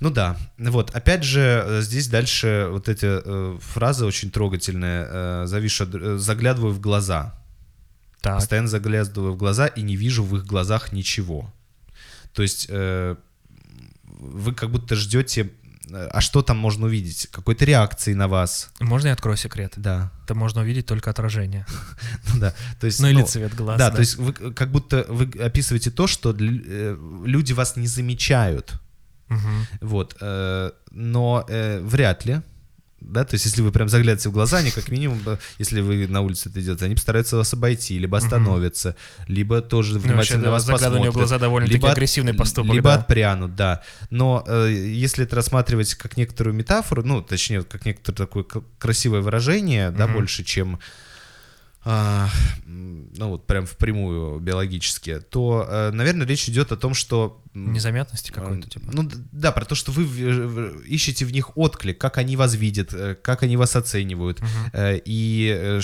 Ну 0.00 0.10
да, 0.10 0.36
вот, 0.58 0.94
опять 0.94 1.24
же, 1.24 1.64
э, 1.66 1.80
здесь 1.82 2.06
дальше 2.08 2.68
вот 2.70 2.88
эти 2.88 3.06
э, 3.06 3.58
фразы 3.60 4.04
очень 4.06 4.30
трогательные. 4.30 5.06
Э, 5.10 5.42
завишу, 5.46 5.84
от- 5.84 5.94
э, 5.94 6.18
заглядываю 6.18 6.72
в 6.72 6.80
глаза. 6.80 7.34
Так. 8.20 8.36
Постоянно 8.36 8.68
заглядываю 8.68 9.32
в 9.32 9.36
глаза 9.36 9.66
и 9.66 9.82
не 9.82 9.96
вижу 9.96 10.22
в 10.24 10.36
их 10.36 10.44
глазах 10.46 10.92
ничего. 10.92 11.52
То 12.32 12.42
есть 12.42 12.66
э, 12.68 13.16
вы 14.04 14.54
как 14.54 14.70
будто 14.70 14.94
ждете, 14.94 15.50
э, 15.90 16.06
а 16.12 16.20
что 16.20 16.42
там 16.42 16.58
можно 16.58 16.86
увидеть? 16.86 17.26
Какой-то 17.32 17.64
реакции 17.64 18.14
на 18.14 18.28
вас. 18.28 18.70
Можно 18.78 19.08
я 19.08 19.12
открою 19.14 19.36
секрет? 19.36 19.72
Да, 19.76 20.12
Это 20.24 20.34
можно 20.36 20.60
увидеть 20.60 20.86
только 20.86 21.10
отражение. 21.10 21.66
ну 22.34 22.38
да. 22.40 22.54
То 22.80 22.86
есть, 22.86 23.00
Ну 23.00 23.08
или 23.08 23.20
ну, 23.20 23.26
цвет 23.26 23.54
глаз. 23.56 23.78
да, 23.78 23.90
то 23.90 23.98
есть 24.00 24.14
вы 24.16 24.32
как 24.32 24.70
будто 24.70 25.04
вы 25.08 25.24
описываете 25.42 25.90
то, 25.90 26.06
что 26.06 26.30
люди 26.32 27.52
вас 27.52 27.74
не 27.76 27.88
замечают. 27.88 28.74
Мгм. 29.28 29.66
Вот, 29.80 30.16
э, 30.20 30.70
но 30.90 31.44
э, 31.48 31.80
вряд 31.80 32.24
ли. 32.26 32.40
Да, 33.00 33.24
то 33.24 33.34
есть, 33.34 33.44
если 33.44 33.62
вы 33.62 33.70
прям 33.70 33.88
заглядываете 33.88 34.28
в 34.28 34.32
глаза, 34.32 34.56
они 34.58 34.72
как 34.72 34.88
минимум, 34.88 35.20
да, 35.24 35.38
если 35.58 35.80
вы 35.80 36.08
на 36.08 36.20
улице 36.20 36.48
это 36.48 36.60
делаете, 36.60 36.84
они 36.86 36.96
постараются 36.96 37.36
вас 37.36 37.54
обойти, 37.54 37.96
либо 37.96 38.18
остановятся, 38.18 38.96
либо 39.28 39.60
тоже 39.62 39.94
Ну, 39.94 40.00
внимательно 40.00 40.42
да, 40.42 40.50
вас 40.50 40.64
посмотрят. 40.64 41.14
глаза 41.14 41.38
довольно-таки 41.38 41.76
либо 41.78 41.92
агрессивный 41.92 42.34
поступок, 42.34 42.74
Либо 42.74 42.90
да. 42.90 42.94
отпрянут, 42.96 43.54
да. 43.54 43.82
Но 44.10 44.42
э, 44.48 44.72
если 44.72 45.24
это 45.24 45.36
рассматривать 45.36 45.94
как 45.94 46.16
некоторую 46.16 46.54
метафору, 46.56 47.04
ну, 47.04 47.22
точнее, 47.22 47.62
как 47.62 47.86
некоторое 47.86 48.16
такое 48.16 48.44
красивое 48.80 49.20
выражение, 49.20 49.90
да, 49.92 50.06
Мгм. 50.06 50.14
больше, 50.16 50.42
чем 50.42 50.80
ну 51.84 53.28
вот 53.30 53.46
прям 53.46 53.64
впрямую 53.66 54.40
биологически, 54.40 55.20
то, 55.20 55.66
э, 55.68 55.90
наверное, 55.90 56.26
речь 56.26 56.48
идет 56.48 56.72
о 56.72 56.76
том, 56.76 56.94
что 56.94 57.42
Незаметности 57.54 58.30
какой-то, 58.30 58.66
Э, 58.66 58.70
типа. 58.70 58.90
Ну 58.92 59.08
да, 59.32 59.52
про 59.52 59.64
то, 59.64 59.74
что 59.74 59.90
вы 59.92 60.04
в- 60.04 60.10
в- 60.12 60.80
ищете 60.82 61.24
в 61.24 61.32
них 61.32 61.56
отклик, 61.56 61.98
как 61.98 62.18
они 62.18 62.36
вас 62.36 62.54
видят, 62.54 62.92
э, 62.92 63.14
как 63.14 63.42
они 63.42 63.56
вас 63.56 63.74
оценивают. 63.76 64.40
Э, 64.72 64.98
И 65.04 65.50
э, 65.56 65.80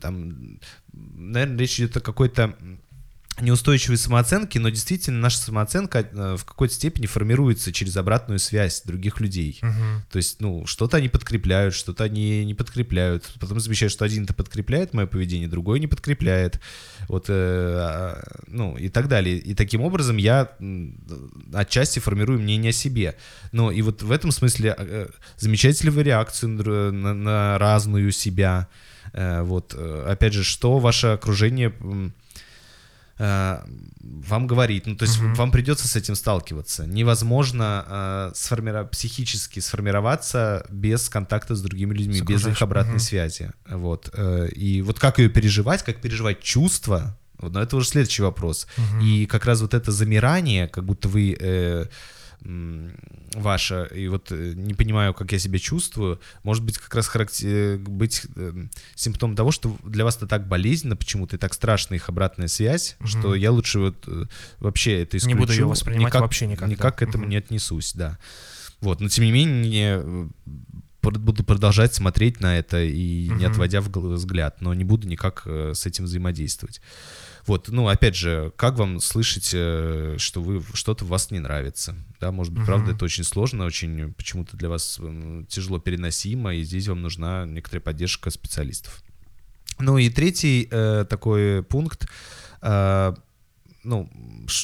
там, 0.00 0.58
наверное, 0.92 1.58
речь 1.58 1.78
идет 1.80 1.96
о 1.96 2.00
какой-то 2.00 2.54
неустойчивой 3.40 3.96
самооценке, 3.96 4.58
но 4.60 4.68
действительно 4.68 5.18
наша 5.20 5.38
самооценка 5.38 6.00
э, 6.10 6.36
в 6.36 6.44
какой-то 6.44 6.74
степени 6.74 7.06
формируется 7.06 7.72
через 7.72 7.96
обратную 7.96 8.38
связь 8.38 8.82
других 8.82 9.20
людей. 9.20 9.58
Мгм. 9.62 10.02
То 10.10 10.16
есть, 10.16 10.40
ну, 10.40 10.66
что-то 10.66 10.96
они 10.96 11.08
подкрепляют, 11.08 11.74
что-то 11.74 12.04
они 12.04 12.44
не 12.44 12.54
подкрепляют. 12.54 13.30
Потом 13.40 13.60
замечают, 13.60 13.92
что 13.92 14.04
один-то 14.04 14.34
подкрепляет 14.34 14.94
мое 14.94 15.06
поведение, 15.06 15.48
другой 15.48 15.80
не 15.80 15.86
подкрепляет. 15.86 16.60
Вот, 17.08 17.26
э, 17.28 17.32
а, 17.32 18.22
ну, 18.46 18.76
и 18.76 18.88
так 18.88 19.08
далее. 19.08 19.38
И 19.38 19.54
таким 19.54 19.82
образом 19.82 20.16
я 20.16 20.50
отчасти 21.52 21.98
формирую 21.98 22.40
мнение 22.40 22.70
о 22.70 22.72
себе. 22.72 23.16
Ну, 23.52 23.70
и 23.70 23.82
вот 23.82 24.02
в 24.02 24.10
этом 24.10 24.30
смысле 24.32 24.74
э, 24.76 25.08
замечаете 25.36 25.90
вы 25.90 26.02
реакцию 26.02 26.50
на, 26.50 26.90
на- 26.92 27.14
на 27.14 27.58
разную 27.58 28.12
себя? 28.12 28.68
Э, 29.12 29.42
Вот, 29.42 29.74
э, 29.76 30.06
опять 30.08 30.34
же, 30.34 30.44
что 30.44 30.78
ваше 30.78 31.08
окружение 31.08 31.72
э, 33.18 33.58
вам 34.00 34.46
говорит. 34.46 34.86
Ну, 34.86 34.96
то 34.96 35.04
есть 35.04 35.20
Мгм. 35.20 35.34
вам 35.34 35.50
придется 35.50 35.88
с 35.88 35.96
этим 35.96 36.14
сталкиваться. 36.14 36.86
Невозможно 36.86 37.84
э, 37.88 38.32
сформира- 38.34 38.86
психически 38.88 39.60
сформироваться 39.60 40.64
без 40.70 41.08
контакта 41.08 41.54
с 41.54 41.62
другими 41.62 41.94
людьми, 41.94 42.20
без 42.22 42.46
их 42.46 42.62
обратной 42.62 42.94
мгм. 42.94 43.00
связи. 43.00 43.50
Вот. 43.68 44.10
э, 44.12 44.48
и 44.48 44.82
вот 44.82 44.98
как 44.98 45.18
ее 45.18 45.28
переживать, 45.28 45.82
как 45.84 46.00
переживать 46.00 46.40
чувства, 46.40 47.18
вот, 47.38 47.52
но 47.52 47.60
это 47.62 47.76
уже 47.76 47.86
следующий 47.88 48.22
вопрос. 48.22 48.66
Мгм. 48.76 49.00
И 49.00 49.26
как 49.26 49.44
раз 49.44 49.60
вот 49.60 49.74
это 49.74 49.92
замирание, 49.92 50.68
как 50.68 50.84
будто 50.84 51.08
вы 51.08 51.36
э, 51.38 51.86
м, 52.48 52.92
ваше, 53.34 53.88
и 53.94 54.08
вот 54.08 54.32
э, 54.32 54.54
не 54.56 54.74
понимаю, 54.74 55.12
как 55.14 55.30
я 55.32 55.38
себя 55.38 55.58
чувствую, 55.58 56.18
может 56.42 56.64
быть 56.64 56.78
как 56.78 56.94
раз 56.94 57.06
характер... 57.06 57.78
быть 57.78 58.22
э, 58.36 58.52
симптомом 58.94 59.36
того, 59.36 59.52
что 59.52 59.76
для 59.84 60.04
вас 60.04 60.16
это 60.16 60.26
так 60.26 60.48
болезненно 60.48 60.96
почему-то, 60.96 61.36
и 61.36 61.38
так 61.38 61.52
страшна 61.54 61.96
их 61.96 62.08
обратная 62.08 62.48
связь, 62.48 62.96
Мгм. 63.00 63.08
что 63.08 63.34
я 63.34 63.52
лучше 63.52 63.78
вот 63.80 64.04
э, 64.06 64.24
вообще 64.58 65.02
это 65.02 65.16
Не 65.16 65.18
исключу. 65.18 65.38
буду 65.38 65.52
её 65.52 65.68
воспринимать 65.68 66.06
никак, 66.12 66.22
вообще 66.22 66.46
никак, 66.46 66.68
да. 66.68 66.72
Никак 66.74 66.98
к 66.98 67.02
этому 67.02 67.24
Мгм. 67.24 67.30
не 67.30 67.36
отнесусь, 67.36 67.92
да. 67.94 68.18
Вот, 68.80 69.00
но 69.00 69.08
тем 69.08 69.24
не 69.24 69.32
менее 69.32 70.02
э, 70.02 70.28
буду 71.02 71.44
продолжать 71.44 71.94
смотреть 71.94 72.40
на 72.40 72.58
это 72.58 72.82
и 72.82 73.28
не 73.28 73.44
Мгм. 73.44 73.52
отводя 73.52 73.80
взгляд, 73.80 74.60
но 74.60 74.74
не 74.74 74.84
буду 74.84 75.06
никак 75.06 75.42
э, 75.46 75.72
с 75.74 75.86
этим 75.86 76.04
взаимодействовать. 76.04 76.80
Вот, 77.48 77.68
ну, 77.68 77.88
опять 77.88 78.14
же, 78.14 78.52
как 78.56 78.76
вам 78.76 79.00
слышать, 79.00 79.50
э, 79.54 80.16
что 80.18 80.42
вы 80.42 80.62
что-то 80.74 81.04
в 81.04 81.08
вас 81.08 81.30
не 81.30 81.38
нравится? 81.38 81.96
Да, 82.20 82.30
может 82.30 82.52
быть, 82.52 82.66
правда, 82.66 82.88
Мгм. 82.88 82.96
это 82.96 83.04
очень 83.06 83.24
сложно, 83.24 83.64
очень 83.64 84.12
почему-то 84.12 84.56
для 84.56 84.68
вас 84.68 85.00
тяжело 85.48 85.78
переносимо, 85.78 86.54
и 86.54 86.62
здесь 86.62 86.88
вам 86.88 87.00
нужна 87.02 87.46
некоторая 87.46 87.80
поддержка 87.80 88.30
специалистов. 88.30 89.02
Ну 89.78 89.96
и 89.96 90.10
третий 90.10 90.68
э, 90.70 91.06
такой 91.08 91.62
пункт, 91.62 92.06
э, 92.60 93.14
ну, 93.88 94.08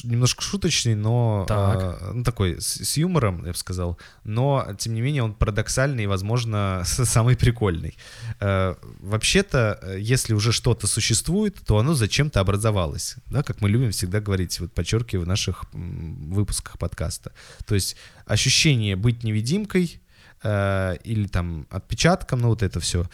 немножко 0.03 0.41
шуточный, 0.41 0.95
но 0.95 1.45
Так. 1.47 1.81
э, 1.81 2.11
ну, 2.13 2.23
такой 2.23 2.61
с, 2.61 2.83
с 2.83 2.97
юмором, 2.97 3.45
я 3.45 3.51
бы 3.51 3.57
сказал, 3.57 3.97
но, 4.23 4.67
тем 4.77 4.93
не 4.93 5.01
менее, 5.01 5.23
он 5.23 5.33
парадоксальный 5.33 6.03
и, 6.03 6.07
возможно, 6.07 6.83
самый 6.85 7.35
прикольный. 7.35 7.97
Э, 8.39 8.75
вообще-то, 8.99 9.79
э, 9.81 9.97
если 9.99 10.35
уже 10.35 10.51
что-то 10.51 10.87
существует, 10.87 11.55
то 11.65 11.77
оно 11.77 11.95
зачем-то 11.95 12.39
образовалось, 12.39 13.15
да, 13.25 13.41
как 13.41 13.61
мы 13.61 13.69
любим 13.69 13.91
всегда 13.91 14.19
говорить, 14.19 14.59
вот 14.59 14.73
подчеркиваю 14.73 15.25
в 15.25 15.27
наших 15.27 15.65
выпусках 15.73 16.77
подкаста. 16.77 17.31
То 17.65 17.75
есть 17.75 17.95
ощущение 18.27 18.95
быть 18.95 19.23
невидимкой 19.23 19.99
э, 20.43 20.97
или 21.03 21.27
там 21.27 21.65
отпечатком, 21.71 22.41
ну 22.41 22.49
вот 22.49 22.61
это 22.61 22.79
все, 22.79 23.09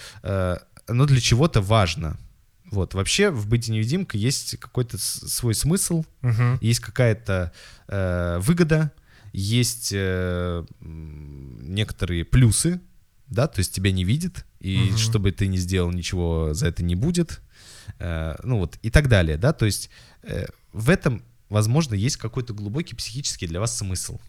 оно 0.88 1.06
для 1.06 1.22
чего-то 1.22 1.62
важно. 1.62 2.18
Вот, 2.72 2.94
вообще 2.94 3.30
в 3.30 3.48
«Быть 3.48 3.68
невидимкой» 3.68 4.20
есть 4.20 4.58
какой-то 4.58 4.98
свой 4.98 5.54
смысл, 5.54 6.04
Мгм. 6.22 6.58
есть 6.62 6.80
какая-то 6.80 7.52
э, 7.88 8.40
выгода, 8.40 8.92
есть 9.34 9.92
э, 9.94 10.66
некоторые 10.80 12.26
плюсы, 12.26 12.82
да, 13.28 13.48
то 13.48 13.60
есть 13.60 13.74
тебя 13.74 13.92
не 13.92 14.04
видит, 14.04 14.46
и 14.60 14.88
Мгм. 14.90 14.98
что 14.98 15.20
бы 15.20 15.32
ты 15.32 15.48
ни 15.48 15.58
сделал, 15.58 15.92
ничего 15.92 16.54
за 16.54 16.68
это 16.68 16.84
не 16.84 16.96
будет, 16.96 17.42
э, 18.00 18.36
ну 18.44 18.58
вот, 18.60 18.78
и 18.82 18.90
так 18.90 19.08
далее, 19.08 19.38
да, 19.38 19.54
то 19.54 19.66
есть 19.66 19.90
э, 20.24 20.46
в 20.74 20.90
этом, 20.90 21.24
возможно, 21.50 21.94
есть 21.96 22.18
какой-то 22.18 22.54
глубокий 22.54 22.96
психический 22.96 23.48
для 23.48 23.60
вас 23.60 23.78
смысл, 23.78 24.20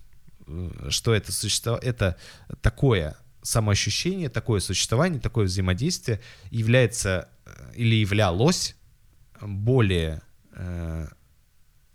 Э, 0.47 0.89
что 0.91 1.15
это 1.15 1.33
существо, 1.33 1.77
это 1.81 2.17
такое 2.61 3.17
самоощущение, 3.43 4.29
такое 4.29 4.61
существование, 4.61 5.21
такое 5.21 5.47
взаимодействие 5.47 6.21
является 6.51 7.29
или 7.75 7.95
являлось 7.97 8.77
более 9.41 10.23
э, 10.53 11.07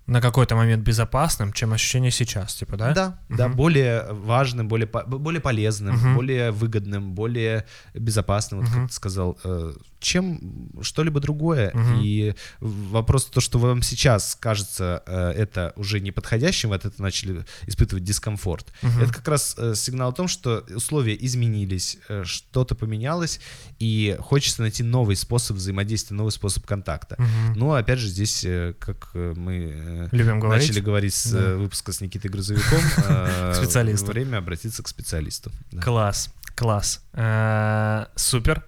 На 0.07 0.21
какой-то 0.21 0.55
момент 0.55 0.83
безопасным, 0.83 1.51
чем 1.51 1.73
ощущение 1.73 2.11
сейчас, 2.11 2.55
типа, 2.55 2.77
да? 2.77 2.93
Да, 2.93 3.19
да, 3.29 3.47
Мгм. 3.49 3.57
более 3.57 4.05
важным, 4.09 4.69
более, 4.69 4.87
более 4.87 5.41
полезным, 5.41 5.95
Мгм. 5.95 6.15
более 6.15 6.51
выгодным, 6.51 7.13
более 7.13 7.65
безопасным, 7.93 8.61
вот 8.61 8.69
Мгм. 8.69 8.79
как 8.81 8.89
ты 8.89 8.93
сказал, 8.95 9.37
э, 9.43 9.73
чем 9.99 10.69
что-либо 10.81 11.19
другое. 11.19 11.71
Мгм. 11.73 11.99
И 12.01 12.35
вопрос 12.61 13.25
то, 13.25 13.41
что 13.41 13.59
вам 13.59 13.81
сейчас 13.81 14.37
кажется 14.39 15.03
э, 15.05 15.31
это 15.31 15.73
уже 15.75 15.99
неподходящим, 15.99 16.69
вы 16.69 16.75
от 16.75 16.85
этого 16.85 17.01
начали 17.03 17.43
испытывать 17.65 18.05
дискомфорт. 18.05 18.71
Мгм. 18.81 19.01
Это 19.01 19.13
как 19.13 19.27
раз 19.27 19.55
э, 19.57 19.73
сигнал 19.75 20.11
о 20.11 20.13
том, 20.13 20.29
что 20.29 20.63
условия 20.73 21.17
изменились, 21.19 21.97
что-то 22.23 22.75
поменялось, 22.75 23.41
и 23.79 24.15
хочется 24.21 24.61
найти 24.61 24.83
новый 24.83 25.17
способ 25.17 25.57
взаимодействия, 25.57 26.15
новый 26.15 26.31
способ 26.31 26.65
контакта. 26.65 27.15
Мгм. 27.17 27.53
Но 27.59 27.73
опять 27.73 27.99
же 27.99 28.07
здесь, 28.07 28.45
как 28.79 29.09
мы 29.13 29.95
Любим 30.11 30.39
говорить. 30.39 30.67
начали 30.67 30.79
говорить 30.81 31.13
с 31.13 31.31
Да. 31.31 31.39
э, 31.39 31.55
выпуска 31.55 31.91
с 31.91 32.01
Никитой 32.01 32.29
Грузовиком, 32.31 32.79
э, 33.07 33.53
Специалисту. 33.55 34.11
время 34.11 34.37
обратиться 34.37 34.83
к 34.83 34.87
специалисту. 34.87 35.51
Класс, 35.81 36.29
класс. 36.55 37.01
Э, 37.13 38.05
Супер. 38.15 38.63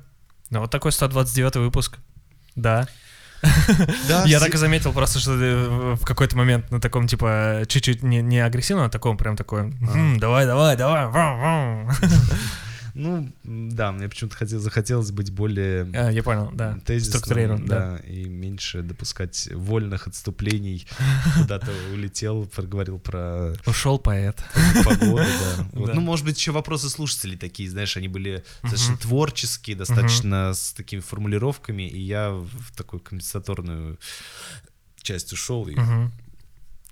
Ну, 0.49 0.61
вот 0.61 0.71
такой 0.71 0.91
129 0.91 1.55
выпуск. 1.57 1.97
Да. 2.55 2.87
Да, 4.09 4.23
Я 4.25 4.39
так 4.39 4.53
и 4.53 4.57
заметил 4.57 4.91
просто, 4.91 5.19
что 5.19 5.37
ты 5.37 5.55
в 5.95 6.03
какой-то 6.05 6.35
момент 6.35 6.69
на 6.71 6.81
таком, 6.81 7.07
типа, 7.07 7.63
чуть-чуть 7.67 8.03
не, 8.03 8.21
не 8.21 8.39
агрессивном, 8.39 8.85
а 8.87 8.89
таком 8.89 9.15
прям 9.17 9.37
такой, 9.37 9.61
«М, 9.61 10.19
давай, 10.19 10.45
давай, 10.45 10.75
давай. 10.75 11.07
вау, 12.95 13.03
вау». 13.13 13.31
Ну, 13.43 13.69
да, 13.71 13.91
мне 13.91 14.07
почему-то 14.09 14.35
хотел, 14.35 14.59
захотелось 14.59 15.11
быть 15.11 15.31
более 15.31 15.89
А, 15.93 16.09
Я 16.09 16.23
понял, 16.23 16.51
да. 16.53 16.77
тезисным, 16.85 17.19
Структурирован, 17.19 17.65
да. 17.65 17.97
да, 17.97 17.97
и 18.07 18.25
меньше 18.25 18.81
допускать 18.81 19.49
вольных 19.53 20.07
отступлений. 20.07 20.87
Куда-то 21.37 21.71
улетел, 21.93 22.45
проговорил 22.47 22.99
про 22.99 23.53
Ушел 23.65 23.99
поэт. 23.99 24.43
погоду, 24.83 25.17
да. 25.17 25.67
Вот. 25.73 25.87
Да. 25.87 25.93
Ну, 25.93 26.01
может 26.01 26.25
быть, 26.25 26.37
еще 26.37 26.51
вопросы 26.51 26.89
слушателей 26.89 27.37
такие, 27.37 27.69
знаешь, 27.69 27.95
они 27.97 28.07
были 28.07 28.43
достаточно 28.63 28.97
творческие, 28.97 29.75
достаточно 29.75 30.53
с 30.53 30.73
такими 30.73 30.99
формулировками, 31.01 31.83
и 31.87 31.99
я 31.99 32.31
в 32.31 32.75
такую 32.75 32.99
компенсаторную 32.99 33.99
часть 35.01 35.31
ушел 35.33 35.67
и, 35.67 35.75
Мгм. 35.75 36.11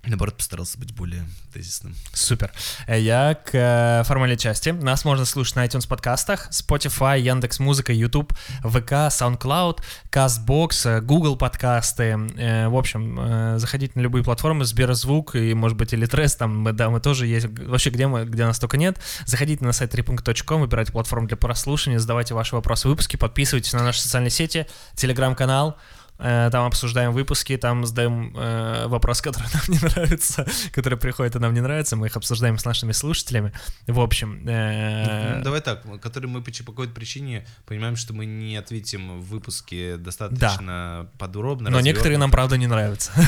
Наоборот, 0.09 0.35
постарался 0.35 0.77
быть 0.77 0.93
более 0.93 1.25
тезисным. 1.53 1.95
Супер. 2.13 2.51
Э, 2.87 2.99
Я 2.99 3.35
к 3.35 3.49
э, 3.53 4.35
части. 4.37 4.69
Нас 4.69 5.05
можно 5.05 5.25
слушать 5.25 5.55
на 5.55 5.65
iTunes 5.65 5.87
подкастах, 5.87 6.49
Spotify, 6.51 7.19
Яндекс 7.19 7.59
Музыка, 7.59 7.93
YouTube, 7.93 8.33
ВК, 8.63 8.91
SoundCloud, 9.09 9.79
CastBox, 10.11 11.01
Google 11.01 11.35
подкасты. 11.35 12.17
Э, 12.37 12.67
В 12.67 12.75
общем, 12.75 13.19
э, 13.19 13.59
заходите 13.59 13.93
на 13.95 14.01
любые 14.01 14.23
платформы, 14.23 14.65
Сберзвук 14.65 15.35
и, 15.35 15.53
может 15.53 15.77
быть, 15.77 15.93
или 15.93 16.05
Трес, 16.05 16.35
там, 16.35 16.59
мы, 16.59 16.73
да, 16.73 16.89
мы 16.89 16.99
тоже 16.99 17.27
есть. 17.27 17.47
Вообще, 17.47 17.89
где, 17.89 18.07
мы, 18.07 18.25
где 18.25 18.45
нас 18.45 18.59
только 18.59 18.77
нет. 18.77 18.99
Заходите 19.25 19.63
на 19.63 19.73
сайт 19.73 19.93
3.com, 19.93 20.61
выбирайте 20.61 20.91
платформу 20.91 21.27
для 21.27 21.37
прослушивания, 21.37 21.99
задавайте 21.99 22.33
ваши 22.33 22.55
вопросы 22.55 22.87
в 22.87 22.91
выпуске, 22.91 23.17
подписывайтесь 23.17 23.73
на 23.73 23.83
наши 23.83 24.01
социальные 24.01 24.31
сети, 24.31 24.67
телеграм-канал, 24.95 25.77
Там 26.17 26.65
обсуждаем 26.65 27.11
выпуски, 27.11 27.55
там 27.57 27.85
задаем 27.85 28.33
э, 28.35 28.87
вопросы, 28.87 29.21
которые 29.27 29.49
нам 29.53 29.63
не 29.67 29.77
нравятся, 29.79 30.45
которые 30.71 30.99
приходят 30.99 31.35
и 31.35 31.39
нам 31.39 31.53
не 31.53 31.61
нравятся, 31.61 31.95
мы 31.95 32.07
их 32.07 32.17
обсуждаем 32.17 32.57
с 32.57 32.65
нашими 32.65 32.91
слушателями. 32.91 33.51
В 33.85 33.99
общем, 33.99 34.43
э, 34.47 35.37
Ну, 35.37 35.43
Давай 35.43 35.61
так, 35.61 35.83
который 36.01 36.27
мы 36.27 36.41
по 36.41 36.51
какой-то 36.51 36.93
причине 36.93 37.45
понимаем, 37.65 37.95
что 37.95 38.13
мы 38.13 38.25
не 38.25 38.55
ответим 38.57 39.19
в 39.19 39.25
выпуске 39.27 39.97
достаточно 39.97 41.07
подробно. 41.17 41.69
но 41.69 41.79
некоторые 41.81 42.17
нам 42.17 42.31
правда 42.31 42.57
не 42.57 42.67
нравятся. 42.67 43.11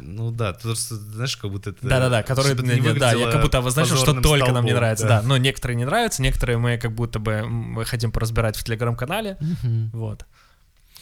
Ну 0.00 0.30
да, 0.30 0.52
то, 0.52 0.74
что, 0.74 0.94
знаешь, 0.96 1.36
как 1.36 1.50
будто 1.50 1.70
это... 1.70 1.86
Да-да-да, 1.86 2.22
которые, 2.22 2.54
не 2.56 2.80
не- 2.80 2.98
да, 2.98 3.12
я 3.12 3.30
как 3.30 3.42
будто 3.42 3.58
обозначил, 3.58 3.96
что 3.96 4.06
позорным 4.06 4.22
только 4.22 4.52
нам 4.52 4.64
не 4.64 4.72
нравится, 4.72 5.06
да. 5.06 5.22
Но 5.22 5.36
некоторые 5.36 5.76
не 5.76 5.84
нравятся, 5.84 6.22
некоторые 6.22 6.58
мы 6.58 6.78
как 6.78 6.92
будто 6.92 7.18
бы 7.18 7.32
м, 7.32 7.84
хотим 7.84 8.12
поразбирать 8.12 8.56
в 8.56 8.64
телеграм-канале, 8.64 9.36
Мгм. 9.40 9.90
вот. 9.92 10.24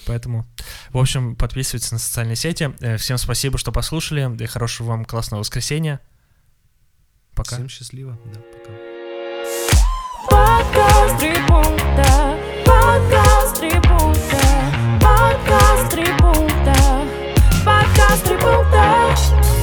Поэтому, 0.08 0.46
в 0.88 0.98
общем, 0.98 1.36
подписывайтесь 1.36 1.92
на 1.92 1.98
социальные 1.98 2.36
сети. 2.36 2.74
Э, 2.80 2.96
всем 2.96 3.18
спасибо, 3.18 3.58
что 3.58 3.72
послушали. 3.72 4.26
И 4.42 4.46
хорошего 4.46 4.88
вам 4.88 5.04
классного 5.04 5.40
воскресенья. 5.40 6.00
Пока. 7.34 7.56
Всем 7.56 7.68
счастливо. 7.68 8.18
Да, 8.34 8.40
пока. 8.40 8.72
Подкаст 10.30 11.18
три 11.18 11.34
пункта. 11.46 12.38
Подкаст 12.64 13.60
три 13.60 13.70
пункта. 13.70 14.40
Подкаст 15.00 15.90
три 15.90 16.06
пункта. 16.18 16.74
Подкаст 17.64 18.24
три 18.24 18.38
пункта. 18.38 19.57